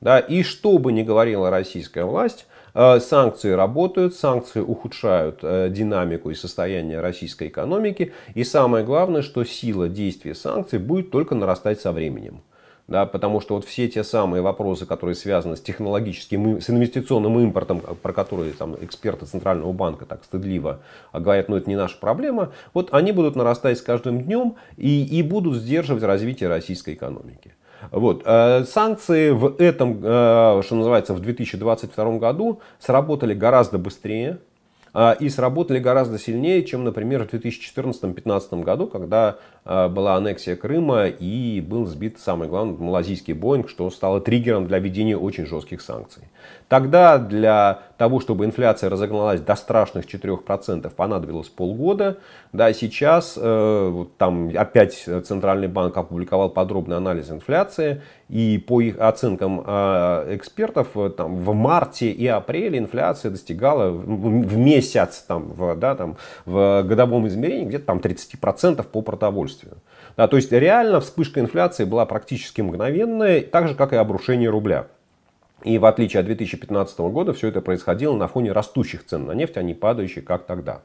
Да, 0.00 0.18
и 0.18 0.42
что 0.42 0.78
бы 0.78 0.92
ни 0.92 1.02
говорила 1.02 1.50
российская 1.50 2.04
власть, 2.04 2.46
э, 2.74 3.00
санкции 3.00 3.50
работают, 3.50 4.14
санкции 4.14 4.60
ухудшают 4.60 5.40
э, 5.42 5.68
динамику 5.70 6.30
и 6.30 6.34
состояние 6.34 7.00
российской 7.00 7.48
экономики. 7.48 8.12
И 8.34 8.44
самое 8.44 8.84
главное, 8.84 9.20
что 9.20 9.44
сила 9.44 9.88
действия 9.88 10.34
санкций 10.34 10.78
будет 10.78 11.10
только 11.10 11.34
нарастать 11.34 11.80
со 11.80 11.92
временем. 11.92 12.40
Да, 12.90 13.06
потому 13.06 13.40
что 13.40 13.54
вот 13.54 13.64
все 13.64 13.88
те 13.88 14.02
самые 14.02 14.42
вопросы, 14.42 14.84
которые 14.84 15.14
связаны 15.14 15.56
с 15.56 15.60
технологическим, 15.60 16.60
с 16.60 16.68
инвестиционным 16.68 17.38
импортом, 17.38 17.80
про 17.80 18.12
которые 18.12 18.52
там, 18.52 18.76
эксперты 18.80 19.26
Центрального 19.26 19.72
банка 19.72 20.06
так 20.06 20.24
стыдливо 20.24 20.80
говорят, 21.12 21.48
ну 21.48 21.56
это 21.56 21.70
не 21.70 21.76
наша 21.76 21.96
проблема, 21.98 22.50
вот 22.74 22.92
они 22.92 23.12
будут 23.12 23.36
нарастать 23.36 23.78
с 23.78 23.82
каждым 23.82 24.22
днем 24.22 24.56
и, 24.76 25.04
и 25.04 25.22
будут 25.22 25.58
сдерживать 25.58 26.02
развитие 26.02 26.48
российской 26.48 26.94
экономики. 26.94 27.54
Вот. 27.92 28.22
Э, 28.24 28.64
санкции 28.64 29.30
в 29.30 29.54
этом, 29.60 30.00
э, 30.02 30.62
что 30.64 30.74
называется, 30.74 31.14
в 31.14 31.20
2022 31.20 32.18
году 32.18 32.60
сработали 32.80 33.34
гораздо 33.34 33.78
быстрее, 33.78 34.40
а, 34.40 34.49
и 35.20 35.28
сработали 35.28 35.78
гораздо 35.78 36.18
сильнее, 36.18 36.64
чем, 36.64 36.84
например, 36.84 37.26
в 37.26 37.32
2014-2015 37.32 38.62
году, 38.62 38.86
когда 38.86 39.38
а, 39.64 39.88
была 39.88 40.16
аннексия 40.16 40.56
Крыма 40.56 41.06
и 41.06 41.60
был 41.60 41.86
сбит 41.86 42.18
самый 42.18 42.48
главный 42.48 42.76
малазийский 42.76 43.34
Боинг, 43.34 43.68
что 43.68 43.88
стало 43.90 44.20
триггером 44.20 44.66
для 44.66 44.78
введения 44.78 45.16
очень 45.16 45.46
жестких 45.46 45.80
санкций. 45.80 46.24
Тогда 46.68 47.18
для 47.18 47.82
того, 48.00 48.18
чтобы 48.18 48.46
инфляция 48.46 48.88
разогналась 48.88 49.42
до 49.42 49.54
страшных 49.56 50.06
4%, 50.06 50.88
понадобилось 50.88 51.50
полгода. 51.50 52.16
Да, 52.50 52.72
сейчас 52.72 53.34
э, 53.36 53.88
вот 53.92 54.16
там 54.16 54.50
опять 54.56 55.04
Центральный 55.26 55.68
банк 55.68 55.94
опубликовал 55.98 56.48
подробный 56.48 56.96
анализ 56.96 57.30
инфляции. 57.30 58.00
И 58.30 58.56
по 58.56 58.80
их 58.80 58.98
оценкам 58.98 59.62
э, 59.66 60.34
экспертов, 60.34 60.96
там, 61.14 61.36
в 61.36 61.52
марте 61.52 62.10
и 62.10 62.26
апреле 62.26 62.78
инфляция 62.78 63.32
достигала 63.32 63.90
в 63.90 64.56
месяц, 64.56 65.22
там, 65.28 65.52
в, 65.52 65.76
да, 65.76 65.94
там, 65.94 66.16
в 66.46 66.82
годовом 66.84 67.28
измерении 67.28 67.66
где-то 67.66 67.84
там 67.84 67.98
30% 67.98 68.82
по 68.82 69.02
продовольствию. 69.02 69.76
Да, 70.16 70.26
то 70.26 70.36
есть 70.36 70.50
реально 70.52 71.00
вспышка 71.00 71.40
инфляции 71.40 71.84
была 71.84 72.06
практически 72.06 72.62
мгновенная, 72.62 73.42
так 73.42 73.68
же 73.68 73.74
как 73.74 73.92
и 73.92 73.96
обрушение 73.96 74.48
рубля. 74.48 74.86
И 75.62 75.78
в 75.78 75.84
отличие 75.84 76.20
от 76.20 76.26
2015 76.26 76.98
года, 77.00 77.32
все 77.32 77.48
это 77.48 77.60
происходило 77.60 78.16
на 78.16 78.28
фоне 78.28 78.52
растущих 78.52 79.04
цен 79.04 79.26
на 79.26 79.32
нефть, 79.32 79.56
а 79.56 79.62
не 79.62 79.74
падающих, 79.74 80.24
как 80.24 80.46
тогда. 80.46 80.82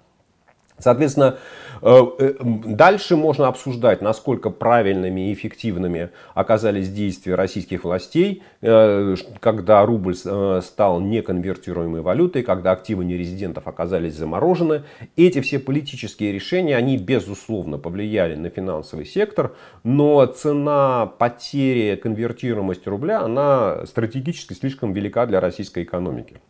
Соответственно, 0.77 1.37
э, 1.81 2.05
э, 2.19 2.33
дальше 2.43 3.15
можно 3.15 3.47
обсуждать, 3.47 4.01
насколько 4.01 4.49
правильными 4.49 5.29
и 5.29 5.33
эффективными 5.33 6.09
оказались 6.33 6.89
действия 6.89 7.35
российских 7.35 7.85
властей, 7.85 8.43
э, 8.61 9.15
когда 9.39 9.85
рубль 9.85 10.15
стал 10.15 10.99
неконвертируемой 10.99 12.01
валютой, 12.01 12.43
когда 12.43 12.73
активы 12.73 13.05
нерезидентов 13.05 13.67
оказались 13.67 14.15
заморожены. 14.15 14.83
Эти 15.15 15.39
все 15.39 15.59
политические 15.59 16.33
решения, 16.33 16.75
они 16.75 16.97
безусловно 16.97 17.77
повлияли 17.77 18.35
на 18.35 18.49
финансовый 18.49 19.05
сектор, 19.05 19.55
но 19.83 20.25
цена 20.25 21.05
потери 21.05 21.95
конвертируемости 21.95 22.89
рубля, 22.89 23.21
она 23.21 23.85
стратегически 23.85 24.53
слишком 24.53 24.91
велика 24.91 25.25
для 25.25 25.39
российской 25.39 25.83
экономики. 25.83 26.41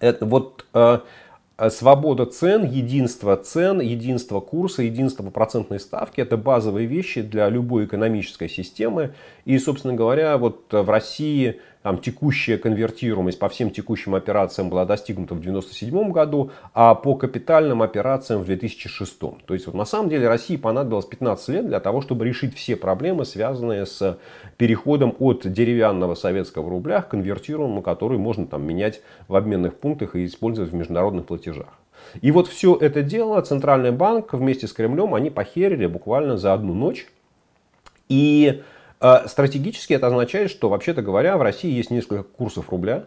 Это 0.00 0.24
вот 0.24 0.64
свобода 1.70 2.26
цен, 2.26 2.64
единство 2.64 3.36
цен, 3.36 3.80
единство 3.80 4.40
курса, 4.40 4.82
единство 4.82 5.28
процентной 5.30 5.80
ставки– 5.80 6.20
это 6.22 6.36
базовые 6.36 6.86
вещи 6.86 7.22
для 7.22 7.48
любой 7.48 7.84
экономической 7.84 8.48
системы. 8.48 9.14
И, 9.44 9.58
собственно 9.58 9.94
говоря, 9.94 10.36
вот 10.38 10.66
в 10.70 10.88
России 10.88 11.60
там, 11.82 11.98
текущая 11.98 12.58
конвертируемость 12.58 13.38
по 13.38 13.48
всем 13.48 13.70
текущим 13.70 14.14
операциям 14.14 14.70
была 14.70 14.84
достигнута 14.84 15.34
в 15.34 15.38
1997 15.38 16.12
году, 16.12 16.50
а 16.74 16.94
по 16.94 17.14
капитальным 17.14 17.82
операциям 17.82 18.42
в 18.42 18.46
2006. 18.46 19.18
То 19.18 19.54
есть 19.54 19.66
вот, 19.66 19.74
на 19.74 19.84
самом 19.84 20.08
деле 20.08 20.28
России 20.28 20.56
понадобилось 20.56 21.06
15 21.06 21.48
лет 21.48 21.66
для 21.66 21.80
того, 21.80 22.00
чтобы 22.00 22.24
решить 22.24 22.54
все 22.54 22.76
проблемы, 22.76 23.24
связанные 23.24 23.86
с 23.86 24.18
переходом 24.56 25.14
от 25.18 25.50
деревянного 25.50 26.14
советского 26.14 26.70
рубля 26.70 27.02
к 27.02 27.08
конвертируемому, 27.08 27.82
который 27.82 28.18
можно 28.18 28.46
там, 28.46 28.64
менять 28.64 29.02
в 29.28 29.34
обменных 29.34 29.76
пунктах 29.76 30.14
и 30.14 30.24
использовать 30.24 30.70
в 30.70 30.74
международных 30.74 31.26
платежах. 31.26 31.78
И 32.20 32.30
вот 32.30 32.48
все 32.48 32.76
это 32.76 33.02
дело 33.02 33.40
Центральный 33.40 33.92
банк 33.92 34.32
вместе 34.34 34.66
с 34.66 34.72
Кремлем 34.72 35.14
они 35.14 35.30
похерили 35.30 35.86
буквально 35.86 36.36
за 36.36 36.52
одну 36.52 36.74
ночь. 36.74 37.06
И 38.08 38.62
стратегически 39.26 39.94
это 39.94 40.06
означает, 40.06 40.50
что, 40.50 40.68
вообще-то 40.68 41.02
говоря, 41.02 41.36
в 41.36 41.42
России 41.42 41.70
есть 41.70 41.90
несколько 41.90 42.22
курсов 42.22 42.70
рубля. 42.70 43.06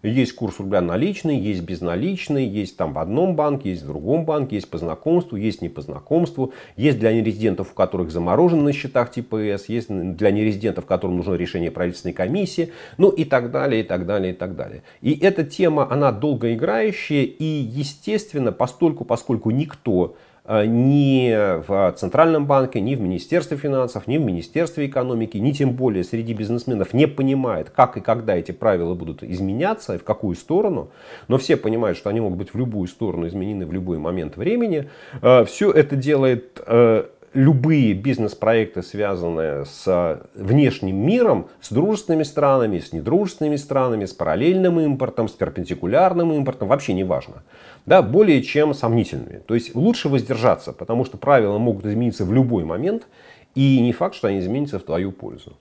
Есть 0.00 0.34
курс 0.36 0.60
рубля 0.60 0.80
наличный, 0.80 1.36
есть 1.36 1.62
безналичный, 1.62 2.46
есть 2.46 2.76
там 2.76 2.92
в 2.92 3.00
одном 3.00 3.34
банке, 3.34 3.70
есть 3.70 3.82
в 3.82 3.88
другом 3.88 4.24
банке, 4.24 4.54
есть 4.54 4.70
по 4.70 4.78
знакомству, 4.78 5.36
есть 5.36 5.60
не 5.60 5.68
по 5.68 5.80
знакомству, 5.80 6.52
есть 6.76 7.00
для 7.00 7.12
нерезидентов, 7.12 7.72
у 7.72 7.74
которых 7.74 8.12
заморожены 8.12 8.62
на 8.62 8.72
счетах 8.72 9.10
ТПС, 9.10 9.68
есть 9.68 9.88
для 9.88 10.30
нерезидентов, 10.30 10.86
которым 10.86 11.16
нужно 11.16 11.34
решение 11.34 11.72
правительственной 11.72 12.14
комиссии, 12.14 12.72
ну 12.96 13.08
и 13.08 13.24
так 13.24 13.50
далее, 13.50 13.80
и 13.80 13.84
так 13.84 14.06
далее, 14.06 14.34
и 14.34 14.36
так 14.36 14.54
далее. 14.54 14.84
И 15.00 15.18
эта 15.18 15.42
тема, 15.42 15.90
она 15.90 16.12
долгоиграющая, 16.12 17.24
и 17.24 17.44
естественно, 17.44 18.52
постольку, 18.52 19.04
поскольку 19.04 19.50
никто 19.50 20.14
ни 20.48 21.58
в 21.66 21.92
Центральном 21.96 22.46
банке, 22.46 22.80
ни 22.80 22.94
в 22.94 23.00
Министерстве 23.00 23.56
финансов, 23.56 24.06
ни 24.06 24.16
в 24.16 24.22
Министерстве 24.22 24.86
экономики, 24.86 25.36
ни 25.36 25.52
тем 25.52 25.72
более 25.72 26.04
среди 26.04 26.32
бизнесменов 26.32 26.94
не 26.94 27.06
понимает, 27.06 27.70
как 27.70 27.96
и 27.96 28.00
когда 28.00 28.34
эти 28.34 28.52
правила 28.52 28.94
будут 28.94 29.22
изменяться 29.22 29.94
и 29.94 29.98
в 29.98 30.04
какую 30.04 30.36
сторону. 30.36 30.90
Но 31.28 31.36
все 31.36 31.56
понимают, 31.56 31.98
что 31.98 32.08
они 32.08 32.20
могут 32.20 32.38
быть 32.38 32.54
в 32.54 32.58
любую 32.58 32.88
сторону 32.88 33.26
изменены 33.26 33.66
в 33.66 33.72
любой 33.72 33.98
момент 33.98 34.36
времени. 34.36 34.88
Э, 35.20 35.44
Все 35.44 35.70
это 35.70 35.96
делает 35.96 36.62
э, 36.66 37.04
любые 37.34 37.92
бизнес-проекты, 37.92 38.82
связанные 38.82 39.66
с 39.66 40.20
внешним 40.34 40.96
миром, 40.96 41.48
с 41.60 41.70
дружественными 41.70 42.22
странами, 42.22 42.78
с 42.78 42.92
недружественными 42.92 43.56
странами, 43.56 44.06
с 44.06 44.14
параллельным 44.14 44.80
импортом, 44.80 45.28
с 45.28 45.32
перпендикулярным 45.32 46.32
импортом, 46.32 46.68
вообще 46.68 46.94
не 46.94 47.04
важно 47.04 47.42
да, 47.88 48.02
более 48.02 48.42
чем 48.42 48.74
сомнительными. 48.74 49.42
То 49.46 49.54
есть 49.54 49.74
лучше 49.74 50.08
воздержаться, 50.08 50.72
потому 50.72 51.04
что 51.04 51.16
правила 51.16 51.58
могут 51.58 51.86
измениться 51.86 52.24
в 52.24 52.32
любой 52.32 52.64
момент, 52.64 53.06
и 53.54 53.80
не 53.80 53.92
факт, 53.92 54.14
что 54.14 54.28
они 54.28 54.40
изменятся 54.40 54.78
в 54.78 54.82
твою 54.82 55.10
пользу. 55.10 55.56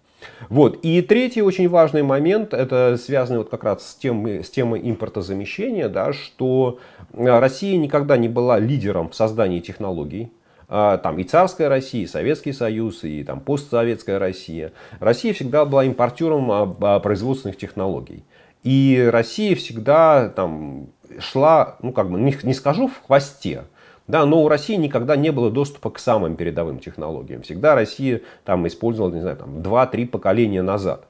Вот. 0.50 0.80
И 0.84 1.02
третий 1.02 1.42
очень 1.42 1.70
важный 1.70 2.04
момент, 2.04 2.54
это 2.54 2.98
связанный 2.98 3.40
вот 3.40 3.50
как 3.50 3.64
раз 3.64 3.92
с, 3.92 3.96
тем, 3.96 4.28
с 4.28 4.50
темой 4.50 4.82
импортозамещения, 4.84 5.90
да, 5.90 6.12
что 6.12 6.80
Россия 7.14 7.78
никогда 7.78 8.18
не 8.18 8.28
была 8.28 8.60
лидером 8.60 9.10
в 9.10 9.16
создании 9.16 9.60
технологий, 9.60 10.32
а, 10.68 10.98
там 10.98 11.18
и 11.20 11.24
царская 11.24 11.70
Россия, 11.70 12.04
и 12.04 12.08
Советский 12.08 12.52
Союз, 12.52 13.04
и 13.04 13.24
там 13.24 13.40
постсоветская 13.40 14.20
Россия. 14.20 14.74
Россия 15.00 15.34
всегда 15.34 15.66
была 15.66 15.86
импортером 15.86 16.52
а, 16.52 17.00
производственных 17.00 17.58
технологий. 17.58 18.26
И 18.64 19.08
Россия 19.12 19.56
всегда 19.56 20.28
там 20.28 20.90
шла, 21.20 21.78
ну 21.82 21.92
как 21.92 22.10
бы, 22.10 22.20
не, 22.20 22.36
не 22.44 22.54
скажу 22.54 22.88
в 22.88 23.06
хвосте, 23.06 23.64
да, 24.08 24.26
но 24.26 24.42
у 24.42 24.48
России 24.48 24.76
никогда 24.76 25.16
не 25.16 25.32
было 25.32 25.52
доступа 25.52 25.90
к 25.90 26.00
самым 26.00 26.36
передовым 26.36 26.80
технологиям. 26.80 27.42
Всегда 27.42 27.76
Россия 27.76 28.22
там 28.46 28.66
использовала, 28.66 29.12
не 29.12 29.20
знаю, 29.20 29.38
там 29.38 29.58
2-3 29.58 30.08
поколения 30.08 30.62
назад. 30.62 31.08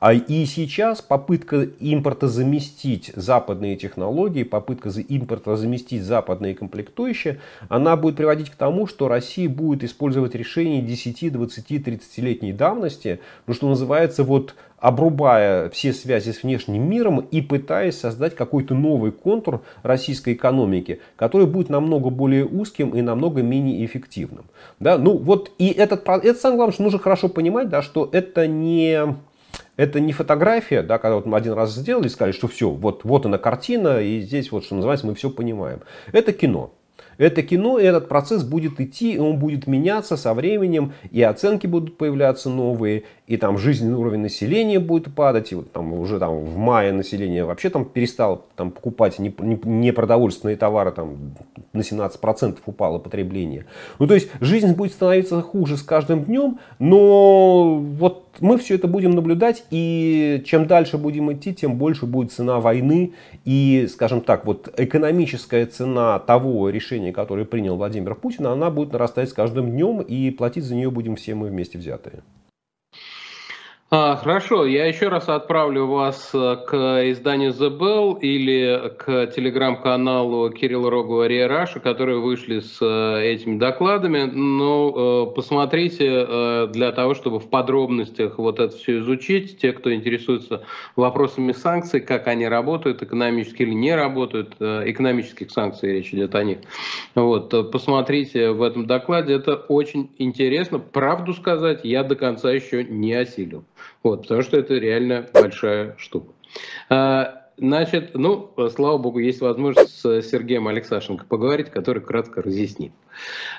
А 0.00 0.12
и 0.14 0.46
сейчас 0.46 1.02
попытка 1.02 1.62
импорта 1.62 2.28
заместить 2.28 3.12
западные 3.14 3.76
технологии, 3.76 4.42
попытка 4.42 4.88
импорта 4.88 5.56
заместить 5.56 6.02
западные 6.02 6.54
комплектующие, 6.54 7.40
она 7.68 7.96
будет 7.96 8.16
приводить 8.16 8.50
к 8.50 8.56
тому, 8.56 8.86
что 8.86 9.08
Россия 9.08 9.48
будет 9.48 9.84
использовать 9.84 10.34
решения 10.34 10.80
10, 10.80 11.32
20, 11.32 11.70
30-летней 11.70 12.52
давности, 12.52 13.20
ну, 13.46 13.54
что 13.54 13.68
называется, 13.68 14.24
вот 14.24 14.54
обрубая 14.84 15.70
все 15.70 15.94
связи 15.94 16.30
с 16.30 16.42
внешним 16.42 16.86
миром 16.86 17.20
и 17.20 17.40
пытаясь 17.40 17.98
создать 17.98 18.34
какой-то 18.34 18.74
новый 18.74 19.12
контур 19.12 19.62
российской 19.82 20.34
экономики, 20.34 21.00
который 21.16 21.46
будет 21.46 21.70
намного 21.70 22.10
более 22.10 22.44
узким 22.44 22.90
и 22.90 23.00
намного 23.00 23.42
менее 23.42 23.82
эффективным. 23.86 24.44
Да? 24.80 24.98
Ну 24.98 25.16
вот 25.16 25.50
и 25.56 25.68
этот, 25.68 26.06
это 26.06 26.34
самое 26.34 26.56
главное, 26.56 26.74
что 26.74 26.82
нужно 26.82 26.98
хорошо 26.98 27.30
понимать, 27.30 27.70
да, 27.70 27.80
что 27.80 28.08
это 28.12 28.46
не 28.46 29.16
это 29.76 30.00
не 30.00 30.12
фотография, 30.12 30.82
да, 30.82 30.98
когда 30.98 31.16
вот 31.16 31.26
мы 31.26 31.36
один 31.36 31.52
раз 31.54 31.74
сделали, 31.74 32.08
сказали, 32.08 32.32
что 32.32 32.48
все, 32.48 32.70
вот, 32.70 33.04
вот 33.04 33.26
она 33.26 33.38
картина, 33.38 34.00
и 34.00 34.20
здесь 34.20 34.52
вот, 34.52 34.64
что 34.64 34.74
называется, 34.74 35.06
мы 35.06 35.14
все 35.14 35.30
понимаем. 35.30 35.80
Это 36.12 36.32
кино. 36.32 36.72
Это 37.18 37.42
кино, 37.42 37.78
и 37.78 37.84
этот 37.84 38.08
процесс 38.08 38.42
будет 38.42 38.80
идти, 38.80 39.14
и 39.14 39.18
он 39.18 39.38
будет 39.38 39.66
меняться 39.66 40.16
со 40.16 40.34
временем, 40.34 40.92
и 41.10 41.22
оценки 41.22 41.66
будут 41.66 41.96
появляться 41.96 42.50
новые, 42.50 43.04
и 43.26 43.36
там 43.36 43.56
жизненный 43.58 43.96
уровень 43.96 44.20
населения 44.20 44.78
будет 44.78 45.14
падать, 45.14 45.52
и 45.52 45.54
вот 45.54 45.72
там 45.72 45.92
уже 45.94 46.18
там 46.18 46.44
в 46.44 46.56
мае 46.58 46.92
население 46.92 47.44
вообще 47.44 47.70
там 47.70 47.84
перестало 47.84 48.42
там 48.56 48.70
покупать 48.70 49.18
непродовольственные 49.18 50.56
товары, 50.56 50.92
там 50.92 51.34
на 51.72 51.80
17% 51.80 52.58
упало 52.66 52.98
потребление. 52.98 53.66
Ну 53.98 54.06
то 54.06 54.14
есть 54.14 54.28
жизнь 54.40 54.72
будет 54.72 54.92
становиться 54.92 55.40
хуже 55.42 55.76
с 55.76 55.82
каждым 55.82 56.24
днем, 56.24 56.58
но 56.78 57.76
вот 57.76 58.24
мы 58.40 58.58
все 58.58 58.74
это 58.74 58.88
будем 58.88 59.12
наблюдать, 59.12 59.64
и 59.70 60.42
чем 60.44 60.66
дальше 60.66 60.98
будем 60.98 61.32
идти, 61.32 61.54
тем 61.54 61.76
больше 61.76 62.06
будет 62.06 62.32
цена 62.32 62.60
войны, 62.60 63.12
и, 63.44 63.86
скажем 63.90 64.20
так, 64.20 64.44
вот 64.44 64.72
экономическая 64.76 65.66
цена 65.66 66.18
того 66.18 66.68
решения, 66.70 67.03
которое 67.12 67.44
принял 67.44 67.76
Владимир 67.76 68.14
Путин, 68.14 68.46
она 68.46 68.70
будет 68.70 68.92
нарастать 68.92 69.30
с 69.30 69.32
каждым 69.32 69.70
днем, 69.70 70.00
и 70.00 70.30
платить 70.30 70.64
за 70.64 70.74
нее 70.74 70.90
будем 70.90 71.16
все 71.16 71.34
мы 71.34 71.48
вместе 71.48 71.78
взятые. 71.78 72.22
А, 73.90 74.16
хорошо, 74.16 74.64
я 74.64 74.86
еще 74.86 75.08
раз 75.08 75.28
отправлю 75.28 75.86
вас 75.86 76.30
э, 76.32 76.56
к 76.66 76.74
изданию 77.12 77.52
The 77.52 77.78
Bell 77.78 78.18
или 78.18 78.92
к 78.96 79.26
телеграм-каналу 79.26 80.50
Кирилла 80.50 80.90
Рогова 80.90 81.28
Рия 81.28 81.46
Раша, 81.46 81.80
которые 81.80 82.18
вышли 82.18 82.60
с 82.60 82.78
э, 82.80 83.22
этими 83.22 83.58
докладами. 83.58 84.22
Ну, 84.24 85.28
э, 85.28 85.34
посмотрите 85.34 86.66
для 86.72 86.92
того, 86.92 87.14
чтобы 87.14 87.38
в 87.38 87.48
подробностях 87.48 88.38
вот 88.38 88.58
это 88.58 88.74
все 88.74 88.98
изучить. 89.00 89.58
Те, 89.58 89.72
кто 89.72 89.94
интересуется 89.94 90.64
вопросами 90.96 91.52
санкций, 91.52 92.00
как 92.00 92.26
они 92.26 92.48
работают, 92.48 93.02
экономически 93.02 93.62
или 93.62 93.74
не 93.74 93.94
работают, 93.94 94.54
экономических 94.58 95.50
санкций 95.50 95.92
речь 95.92 96.12
идет 96.12 96.34
о 96.34 96.42
них. 96.42 96.58
Вот, 97.14 97.70
посмотрите 97.70 98.50
в 98.50 98.62
этом 98.62 98.86
докладе, 98.86 99.34
это 99.34 99.54
очень 99.54 100.10
интересно. 100.18 100.78
Правду 100.78 101.34
сказать, 101.34 101.80
я 101.84 102.02
до 102.02 102.16
конца 102.16 102.50
еще 102.50 102.82
не 102.82 103.12
осилил. 103.12 103.64
Вот, 104.02 104.22
потому 104.22 104.42
что 104.42 104.56
это 104.56 104.74
реально 104.74 105.26
большая 105.32 105.94
штука. 105.98 106.32
А, 106.88 107.44
значит, 107.56 108.10
ну, 108.14 108.52
слава 108.74 108.98
богу, 108.98 109.18
есть 109.18 109.40
возможность 109.40 110.00
с 110.00 110.22
Сергеем 110.22 110.68
Алексашенко 110.68 111.24
поговорить, 111.26 111.70
который 111.70 112.02
кратко 112.02 112.42
разъяснит. 112.42 112.92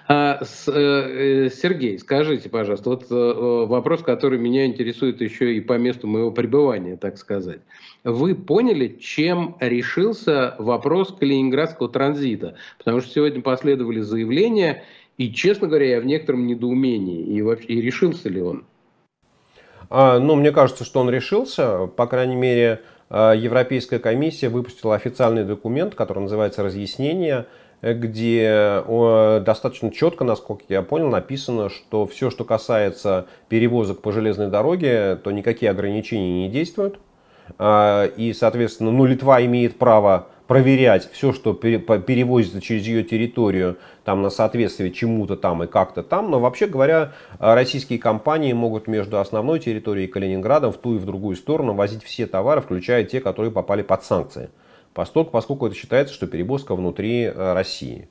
А, 0.08 0.40
э, 0.42 1.50
Сергей, 1.50 1.98
скажите, 2.00 2.50
пожалуйста, 2.50 2.90
вот 2.90 3.06
э, 3.10 3.66
вопрос, 3.68 4.02
который 4.02 4.38
меня 4.38 4.66
интересует 4.66 5.22
еще 5.22 5.56
и 5.56 5.62
по 5.62 5.78
месту 5.78 6.08
моего 6.08 6.32
пребывания, 6.32 6.98
так 6.98 7.18
сказать. 7.18 7.62
Вы 8.04 8.36
поняли, 8.36 9.00
чем 9.00 9.56
решился 9.60 10.56
вопрос 10.60 11.16
калининградского 11.18 11.90
транзита? 11.90 12.56
Потому 12.78 13.02
что 13.02 13.12
сегодня 13.12 13.42
последовали 13.42 14.02
заявления, 14.02 14.84
и, 15.18 15.32
честно 15.32 15.68
говоря, 15.68 15.88
я 15.88 16.02
в 16.02 16.06
некотором 16.06 16.46
недоумении. 16.46 17.24
И, 17.24 17.42
вообще, 17.42 17.68
и 17.68 17.82
решился 17.82 18.30
ли 18.30 18.42
он? 18.42 18.66
А, 19.90 20.20
ну, 20.20 20.36
мне 20.36 20.52
кажется, 20.52 20.84
что 20.84 21.00
он 21.00 21.10
решился. 21.10 21.88
По 21.88 22.08
крайней 22.08 22.36
мере, 22.36 22.82
а, 23.10 23.34
Европейская 23.34 24.00
комиссия 24.00 24.50
выпустила 24.50 24.96
официальный 24.96 25.44
документ, 25.44 25.96
который 25.96 26.20
называется 26.20 26.64
«Разъяснение», 26.64 27.46
где 27.82 28.82
достаточно 29.46 29.92
четко, 29.92 30.24
насколько 30.24 30.64
я 30.70 30.82
понял, 30.82 31.10
написано, 31.10 31.70
что 31.70 32.08
все, 32.08 32.32
что 32.32 32.44
касается 32.44 33.28
перевозок 33.48 34.02
по 34.02 34.12
железной 34.12 34.48
дороге, 34.48 35.18
то 35.18 35.30
никакие 35.30 35.70
ограничения 35.70 36.46
не 36.46 36.50
действуют. 36.50 36.98
А, 37.58 38.06
и, 38.06 38.34
соответственно, 38.34 38.92
ну, 38.92 39.06
Литва 39.06 39.44
имеет 39.46 39.78
право 39.78 40.28
проверять 40.48 41.10
все, 41.12 41.34
что 41.34 41.54
перевозится 41.54 42.62
через 42.62 42.86
ее 42.86 43.04
территорию, 43.04 43.78
там 44.04 44.22
на 44.22 44.30
соответствие 44.30 44.92
чему-то 44.92 45.36
там 45.36 45.64
и 45.64 45.68
как-то 45.68 46.04
там. 46.04 46.30
Но 46.30 46.40
вообще 46.40 46.68
говоря, 46.68 47.14
российские 47.40 48.00
компании 48.00 48.54
могут 48.54 48.88
между 48.88 49.20
основной 49.20 49.60
территорией 49.60 50.08
и 50.08 50.12
Калининградом 50.12 50.72
в 50.72 50.78
ту 50.78 50.96
и 50.96 50.98
в 50.98 51.06
другую 51.06 51.36
сторону 51.36 51.74
возить 51.74 52.04
все 52.04 52.28
товары, 52.28 52.62
включая 52.62 53.04
те, 53.04 53.20
которые 53.20 53.52
попали 53.52 53.82
под 53.82 54.04
санкции. 54.04 54.50
поскольку, 54.94 55.32
поскольку 55.32 55.68
это 55.68 55.76
считается, 55.76 56.14
что 56.14 56.28
перевозка 56.28 56.76
внутри 56.76 57.30
России. 57.30 58.08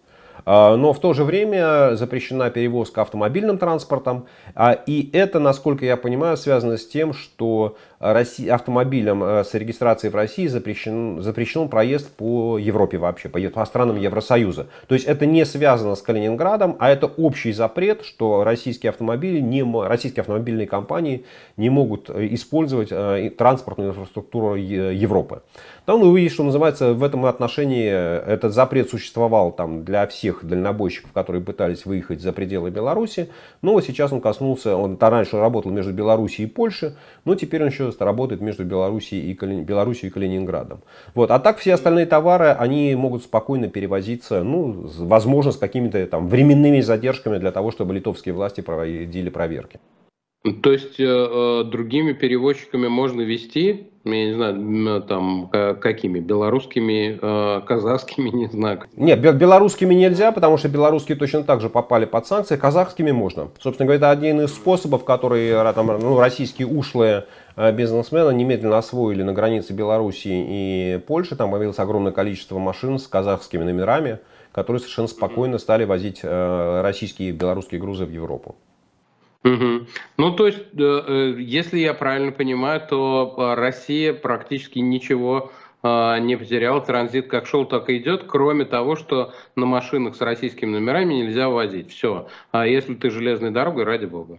А, 0.47 0.76
но 0.76 0.93
в 0.93 1.01
то 1.01 1.14
же 1.14 1.24
время 1.24 1.97
запрещена 1.97 2.51
перевозка 2.51 3.03
автомобильным 3.03 3.59
транспортом. 3.59 4.26
А, 4.55 4.72
и 4.72 5.11
это, 5.12 5.39
насколько 5.39 5.85
я 5.85 5.97
понимаю, 5.97 6.37
связано 6.37 6.76
с 6.76 6.87
тем, 6.87 7.12
что 7.14 7.76
автомобилям 8.05 9.25
э, 9.25 9.45
с 9.45 9.55
регистрацией 9.55 10.11
в 10.11 10.15
России 10.15 10.47
запрещен, 10.47 11.23
запрещен 11.23 11.69
проезд 11.69 12.11
по 12.11 12.59
Европе 12.59 12.99
вообще, 12.99 13.29
по, 13.29 13.41
по 13.41 13.65
странам 13.65 13.97
Евросоюза. 13.97 14.67
То 14.87 14.95
есть 14.95 15.07
это 15.07 15.25
не 15.25 15.45
связано 15.47 15.95
с 15.95 16.03
Калининградом, 16.03 16.77
а 16.79 16.91
это 16.91 17.07
общий 17.07 17.53
запрет, 17.53 18.05
что 18.05 18.45
российские 18.45 18.91
автомобили, 18.91 19.41
не, 19.41 19.63
российские 19.63 20.21
автомобильные 20.21 20.67
компании 20.67 21.25
не 21.57 21.71
могут 21.71 22.11
э, 22.11 22.29
использовать 22.33 22.89
э, 22.91 23.31
транспортную 23.37 23.91
инфраструктуру 23.91 24.55
Европы. 24.55 25.43
Там 25.87 26.01
вы 26.01 26.09
увидите, 26.09 26.35
что 26.35 26.45
называется, 26.45 26.95
в 26.95 27.05
этом 27.05 27.27
отношении 27.27 27.87
этот 27.87 28.55
запрет 28.55 28.89
существовал 28.89 29.53
там, 29.53 29.85
для 29.85 30.07
всех 30.07 30.43
дальнобойщиков, 30.43 31.13
которые 31.13 31.43
пытались 31.43 31.85
выехать 31.85 32.23
за 32.23 32.33
пределы 32.33 32.71
Беларуси. 32.71 33.29
Но 33.61 33.79
сейчас 33.83 34.11
он 34.11 34.23
коснулся, 34.23 34.77
он 34.77 34.97
раньше 34.99 35.39
работал 35.39 35.71
между 35.71 35.93
Беларусью 35.93 36.47
и 36.47 36.49
Польшей, 36.49 36.93
но 37.25 37.35
теперь 37.35 37.63
он 37.63 37.69
еще 37.69 37.93
работает 38.01 38.41
между 38.41 38.65
Белоруссией 38.65 39.31
и, 39.31 39.35
Кали... 39.35 39.63
Белоруссией 39.63 40.09
и 40.09 40.13
Калининградом. 40.13 40.83
Вот. 41.15 41.31
А 41.31 41.39
так 41.39 41.59
все 41.59 41.75
остальные 41.75 42.07
товары, 42.07 42.49
они 42.49 42.95
могут 42.95 43.23
спокойно 43.23 43.69
перевозиться, 43.69 44.43
ну, 44.43 44.89
возможно, 44.99 45.53
с 45.53 45.57
какими-то 45.57 46.07
там 46.07 46.29
временными 46.29 46.81
задержками 46.81 47.39
для 47.39 47.53
того, 47.53 47.71
чтобы 47.71 47.95
литовские 47.95 48.35
власти 48.35 48.61
проводили 48.61 49.29
проверки. 49.29 49.81
То 50.63 50.73
есть 50.73 51.01
э, 51.01 51.05
э, 51.07 51.65
другими 51.65 52.13
перевозчиками 52.13 52.87
можно 52.87 53.23
вести, 53.23 53.87
я 54.05 54.27
не 54.27 54.35
знаю, 54.35 55.03
там 55.03 55.49
какими, 55.81 56.21
белорусскими, 56.21 57.19
э, 57.21 57.61
казахскими, 57.63 58.29
не 58.29 58.49
знаю. 58.49 58.83
Нет, 58.95 59.21
белорусскими 59.21 59.95
нельзя, 59.95 60.33
потому 60.33 60.59
что 60.59 60.69
белорусские 60.69 61.17
точно 61.17 61.45
так 61.45 61.63
же 61.63 61.71
попали 61.71 62.05
под 62.05 62.27
санкции, 62.27 62.57
казахскими 62.57 63.11
можно. 63.11 63.53
Собственно 63.59 63.87
говоря, 63.87 63.97
это 63.97 64.11
один 64.11 64.43
из 64.43 64.51
способов, 64.51 65.07
которые 65.07 65.73
там, 65.73 65.87
ну, 65.87 66.21
российские 66.21 66.69
ушлые 66.69 67.25
э, 67.57 67.73
бизнесмены 67.73 68.35
немедленно 68.35 68.79
освоили 68.79 69.23
на 69.23 69.33
границе 69.33 69.73
Белоруссии 69.73 70.47
и 70.49 70.99
Польши. 70.99 71.37
Там 71.37 71.51
появилось 71.51 71.79
огромное 71.79 72.13
количество 72.13 72.59
машин 72.59 72.99
с 72.99 73.07
казахскими 73.07 73.65
номерами, 73.65 74.19
которые 74.53 74.81
совершенно 74.81 75.09
спокойно 75.09 75.59
стали 75.59 75.85
возить 75.85 76.21
э, 76.23 76.81
российские 76.83 77.31
и 77.31 77.33
белорусские 77.33 77.81
грузы 77.81 78.05
в 78.05 78.11
Европу. 78.11 78.57
Угу. 79.45 79.87
Ну, 80.17 80.31
то 80.37 80.47
есть, 80.47 80.65
э, 80.79 81.35
если 81.39 81.79
я 81.79 81.95
правильно 81.95 82.33
понимаю, 82.33 82.81
то 82.89 83.55
Россия 83.57 84.13
практически 84.15 84.79
ничего 84.79 85.53
не 85.83 86.39
потеряла. 86.39 86.81
Транзит 86.81 87.27
как 87.29 87.47
шел, 87.47 87.67
так 87.67 87.91
и 87.91 87.99
идет, 87.99 88.25
кроме 88.27 88.65
того, 88.65 88.97
что 88.97 89.35
на 89.55 89.67
машинах 89.67 90.17
с 90.17 90.21
российскими 90.23 90.71
номерами 90.71 91.13
нельзя 91.13 91.51
возить. 91.51 91.91
Все. 91.91 92.27
А 92.53 92.67
если 92.67 92.95
ты 92.95 93.11
железной 93.11 93.51
дорогой, 93.51 93.85
ради 93.85 94.07
бога. 94.07 94.39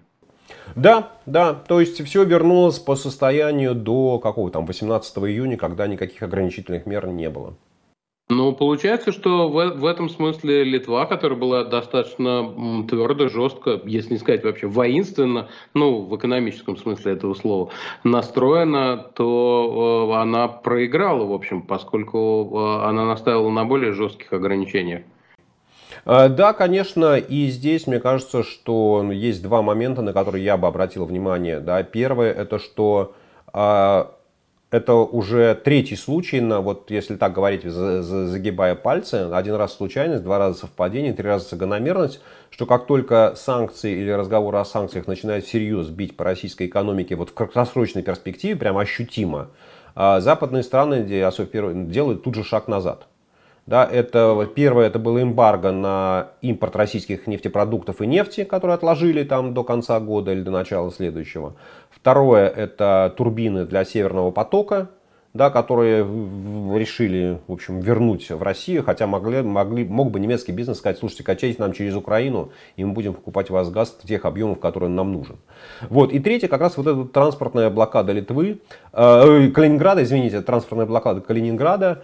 Да, 0.75 1.11
да, 1.25 1.53
то 1.53 1.79
есть 1.79 2.03
все 2.05 2.23
вернулось 2.23 2.79
по 2.79 2.95
состоянию 2.95 3.75
до 3.75 4.19
какого 4.19 4.51
там 4.51 4.65
18 4.65 5.17
июня, 5.19 5.57
когда 5.57 5.87
никаких 5.87 6.23
ограничительных 6.23 6.85
мер 6.85 7.07
не 7.07 7.29
было. 7.29 7.55
Ну, 8.27 8.53
получается, 8.53 9.11
что 9.11 9.49
в, 9.49 9.75
в 9.75 9.85
этом 9.85 10.09
смысле 10.09 10.63
Литва, 10.63 11.05
которая 11.05 11.37
была 11.37 11.63
достаточно 11.63 12.83
твердо, 12.89 13.29
жестко, 13.29 13.79
если 13.85 14.13
не 14.13 14.19
сказать 14.19 14.43
вообще 14.43 14.65
воинственно, 14.65 15.47
ну, 15.75 16.01
в 16.01 16.15
экономическом 16.17 16.75
смысле 16.75 17.13
этого 17.13 17.35
слова, 17.35 17.69
настроена, 18.03 18.97
то 19.13 20.09
э, 20.11 20.15
она 20.19 20.47
проиграла, 20.47 21.23
в 21.23 21.33
общем, 21.33 21.61
поскольку 21.61 22.49
э, 22.51 22.85
она 22.87 23.05
наставила 23.05 23.51
на 23.51 23.63
более 23.63 23.93
жестких 23.93 24.33
ограничениях. 24.33 25.03
Э, 26.05 26.29
да, 26.29 26.53
конечно, 26.53 27.17
и 27.17 27.47
здесь 27.47 27.87
мне 27.87 27.99
кажется, 27.99 28.43
что 28.43 29.09
есть 29.11 29.41
два 29.41 29.61
момента, 29.61 30.01
на 30.01 30.13
которые 30.13 30.43
я 30.43 30.57
бы 30.57 30.67
обратил 30.67 31.05
внимание. 31.05 31.59
Да. 31.59 31.81
Первое, 31.83 32.31
это 32.31 32.59
что 32.59 33.15
а, 33.51 34.11
это 34.71 34.93
уже 34.93 35.55
третий 35.55 35.95
случай, 35.95 36.41
на, 36.41 36.61
вот 36.61 36.91
если 36.91 37.15
так 37.15 37.33
говорить, 37.33 37.63
загибая 37.63 38.75
пальцы, 38.75 39.29
один 39.31 39.55
раз 39.55 39.73
случайность, 39.75 40.23
два 40.23 40.37
раза 40.37 40.59
совпадение, 40.59 41.13
три 41.13 41.27
раза 41.27 41.47
закономерность, 41.49 42.19
что 42.49 42.65
как 42.65 42.85
только 42.85 43.33
санкции 43.35 43.97
или 43.97 44.11
разговоры 44.11 44.57
о 44.57 44.65
санкциях 44.65 45.07
начинают 45.07 45.45
всерьез 45.45 45.87
бить 45.87 46.17
по 46.17 46.23
российской 46.23 46.67
экономике 46.67 47.15
вот 47.15 47.29
в 47.29 47.33
краткосрочной 47.33 48.03
перспективе, 48.03 48.55
прямо 48.55 48.81
ощутимо, 48.81 49.49
а 49.95 50.19
западные 50.19 50.63
страны 50.63 51.03
делают 51.03 52.23
тут 52.23 52.35
же 52.35 52.43
шаг 52.43 52.67
назад. 52.67 53.07
Да, 53.65 53.83
это, 53.83 54.47
первое, 54.53 54.85
это 54.85 54.99
было 54.99 55.23
эмбарго 55.23 55.71
на 55.71 56.27
импорт 56.41 56.75
российских 56.75 57.25
нефтепродуктов 57.25 57.99
и 57.99 58.05
нефти, 58.05 58.43
которые 58.43 58.75
отложили 58.75 59.23
там 59.23 59.55
до 59.55 59.63
конца 59.63 59.99
года 59.99 60.31
или 60.31 60.41
до 60.41 60.51
начала 60.51 60.91
следующего. 60.91 61.55
Второе, 61.89 62.47
это 62.47 63.11
турбины 63.17 63.65
для 63.65 63.83
Северного 63.83 64.29
потока, 64.29 64.89
да, 65.33 65.49
которые 65.49 66.03
решили, 66.77 67.41
в 67.47 67.53
общем, 67.53 67.79
вернуть 67.79 68.29
в 68.29 68.41
Россию, 68.41 68.83
хотя 68.83 69.07
могли, 69.07 69.41
могли, 69.41 69.83
мог 69.83 70.11
бы 70.11 70.19
немецкий 70.19 70.53
бизнес 70.53 70.77
сказать, 70.77 70.97
слушайте, 70.99 71.23
качайте 71.23 71.61
нам 71.61 71.73
через 71.73 71.95
Украину, 71.95 72.51
и 72.77 72.85
мы 72.85 72.93
будем 72.93 73.13
покупать 73.15 73.49
у 73.49 73.53
вас 73.53 73.69
газ 73.69 73.97
в 74.01 74.07
тех 74.07 74.23
объемах, 74.23 74.59
которые 74.59 74.89
нам 74.89 75.11
нужен. 75.11 75.37
Вот. 75.89 76.13
И 76.13 76.19
третье, 76.19 76.47
как 76.47 76.61
раз 76.61 76.77
вот 76.77 76.87
эта 76.87 77.03
транспортная 77.03 77.69
блокада 77.69 78.13
Литвы, 78.13 78.61
э, 78.93 79.49
Калининграда, 79.49 80.03
извините, 80.03 80.41
транспортная 80.41 80.85
блокада 80.85 81.19
Калининграда, 81.19 82.03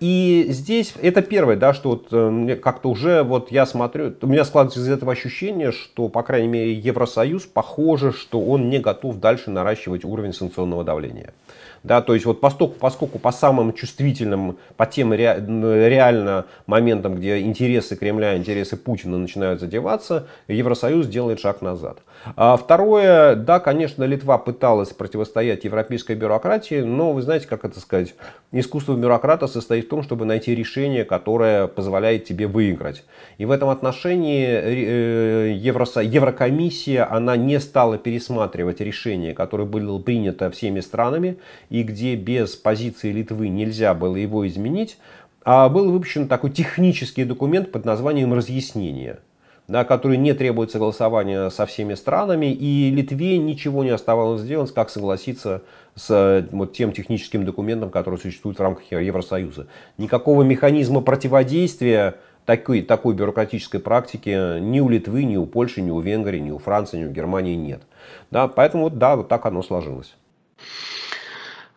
и 0.00 0.46
здесь 0.48 0.94
это 1.00 1.22
первое, 1.22 1.54
да, 1.56 1.74
что 1.74 1.90
вот 1.90 2.08
э, 2.10 2.56
как-то 2.56 2.90
уже 2.90 3.22
вот 3.22 3.52
я 3.52 3.66
смотрю, 3.66 4.12
у 4.20 4.26
меня 4.26 4.44
складывается 4.44 4.80
из 4.80 4.88
этого 4.88 5.12
ощущение, 5.12 5.70
что, 5.70 6.08
по 6.08 6.22
крайней 6.24 6.48
мере, 6.48 6.72
Евросоюз, 6.74 7.44
похоже, 7.44 8.12
что 8.12 8.40
он 8.40 8.68
не 8.68 8.80
готов 8.80 9.20
дальше 9.20 9.50
наращивать 9.50 10.04
уровень 10.04 10.32
санкционного 10.32 10.82
давления. 10.82 11.34
Да, 11.84 12.00
то 12.00 12.14
есть 12.14 12.24
вот 12.24 12.40
поскольку, 12.40 12.74
поскольку 12.80 13.18
по 13.18 13.30
самым 13.30 13.74
чувствительным, 13.74 14.56
по 14.78 14.86
тем 14.86 15.12
ре, 15.12 15.44
реально 15.46 16.46
моментам, 16.66 17.16
где 17.16 17.40
интересы 17.40 17.94
Кремля, 17.94 18.38
интересы 18.38 18.78
Путина 18.78 19.18
начинают 19.18 19.60
задеваться, 19.60 20.26
Евросоюз 20.48 21.06
делает 21.06 21.40
шаг 21.40 21.60
назад. 21.60 21.98
А 22.36 22.56
второе, 22.56 23.34
да, 23.34 23.60
конечно, 23.60 24.04
Литва 24.04 24.38
пыталась 24.38 24.94
противостоять 24.94 25.64
европейской 25.64 26.16
бюрократии, 26.16 26.80
но 26.80 27.12
вы 27.12 27.20
знаете, 27.20 27.46
как 27.46 27.66
это 27.66 27.78
сказать, 27.80 28.14
искусство 28.50 28.94
бюрократа 28.96 29.46
состоит 29.46 29.84
в 29.84 29.88
том, 29.88 30.02
чтобы 30.02 30.24
найти 30.24 30.54
решение, 30.54 31.04
которое 31.04 31.66
позволяет 31.66 32.24
тебе 32.24 32.46
выиграть. 32.46 33.04
И 33.36 33.44
в 33.44 33.50
этом 33.50 33.68
отношении 33.68 34.46
э, 34.46 35.52
Евросо... 35.52 36.00
Еврокомиссия, 36.00 37.06
она 37.10 37.36
не 37.36 37.60
стала 37.60 37.98
пересматривать 37.98 38.80
решение, 38.80 39.34
которое 39.34 39.64
было 39.64 39.98
принято 39.98 40.50
всеми 40.50 40.80
странами, 40.80 41.36
и 41.74 41.82
где 41.82 42.14
без 42.14 42.54
позиции 42.54 43.10
Литвы 43.10 43.48
нельзя 43.48 43.94
было 43.94 44.14
его 44.14 44.46
изменить, 44.46 44.96
а 45.44 45.68
был 45.68 45.90
выпущен 45.90 46.28
такой 46.28 46.50
технический 46.50 47.24
документ 47.24 47.72
под 47.72 47.84
названием 47.84 48.32
«Разъяснение» 48.32 49.18
да, 49.66 49.84
который 49.84 50.18
не 50.18 50.34
требует 50.34 50.70
согласования 50.70 51.48
со 51.48 51.64
всеми 51.64 51.94
странами, 51.94 52.52
и 52.52 52.90
Литве 52.90 53.38
ничего 53.38 53.82
не 53.82 53.90
оставалось 53.90 54.42
сделать, 54.42 54.72
как 54.74 54.90
согласиться 54.90 55.62
с 55.94 56.46
вот, 56.52 56.74
тем 56.74 56.92
техническим 56.92 57.46
документом, 57.46 57.90
который 57.90 58.18
существует 58.18 58.58
в 58.58 58.62
рамках 58.62 58.84
Евросоюза. 58.92 59.66
Никакого 59.96 60.42
механизма 60.42 61.00
противодействия 61.00 62.16
такой, 62.44 62.82
такой 62.82 63.14
бюрократической 63.14 63.78
практики 63.80 64.60
ни 64.60 64.80
у 64.80 64.88
Литвы, 64.90 65.24
ни 65.24 65.36
у 65.38 65.46
Польши, 65.46 65.80
ни 65.80 65.90
у 65.90 66.00
Венгрии, 66.00 66.40
ни 66.40 66.50
у 66.50 66.58
Франции, 66.58 66.98
ни 66.98 67.04
у 67.06 67.10
Германии 67.10 67.54
нет. 67.54 67.80
Да, 68.30 68.48
поэтому 68.48 68.90
да, 68.90 69.16
вот 69.16 69.28
так 69.28 69.46
оно 69.46 69.62
сложилось. 69.62 70.14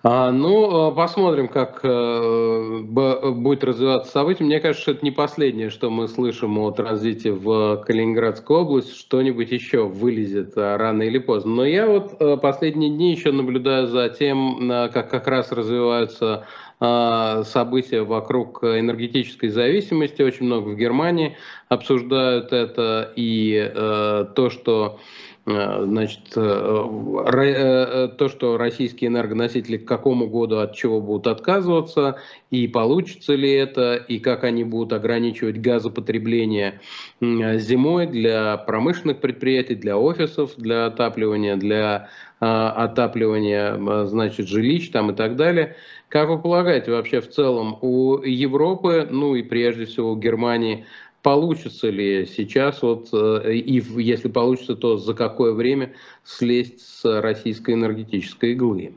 А, 0.10 0.32
ну, 0.32 0.90
э, 0.90 0.96
посмотрим, 0.96 1.50
как 1.50 1.82
э, 1.84 2.80
будет 2.82 3.66
развиваться 3.66 4.10
событие. 4.10 4.46
Мне 4.46 4.62
кажется, 4.62 4.84
что 4.84 4.92
это 4.92 5.04
не 5.04 5.12
последнее, 5.12 5.70
что 5.70 5.90
мы 5.90 6.08
слышим 6.08 6.58
о 6.60 6.72
транзите 6.72 7.34
в 7.34 7.84
Калининградскую 7.86 8.62
область. 8.62 8.98
Что-нибудь 8.98 9.52
еще 9.52 9.86
вылезет 9.86 10.56
э, 10.56 10.78
рано 10.78 11.04
или 11.04 11.18
поздно. 11.18 11.56
Но 11.56 11.66
я 11.66 11.88
вот 11.88 12.42
последние 12.42 12.90
дни 12.90 13.12
еще 13.12 13.34
наблюдаю 13.34 13.88
за 13.88 14.08
тем, 14.08 14.70
как 14.94 15.10
как 15.10 15.28
раз 15.28 15.52
развиваются 15.52 16.48
события 16.80 18.04
вокруг 18.04 18.64
энергетической 18.64 19.50
зависимости. 19.50 20.22
Очень 20.22 20.46
много 20.46 20.70
в 20.70 20.78
Германии 20.78 21.36
обсуждают 21.68 22.54
это. 22.54 23.12
И 23.16 23.72
то, 23.74 24.50
что 24.52 25.00
значит, 25.48 26.20
то, 26.34 28.30
что 28.30 28.58
российские 28.58 29.08
энергоносители 29.08 29.78
к 29.78 29.88
какому 29.88 30.28
году 30.28 30.58
от 30.58 30.76
чего 30.76 31.00
будут 31.00 31.28
отказываться, 31.28 32.18
и 32.52 32.68
получится 32.68 33.34
ли 33.34 33.54
это, 33.54 33.96
и 33.96 34.20
как 34.20 34.44
они 34.44 34.66
будут 34.66 34.92
ограничивать 34.92 35.62
газопотребление 35.62 36.82
зимой 37.22 38.08
для 38.08 38.58
промышленных 38.58 39.22
предприятий, 39.22 39.76
для 39.76 39.98
офисов, 39.98 40.52
для 40.58 40.88
отапливания, 40.88 41.56
для 41.56 42.10
отапливания, 42.40 44.06
значит, 44.06 44.48
жилищ 44.50 44.90
там 44.90 45.12
и 45.12 45.16
так 45.16 45.38
далее. 45.38 45.78
Как 46.10 46.30
вы 46.30 46.40
полагаете, 46.40 46.92
вообще 46.92 47.20
в 47.22 47.30
целом 47.30 47.78
у 47.82 48.18
Европы, 48.22 49.08
ну 49.10 49.36
и 49.36 49.44
прежде 49.44 49.86
всего 49.86 50.12
у 50.12 50.18
Германии, 50.18 50.86
получится 51.28 51.90
ли 51.90 52.26
сейчас, 52.26 52.82
вот, 52.82 53.10
э, 53.12 53.56
и 53.56 53.84
если 54.02 54.30
получится, 54.30 54.78
то 54.78 54.96
за 54.96 55.14
какое 55.14 55.52
время 55.52 55.92
слезть 56.24 56.80
с 56.80 57.22
российской 57.22 57.74
энергетической 57.74 58.54
иглы? 58.54 58.94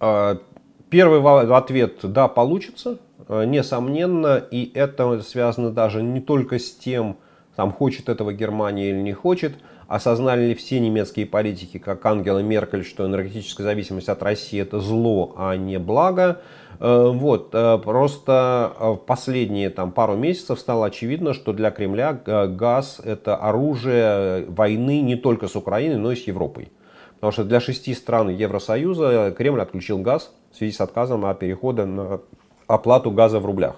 А, 0.00 0.38
первый 0.88 1.20
ответ– 1.54 1.98
да, 2.04 2.28
получится, 2.28 3.00
э, 3.28 3.44
несомненно, 3.44 4.38
и 4.50 4.70
это 4.72 5.20
связано 5.20 5.72
даже 5.72 6.02
не 6.02 6.22
только 6.22 6.58
с 6.58 6.72
тем, 6.72 7.18
там, 7.54 7.70
хочет 7.70 8.08
этого 8.08 8.32
Германия 8.32 8.88
или 8.88 9.02
не 9.02 9.12
хочет, 9.12 9.52
осознали 9.88 10.46
ли 10.46 10.54
все 10.54 10.80
немецкие 10.80 11.26
политики, 11.26 11.76
как 11.76 12.06
Ангела 12.06 12.38
Меркель, 12.38 12.82
что 12.82 13.04
энергетическая 13.04 13.66
зависимость 13.66 14.08
от 14.08 14.22
России 14.22 14.58
это 14.58 14.80
зло, 14.80 15.34
а 15.36 15.54
не 15.54 15.78
благо. 15.78 16.40
Э, 16.78 17.10
вот, 17.12 17.50
э, 17.52 17.78
просто 17.78 18.72
в 18.78 18.96
последние 18.96 19.70
там, 19.70 19.92
пару 19.92 20.16
месяцев 20.16 20.58
стало 20.58 20.86
очевидно, 20.86 21.34
что 21.34 21.52
для 21.52 21.70
Кремля 21.70 22.12
газ 22.12 23.00
это 23.02 23.36
оружие 23.36 24.44
войны 24.48 25.00
не 25.00 25.16
только 25.16 25.48
с 25.48 25.56
Украиной, 25.56 25.96
но 25.96 26.12
и 26.12 26.16
с 26.16 26.26
Европой. 26.26 26.70
Потому 27.14 27.32
что 27.32 27.44
для 27.44 27.60
шести 27.60 27.94
стран 27.94 28.28
Евросоюза 28.28 29.34
Кремль 29.36 29.60
отключил 29.60 29.98
газ 29.98 30.32
в 30.52 30.56
связи 30.56 30.72
с 30.72 30.80
отказом 30.80 31.24
от 31.24 31.38
перехода 31.38 31.86
на 31.86 32.20
оплату 32.66 33.10
газа 33.10 33.40
в 33.40 33.46
рублях. 33.46 33.76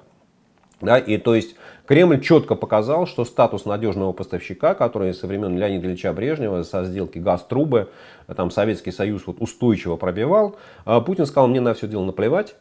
Да, 0.80 0.96
и 0.96 1.16
то 1.16 1.34
есть 1.34 1.56
Кремль 1.86 2.20
четко 2.20 2.54
показал, 2.54 3.06
что 3.06 3.24
статус 3.24 3.64
надежного 3.64 4.12
поставщика, 4.12 4.74
который 4.74 5.12
со 5.12 5.26
времен 5.26 5.58
Леонида 5.58 5.88
Ильича 5.88 6.12
Брежнева 6.12 6.62
со 6.62 6.84
сделки 6.84 7.18
газ-трубы, 7.18 7.88
там 8.36 8.52
Советский 8.52 8.92
Союз 8.92 9.26
вот 9.26 9.40
устойчиво 9.40 9.96
пробивал, 9.96 10.56
Путин 10.84 11.26
сказал, 11.26 11.48
мне 11.48 11.60
на 11.60 11.74
все 11.74 11.88
дело 11.88 12.04
наплевать, 12.04 12.54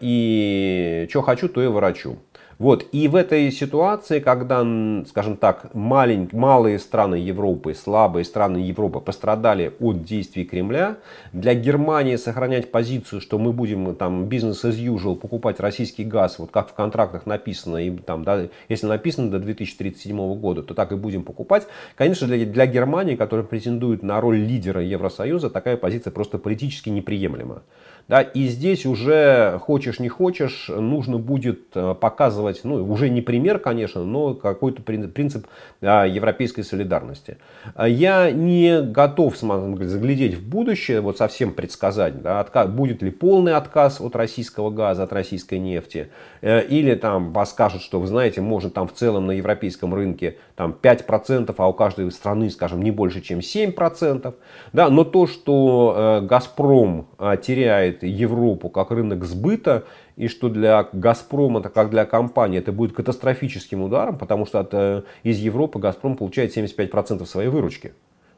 и 0.00 1.06
что 1.10 1.22
хочу, 1.22 1.48
то 1.48 1.62
и 1.62 1.66
ворочу. 1.66 2.18
Вот. 2.58 2.86
И 2.92 3.08
в 3.08 3.16
этой 3.16 3.50
ситуации, 3.50 4.20
когда, 4.20 4.64
скажем 5.06 5.36
так, 5.36 5.74
малень, 5.74 6.28
малые 6.32 6.78
страны 6.78 7.16
Европы, 7.16 7.74
слабые 7.74 8.24
страны 8.24 8.58
Европы 8.58 9.00
пострадали 9.00 9.72
от 9.80 10.04
действий 10.04 10.44
Кремля, 10.44 10.96
для 11.32 11.54
Германии 11.54 12.16
сохранять 12.16 12.70
позицию, 12.70 13.20
что 13.20 13.38
мы 13.38 13.52
будем 13.52 13.94
там 13.96 14.26
бизнес 14.26 14.64
as 14.64 14.76
usual 14.76 15.16
покупать 15.16 15.60
российский 15.60 16.04
газ, 16.04 16.38
вот 16.38 16.50
как 16.50 16.68
в 16.70 16.74
контрактах 16.74 17.26
написано, 17.26 17.78
и, 17.78 17.90
там, 17.90 18.24
да, 18.24 18.46
если 18.68 18.86
написано 18.86 19.30
до 19.30 19.38
2037 19.38 20.34
года, 20.38 20.62
то 20.62 20.74
так 20.74 20.92
и 20.92 20.96
будем 20.96 21.24
покупать. 21.24 21.66
Конечно, 21.96 22.26
для, 22.26 22.44
для 22.46 22.66
Германии, 22.66 23.16
которая 23.16 23.44
претендует 23.44 24.02
на 24.02 24.20
роль 24.20 24.36
лидера 24.36 24.82
Евросоюза, 24.82 25.50
такая 25.50 25.76
позиция 25.76 26.10
просто 26.12 26.38
политически 26.38 26.88
неприемлема. 26.88 27.62
Да, 28.06 28.20
и 28.20 28.48
здесь 28.48 28.84
уже, 28.84 29.58
хочешь 29.62 29.98
не 29.98 30.10
хочешь, 30.10 30.68
нужно 30.68 31.16
будет 31.16 31.68
э, 31.74 31.94
показывать, 31.98 32.60
ну, 32.62 32.74
уже 32.84 33.08
не 33.08 33.22
пример, 33.22 33.58
конечно, 33.58 34.04
но 34.04 34.34
какой-то 34.34 34.82
принцип 34.82 35.46
а, 35.80 36.04
европейской 36.04 36.62
солидарности. 36.62 37.38
Я 37.82 38.30
не 38.30 38.82
готов 38.82 39.38
заглядеть 39.38 40.34
в 40.34 40.46
будущее, 40.46 41.00
вот 41.00 41.16
совсем 41.16 41.52
предсказать, 41.52 42.20
да, 42.20 42.44
будет 42.66 43.00
ли 43.00 43.10
полный 43.10 43.54
отказ 43.54 44.02
от 44.02 44.14
российского 44.16 44.68
газа, 44.68 45.04
от 45.04 45.12
российской 45.14 45.58
нефти, 45.58 46.10
э, 46.42 46.62
или 46.62 46.94
там 46.96 47.34
скажут, 47.46 47.80
что, 47.80 48.00
вы 48.00 48.06
знаете, 48.06 48.42
можно 48.42 48.68
там 48.68 48.86
в 48.86 48.92
целом 48.92 49.28
на 49.28 49.32
европейском 49.32 49.94
рынке 49.94 50.36
там 50.56 50.76
5%, 50.80 51.54
а 51.56 51.68
у 51.68 51.72
каждой 51.72 52.10
страны, 52.10 52.50
скажем, 52.50 52.82
не 52.82 52.90
больше, 52.90 53.20
чем 53.20 53.38
7%. 53.38 54.34
Да, 54.72 54.90
но 54.90 55.04
то, 55.04 55.26
что 55.26 55.94
э, 55.96 56.26
«Газпром» 56.26 57.06
теряет 57.42 57.94
рассматривает 57.94 58.02
Европу 58.02 58.68
как 58.68 58.90
рынок 58.90 59.24
сбыта, 59.24 59.84
и 60.16 60.28
что 60.28 60.48
для 60.48 60.88
«Газпрома», 60.92 61.60
как 61.62 61.90
для 61.90 62.04
компании, 62.04 62.58
это 62.58 62.72
будет 62.72 62.94
катастрофическим 62.94 63.82
ударом, 63.82 64.16
потому 64.16 64.46
что 64.46 64.60
от, 64.60 64.72
э, 64.72 65.02
из 65.24 65.38
Европы 65.38 65.78
«Газпром» 65.78 66.16
получает 66.16 66.56
75% 66.56 67.26
своей 67.26 67.48
выручки. 67.48 67.92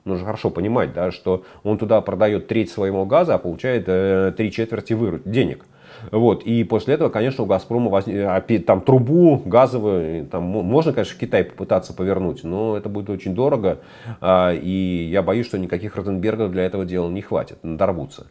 Нужно 0.04 0.24
хорошо 0.24 0.50
понимать, 0.50 0.94
да, 0.94 1.10
что 1.10 1.42
он 1.64 1.78
туда 1.78 2.00
продает 2.00 2.46
треть 2.48 2.70
своего 2.70 3.04
газа, 3.04 3.34
а 3.34 3.38
получает 3.38 3.84
э, 3.88 4.32
три 4.36 4.50
четверти 4.50 4.94
выру... 4.94 5.20
денег. 5.24 5.64
Вот. 6.10 6.42
И 6.44 6.64
после 6.64 6.94
этого, 6.94 7.08
конечно, 7.08 7.44
у 7.44 7.46
«Газпрома» 7.46 7.90
воз... 7.90 8.04
Э, 8.06 8.40
там 8.66 8.80
трубу 8.80 9.42
газовую, 9.44 10.26
там, 10.26 10.44
можно, 10.44 10.92
конечно, 10.92 11.14
в 11.14 11.18
Китай 11.18 11.44
попытаться 11.44 11.92
повернуть, 11.94 12.44
но 12.44 12.76
это 12.76 12.88
будет 12.88 13.10
очень 13.10 13.34
дорого. 13.34 13.78
А, 14.20 14.52
и 14.52 15.08
я 15.10 15.22
боюсь, 15.22 15.46
что 15.46 15.58
никаких 15.58 15.96
Ротенбергов 15.96 16.50
для 16.50 16.64
этого 16.64 16.84
дела 16.84 17.08
не 17.08 17.22
хватит, 17.22 17.58
надорвутся. 17.62 18.26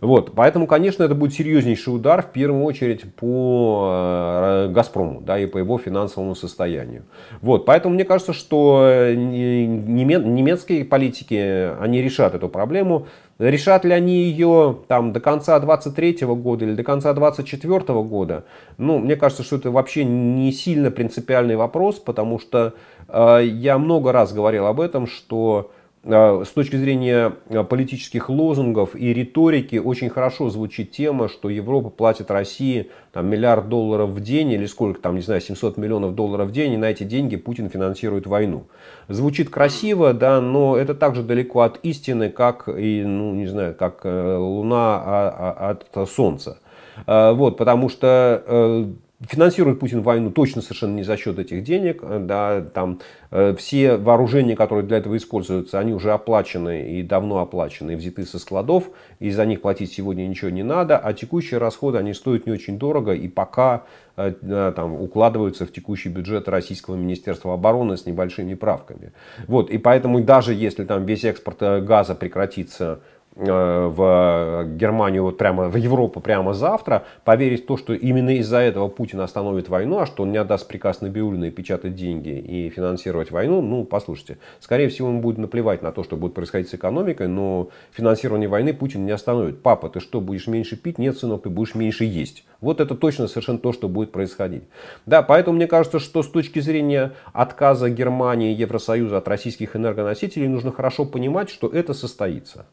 Вот, 0.00 0.34
поэтому, 0.34 0.66
конечно, 0.66 1.02
это 1.02 1.14
будет 1.14 1.34
серьезнейший 1.34 1.94
удар, 1.94 2.22
в 2.22 2.30
первую 2.30 2.64
очередь, 2.64 3.12
по 3.14 3.90
э, 3.92 4.68
«Газпрому» 4.72 5.20
да, 5.20 5.38
и 5.38 5.46
по 5.46 5.58
его 5.58 5.78
финансовому 5.78 6.34
состоянию. 6.34 7.04
Вот, 7.40 7.66
поэтому 7.66 7.94
мне 7.94 8.04
кажется, 8.04 8.32
что 8.32 8.82
э, 8.84 9.14
немецкие 9.14 10.84
политики, 10.84 11.70
они 11.80 12.02
решат 12.02 12.34
эту 12.34 12.48
проблему. 12.48 13.06
Решат 13.40 13.86
ли 13.86 13.92
они 13.92 14.24
ее 14.24 14.76
там, 14.86 15.14
до 15.14 15.20
конца 15.20 15.58
23 15.58 16.18
года 16.26 16.66
или 16.66 16.74
до 16.74 16.84
конца 16.84 17.14
24 17.14 17.80
года? 18.02 18.44
Ну, 18.76 18.98
мне 18.98 19.16
кажется, 19.16 19.42
что 19.42 19.56
это 19.56 19.70
вообще 19.70 20.04
не 20.04 20.52
сильно 20.52 20.90
принципиальный 20.90 21.56
вопрос, 21.56 21.98
потому 22.00 22.38
что 22.38 22.74
э, 23.08 23.40
я 23.44 23.78
много 23.78 24.12
раз 24.12 24.34
говорил 24.34 24.66
об 24.66 24.78
этом, 24.78 25.06
что 25.06 25.70
с 26.02 26.48
точки 26.54 26.76
зрения 26.76 27.34
а, 27.50 27.62
политических 27.62 28.30
лозунгов 28.30 28.96
и 28.96 29.12
риторики 29.12 29.76
очень 29.76 30.08
хорошо 30.08 30.48
звучит 30.48 30.92
тема, 30.92 31.28
что 31.28 31.50
Европа 31.50 31.90
платит 31.90 32.30
России 32.30 32.90
там, 33.12 33.26
миллиард 33.26 33.68
долларов 33.68 34.10
в 34.10 34.20
день 34.20 34.50
или 34.52 34.64
сколько 34.64 35.00
там, 35.00 35.16
не 35.16 35.20
знаю, 35.20 35.42
700 35.42 35.76
миллионов 35.76 36.14
долларов 36.14 36.48
в 36.48 36.52
день, 36.52 36.72
и 36.72 36.76
на 36.78 36.86
эти 36.86 37.04
деньги 37.04 37.36
Путин 37.36 37.68
финансирует 37.68 38.26
войну. 38.26 38.66
Звучит 39.08 39.50
красиво, 39.50 40.14
да, 40.14 40.40
но 40.40 40.76
это 40.76 40.94
также 40.94 41.22
далеко 41.22 41.60
от 41.60 41.78
истины, 41.82 42.30
как, 42.30 42.68
и, 42.68 43.02
ну, 43.04 43.34
не 43.34 43.46
знаю, 43.46 43.74
как 43.74 44.00
э, 44.04 44.36
Луна 44.36 45.02
а, 45.04 45.76
от 45.96 46.08
Солнца. 46.08 46.58
Вот, 47.06 47.56
потому 47.56 47.88
что 47.88 48.42
э, 48.46 48.86
Финансирует 49.28 49.78
Путин 49.78 50.00
войну 50.00 50.30
точно 50.30 50.62
совершенно 50.62 50.94
не 50.94 51.02
за 51.02 51.18
счет 51.18 51.38
этих 51.38 51.62
денег. 51.62 52.02
Да, 52.02 52.62
там, 52.62 53.00
э, 53.30 53.54
все 53.54 53.98
вооружения, 53.98 54.56
которые 54.56 54.86
для 54.86 54.96
этого 54.96 55.14
используются, 55.14 55.78
они 55.78 55.92
уже 55.92 56.12
оплачены 56.12 56.90
и 56.92 57.02
давно 57.02 57.40
оплачены, 57.40 57.92
и 57.92 57.96
взяты 57.96 58.24
со 58.24 58.38
складов, 58.38 58.84
и 59.18 59.30
за 59.30 59.44
них 59.44 59.60
платить 59.60 59.92
сегодня 59.92 60.22
ничего 60.26 60.50
не 60.50 60.62
надо, 60.62 60.96
а 60.96 61.12
текущие 61.12 61.60
расходы, 61.60 61.98
они 61.98 62.14
стоят 62.14 62.46
не 62.46 62.52
очень 62.52 62.78
дорого, 62.78 63.12
и 63.12 63.28
пока 63.28 63.84
э, 64.16 64.72
там, 64.74 64.94
укладываются 64.94 65.66
в 65.66 65.72
текущий 65.72 66.08
бюджет 66.08 66.48
Российского 66.48 66.96
Министерства 66.96 67.52
обороны 67.52 67.98
с 67.98 68.06
небольшими 68.06 68.54
правками. 68.54 69.12
Вот, 69.46 69.68
и 69.70 69.76
поэтому 69.76 70.22
даже 70.22 70.54
если 70.54 70.86
там 70.86 71.04
весь 71.04 71.24
экспорт 71.24 71.58
э, 71.60 71.82
газа 71.82 72.14
прекратится 72.14 72.80
Э, 72.94 72.96
в 73.36 74.64
Германию, 74.76 75.22
вот 75.22 75.38
прямо 75.38 75.68
в 75.68 75.76
Европу 75.76 76.20
прямо 76.20 76.52
завтра, 76.52 77.04
поверить 77.24 77.64
в 77.64 77.66
то, 77.66 77.76
что 77.76 77.94
именно 77.94 78.36
из-за 78.36 78.58
этого 78.58 78.88
Путин 78.88 79.20
остановит 79.20 79.68
войну, 79.68 79.98
а 79.98 80.06
что 80.06 80.24
он 80.24 80.32
не 80.32 80.38
отдаст 80.38 80.66
приказ 80.66 81.00
Набиулина 81.00 81.44
и 81.44 81.50
печатать 81.50 81.94
деньги 81.94 82.30
и 82.30 82.68
финансировать 82.70 83.30
войну, 83.30 83.62
ну, 83.62 83.84
послушайте, 83.84 84.38
скорее 84.58 84.88
всего, 84.88 85.08
ему 85.08 85.20
будет 85.20 85.38
наплевать 85.38 85.80
на 85.82 85.92
то, 85.92 86.02
что 86.02 86.16
будет 86.16 86.34
происходить 86.34 86.68
с 86.68 86.74
экономикой, 86.74 87.28
но 87.28 87.68
финансирование 87.92 88.48
войны 88.48 88.74
Путин 88.74 89.06
не 89.06 89.12
остановит. 89.12 89.62
Папа, 89.62 89.88
ты 89.88 90.00
что, 90.00 90.20
будешь 90.20 90.46
меньше 90.46 90.76
пить? 90.76 90.98
Нет, 90.98 91.16
сынок, 91.16 91.42
ты 91.42 91.50
будешь 91.50 91.74
меньше 91.74 92.04
есть. 92.04 92.44
Вот 92.60 92.80
это 92.80 92.94
точно 92.94 93.28
совершенно 93.28 93.58
то, 93.58 93.72
что 93.72 93.88
будет 93.88 94.12
происходить. 94.12 94.64
Да, 95.06 95.22
поэтому 95.22 95.56
мне 95.56 95.66
кажется, 95.66 95.98
что 95.98 96.22
с 96.22 96.28
точки 96.28 96.58
зрения 96.58 97.12
отказа 97.32 97.88
Германии 97.90 98.52
и 98.52 98.56
Евросоюза 98.56 99.18
от 99.18 99.28
российских 99.28 99.76
энергоносителей 99.76 100.48
нужно 100.48 100.72
хорошо 100.72 101.06
понимать, 101.06 101.48
что 101.48 101.68
это 101.68 101.94
состоится 101.94 102.66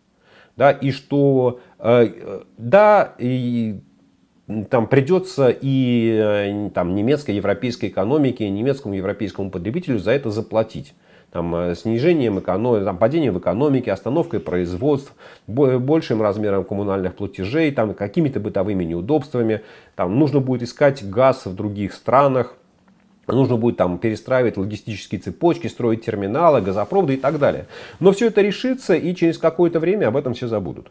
да, 0.58 0.72
и 0.72 0.92
что, 0.92 1.60
э, 1.80 2.42
да, 2.58 3.14
и 3.20 3.80
там 4.70 4.88
придется 4.88 5.50
и 5.50 6.20
э, 6.22 6.70
там, 6.74 6.96
немецкой, 6.96 7.36
европейской 7.36 7.88
экономике, 7.88 8.50
немецкому, 8.50 8.96
европейскому 8.96 9.52
потребителю 9.52 10.00
за 10.00 10.12
это 10.12 10.32
заплатить. 10.32 10.94
Там, 11.32 11.54
э, 11.54 11.76
снижением 11.76 12.40
экономики, 12.40 12.86
там, 12.86 12.98
падением 12.98 13.34
в 13.34 13.40
экономике, 13.40 13.92
остановкой 13.92 14.40
производств, 14.40 15.14
большим 15.46 16.22
размером 16.22 16.64
коммунальных 16.64 17.16
платежей, 17.16 17.72
там, 17.72 17.94
какими-то 17.94 18.40
бытовыми 18.40 18.84
неудобствами. 18.84 19.62
Там, 19.96 20.18
нужно 20.18 20.40
будет 20.40 20.64
искать 20.64 21.08
газ 21.08 21.46
в 21.46 21.54
других 21.54 21.94
странах. 21.94 22.56
Нужно 23.28 23.58
будет 23.58 23.78
там 23.78 23.98
перестраивать 23.98 24.58
логистические 24.58 25.20
цепочки, 25.20 25.68
строить 25.68 26.06
терминалы, 26.06 26.62
газопроводы 26.62 27.16
и 27.16 27.18
так 27.18 27.40
далее. 27.40 27.68
Но 28.00 28.14
все 28.14 28.28
это 28.28 28.42
решится, 28.42 28.96
и 28.96 29.14
через 29.14 29.38
какое-то 29.38 29.80
время 29.80 30.08
об 30.08 30.16
этом 30.16 30.34
все 30.34 30.48
забудут. 30.48 30.90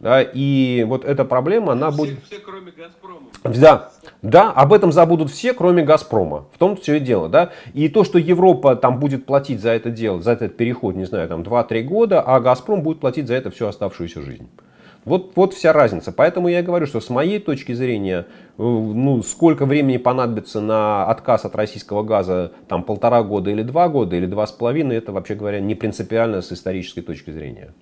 Да, 0.00 0.20
и 0.20 0.84
вот 0.86 1.04
эта 1.04 1.24
проблема, 1.24 1.72
она 1.72 1.90
все, 1.90 1.98
будет... 1.98 2.24
Все, 2.24 2.38
кроме 2.38 2.72
Газпрома. 2.72 3.28
Да, 3.44 3.90
да, 4.22 4.50
об 4.50 4.72
этом 4.72 4.90
забудут 4.90 5.30
все, 5.30 5.54
кроме 5.54 5.82
Газпрома. 5.84 6.46
В 6.52 6.58
том 6.58 6.76
все 6.76 6.96
и 6.96 7.00
дело, 7.00 7.28
да. 7.28 7.52
И 7.72 7.88
то, 7.88 8.04
что 8.04 8.18
Европа 8.18 8.74
там 8.74 8.98
будет 8.98 9.24
платить 9.24 9.60
за 9.60 9.70
это 9.70 9.90
дело, 9.90 10.20
за 10.20 10.32
этот 10.32 10.56
переход, 10.56 10.96
не 10.96 11.04
знаю, 11.04 11.28
там 11.28 11.42
2-3 11.42 11.82
года, 11.82 12.20
а 12.20 12.40
Газпром 12.40 12.82
будет 12.82 13.00
платить 13.00 13.28
за 13.28 13.34
это 13.34 13.50
всю 13.50 13.66
оставшуюся 13.66 14.20
жизнь. 14.22 14.48
Вот, 15.04 15.32
вот 15.36 15.52
вся 15.52 15.72
разница. 15.72 16.12
Поэтому 16.12 16.48
я 16.48 16.62
говорю, 16.62 16.86
что 16.86 17.00
с 17.00 17.10
моей 17.10 17.38
точки 17.38 17.72
зрения, 17.72 18.26
э, 18.56 18.62
ну, 18.62 19.22
сколько 19.22 19.66
времени 19.66 19.98
понадобится 19.98 20.60
на 20.60 21.04
отказ 21.06 21.44
от 21.44 21.54
российского 21.54 22.02
газа, 22.02 22.52
там 22.68 22.82
полтора 22.82 23.22
года 23.22 23.50
или 23.50 23.62
два 23.62 23.88
года, 23.88 24.16
или 24.16 24.26
два 24.26 24.46
с 24.46 24.52
половиной, 24.52 24.96
это, 24.96 25.12
вообще 25.12 25.34
говоря, 25.34 25.60
не 25.60 25.74
принципиально 25.74 26.40
с 26.40 26.52
исторической 26.52 27.02
точки 27.02 27.30
зрения. 27.30 27.74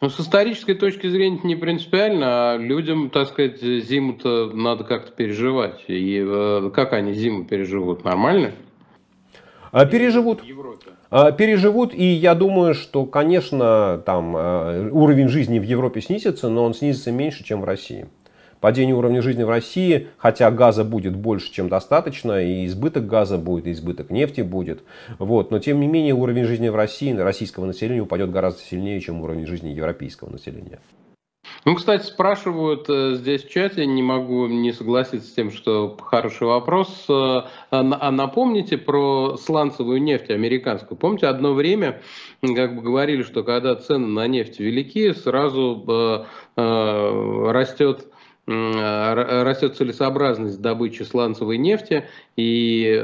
Ну, 0.00 0.08
с 0.08 0.18
исторической 0.18 0.74
точки 0.74 1.08
зрения 1.08 1.36
это 1.36 1.46
не 1.46 1.56
принципиально, 1.56 2.52
а 2.52 2.56
людям, 2.56 3.10
так 3.10 3.28
сказать, 3.28 3.60
зиму-то 3.60 4.50
надо 4.54 4.84
как-то 4.84 5.12
переживать. 5.12 5.84
И 5.88 6.24
э, 6.26 6.70
как 6.72 6.94
они 6.94 7.12
зиму 7.12 7.44
переживут? 7.44 8.04
Нормально? 8.04 8.52
А, 9.72 9.84
переживут. 9.84 10.42
А, 10.42 10.99
переживут, 11.10 11.94
и 11.94 12.04
я 12.04 12.34
думаю, 12.34 12.74
что, 12.74 13.04
конечно, 13.04 14.02
там 14.06 14.36
э, 14.36 14.90
уровень 14.90 15.28
жизни 15.28 15.58
в 15.58 15.64
Европе 15.64 16.00
снизится, 16.00 16.48
но 16.48 16.64
он 16.64 16.74
снизится 16.74 17.10
меньше, 17.10 17.44
чем 17.44 17.60
в 17.60 17.64
России 17.64 18.06
падение 18.60 18.94
уровня 18.94 19.22
жизни 19.22 19.42
в 19.42 19.48
России, 19.48 20.08
хотя 20.18 20.50
газа 20.50 20.84
будет 20.84 21.16
больше, 21.16 21.50
чем 21.52 21.68
достаточно, 21.68 22.42
и 22.42 22.66
избыток 22.66 23.06
газа 23.06 23.38
будет, 23.38 23.66
и 23.66 23.72
избыток 23.72 24.10
нефти 24.10 24.42
будет. 24.42 24.82
Вот. 25.18 25.50
Но 25.50 25.58
тем 25.58 25.80
не 25.80 25.86
менее 25.86 26.14
уровень 26.14 26.44
жизни 26.44 26.68
в 26.68 26.76
России, 26.76 27.12
российского 27.12 27.64
населения 27.64 28.02
упадет 28.02 28.30
гораздо 28.30 28.60
сильнее, 28.60 29.00
чем 29.00 29.22
уровень 29.22 29.46
жизни 29.46 29.70
европейского 29.70 30.30
населения. 30.30 30.78
Ну, 31.66 31.74
кстати, 31.74 32.04
спрашивают 32.06 32.86
э, 32.88 33.16
здесь 33.16 33.44
в 33.44 33.50
чате, 33.50 33.84
не 33.84 34.02
могу 34.02 34.46
не 34.46 34.72
согласиться 34.72 35.28
с 35.28 35.32
тем, 35.32 35.50
что 35.50 35.96
хороший 36.00 36.46
вопрос. 36.46 37.04
Э, 37.08 37.12
а, 37.12 37.46
а 37.70 38.10
напомните 38.10 38.78
про 38.78 39.36
сланцевую 39.36 40.02
нефть 40.02 40.30
американскую. 40.30 40.96
Помните, 40.96 41.26
одно 41.26 41.52
время 41.52 42.00
как 42.42 42.76
бы 42.76 42.82
говорили, 42.82 43.22
что 43.22 43.42
когда 43.42 43.74
цены 43.76 44.06
на 44.06 44.26
нефть 44.26 44.58
велики, 44.58 45.12
сразу 45.12 45.84
э, 45.86 46.24
э, 46.56 47.50
растет 47.50 48.06
растет 48.46 49.76
целесообразность 49.76 50.60
добычи 50.60 51.04
сланцевой 51.04 51.56
нефти, 51.56 52.06
и 52.34 53.00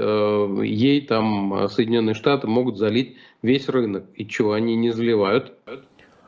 ей 0.64 1.00
там 1.02 1.68
Соединенные 1.68 2.14
Штаты 2.14 2.48
могут 2.48 2.78
залить 2.78 3.16
весь 3.42 3.68
рынок. 3.68 4.06
И 4.16 4.26
чего, 4.26 4.54
они 4.54 4.74
не 4.74 4.90
заливают? 4.90 5.52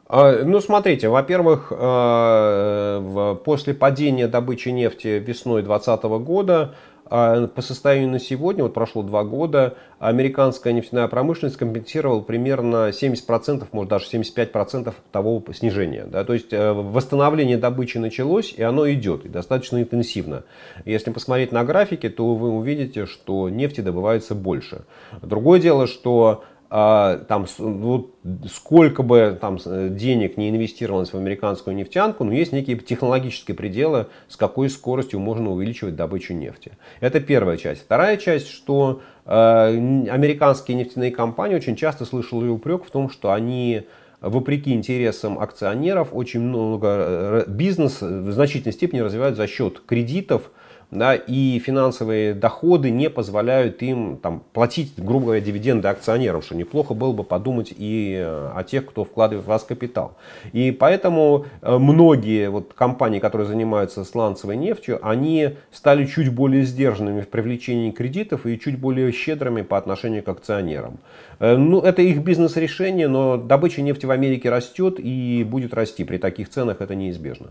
А, 0.09 0.43
ну, 0.43 0.61
смотрите, 0.61 1.09
во-первых, 1.09 1.71
э, 1.71 3.37
после 3.45 3.75
падения 3.75 4.27
добычи 4.27 4.71
нефти 4.71 5.23
весной 5.25 5.63
2020 5.63 6.03
года 6.25 6.75
а 7.11 7.47
по 7.47 7.63
состоянию 7.63 8.11
на 8.11 8.19
сегодня, 8.19 8.63
вот 8.63 8.75
прошло 8.75 9.03
два 9.03 9.25
года, 9.25 9.77
американская 9.99 10.73
нефтяная 10.73 11.09
промышленность 11.09 11.57
компенсировала 11.57 12.21
примерно 12.21 12.91
70%, 12.91 13.67
может 13.73 13.91
даже 13.91 14.07
75% 14.07 14.93
того 15.11 15.43
снижения. 15.55 16.05
Да? 16.05 16.25
То 16.25 16.35
есть 16.35 16.53
э, 16.53 16.73
восстановление 16.73 17.57
добычи 17.57 17.97
началось, 17.99 18.53
и 18.53 18.63
оно 18.63 18.91
идет, 18.91 19.25
и 19.25 19.29
достаточно 19.29 19.81
интенсивно. 19.81 20.45
Если 20.85 21.11
посмотреть 21.11 21.51
на 21.51 21.65
графики, 21.65 22.09
то 22.11 22.35
вы 22.35 22.51
увидите, 22.51 23.07
что 23.07 23.49
нефти 23.49 23.81
добывается 23.81 24.35
больше. 24.35 24.83
Другое 25.23 25.61
дело, 25.61 25.87
что 25.87 26.45
там, 26.69 27.47
ну, 27.59 28.11
сколько 28.51 29.03
бы 29.03 29.39
там 29.41 29.59
денег 29.97 30.37
не 30.37 30.51
инвестировалось 30.51 31.13
в 31.13 31.17
американскую 31.17 31.75
нефтянку, 31.75 32.25
но 32.25 32.33
есть 32.33 32.53
некие 32.53 32.77
технологические 32.77 33.57
пределы, 33.57 34.07
с 34.29 34.37
какой 34.37 34.69
скоростью 34.69 35.19
можно 35.19 35.51
увеличивать 35.51 35.97
добычу 35.97 36.35
нефти. 36.35 36.73
Это 37.01 37.21
первая 37.21 37.57
часть. 37.57 37.83
Вторая 37.83 38.19
часть, 38.19 38.49
что 38.49 39.01
э, 39.25 39.31
американские 39.31 40.77
нефтяные 40.77 41.11
компании 41.11 41.57
очень 41.57 41.75
часто 41.75 42.05
слышали 42.05 42.49
упрек 42.49 42.85
в 42.85 42.91
том, 42.91 43.09
что 43.09 43.33
они 43.33 43.85
вопреки 44.21 44.73
интересам 44.73 45.39
акционеров, 45.39 46.09
очень 46.13 46.41
много 46.41 46.89
э, 46.89 47.45
бизнес 47.47 48.03
в 48.03 48.31
значительной 48.31 48.73
степени 48.73 49.01
развивают 49.01 49.37
за 49.37 49.47
счет 49.47 49.81
кредитов, 49.87 50.51
да, 50.91 51.15
и 51.15 51.59
финансовые 51.59 52.33
доходы 52.33 52.91
не 52.91 53.11
позволяют 53.11 53.83
им 53.83 54.17
там, 54.17 54.43
платить, 54.55 54.95
грубо 54.97 55.27
говоря, 55.27 55.41
дивиденды 55.43 55.89
акционерам, 55.89 56.41
что 56.41 56.55
неплохо 56.55 56.95
было 56.95 57.13
бы 57.13 57.25
подумать 57.25 57.75
и 57.77 58.17
э, 58.19 58.51
о 58.55 58.65
тех, 58.65 58.87
кто 58.87 59.05
вкладывает 59.05 59.45
в 59.45 59.49
вас 59.49 59.65
капитал. 59.65 60.17
И 60.53 60.71
поэтому 60.71 61.45
э, 61.61 61.77
многие 61.77 62.49
вот, 62.49 62.73
компании, 62.73 63.19
которые 63.19 63.47
занимаются 63.47 64.03
сланцевой 64.03 64.57
нефтью, 64.57 64.99
они 65.07 65.57
стали 65.73 66.07
чуть 66.07 66.33
более 66.33 66.65
сдержанными 66.65 67.21
в 67.21 67.29
привлечении 67.29 67.91
кредитов 67.91 68.47
и 68.47 68.59
чуть 68.59 68.79
более 68.79 69.13
щедрыми 69.13 69.63
по 69.63 69.77
отношению 69.77 70.23
к 70.23 70.29
акционерам. 70.29 71.01
Э, 71.39 71.57
ну, 71.57 71.81
это 71.81 72.01
их 72.01 72.23
бизнес-решение, 72.23 73.09
но 73.09 73.37
добыча 73.37 73.83
нефти 73.83 74.07
в 74.07 74.11
Америке 74.11 74.49
растет 74.49 74.95
и 74.99 75.45
будет 75.45 75.75
расти. 75.75 76.05
При 76.05 76.17
таких 76.17 76.49
ценах 76.49 76.81
это 76.81 76.95
неизбежно. 76.95 77.49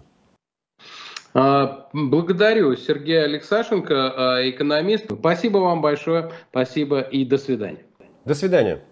А, 1.33 1.89
благодарю 1.93 2.75
Сергея 2.75 3.23
Алексашенко, 3.25 4.37
а, 4.37 4.49
экономист. 4.49 5.05
Спасибо 5.11 5.59
вам 5.59 5.81
большое. 5.81 6.31
Спасибо 6.49 7.01
и 7.01 7.25
до 7.25 7.37
свидания. 7.37 7.85
До 8.25 8.33
свидания. 8.33 8.83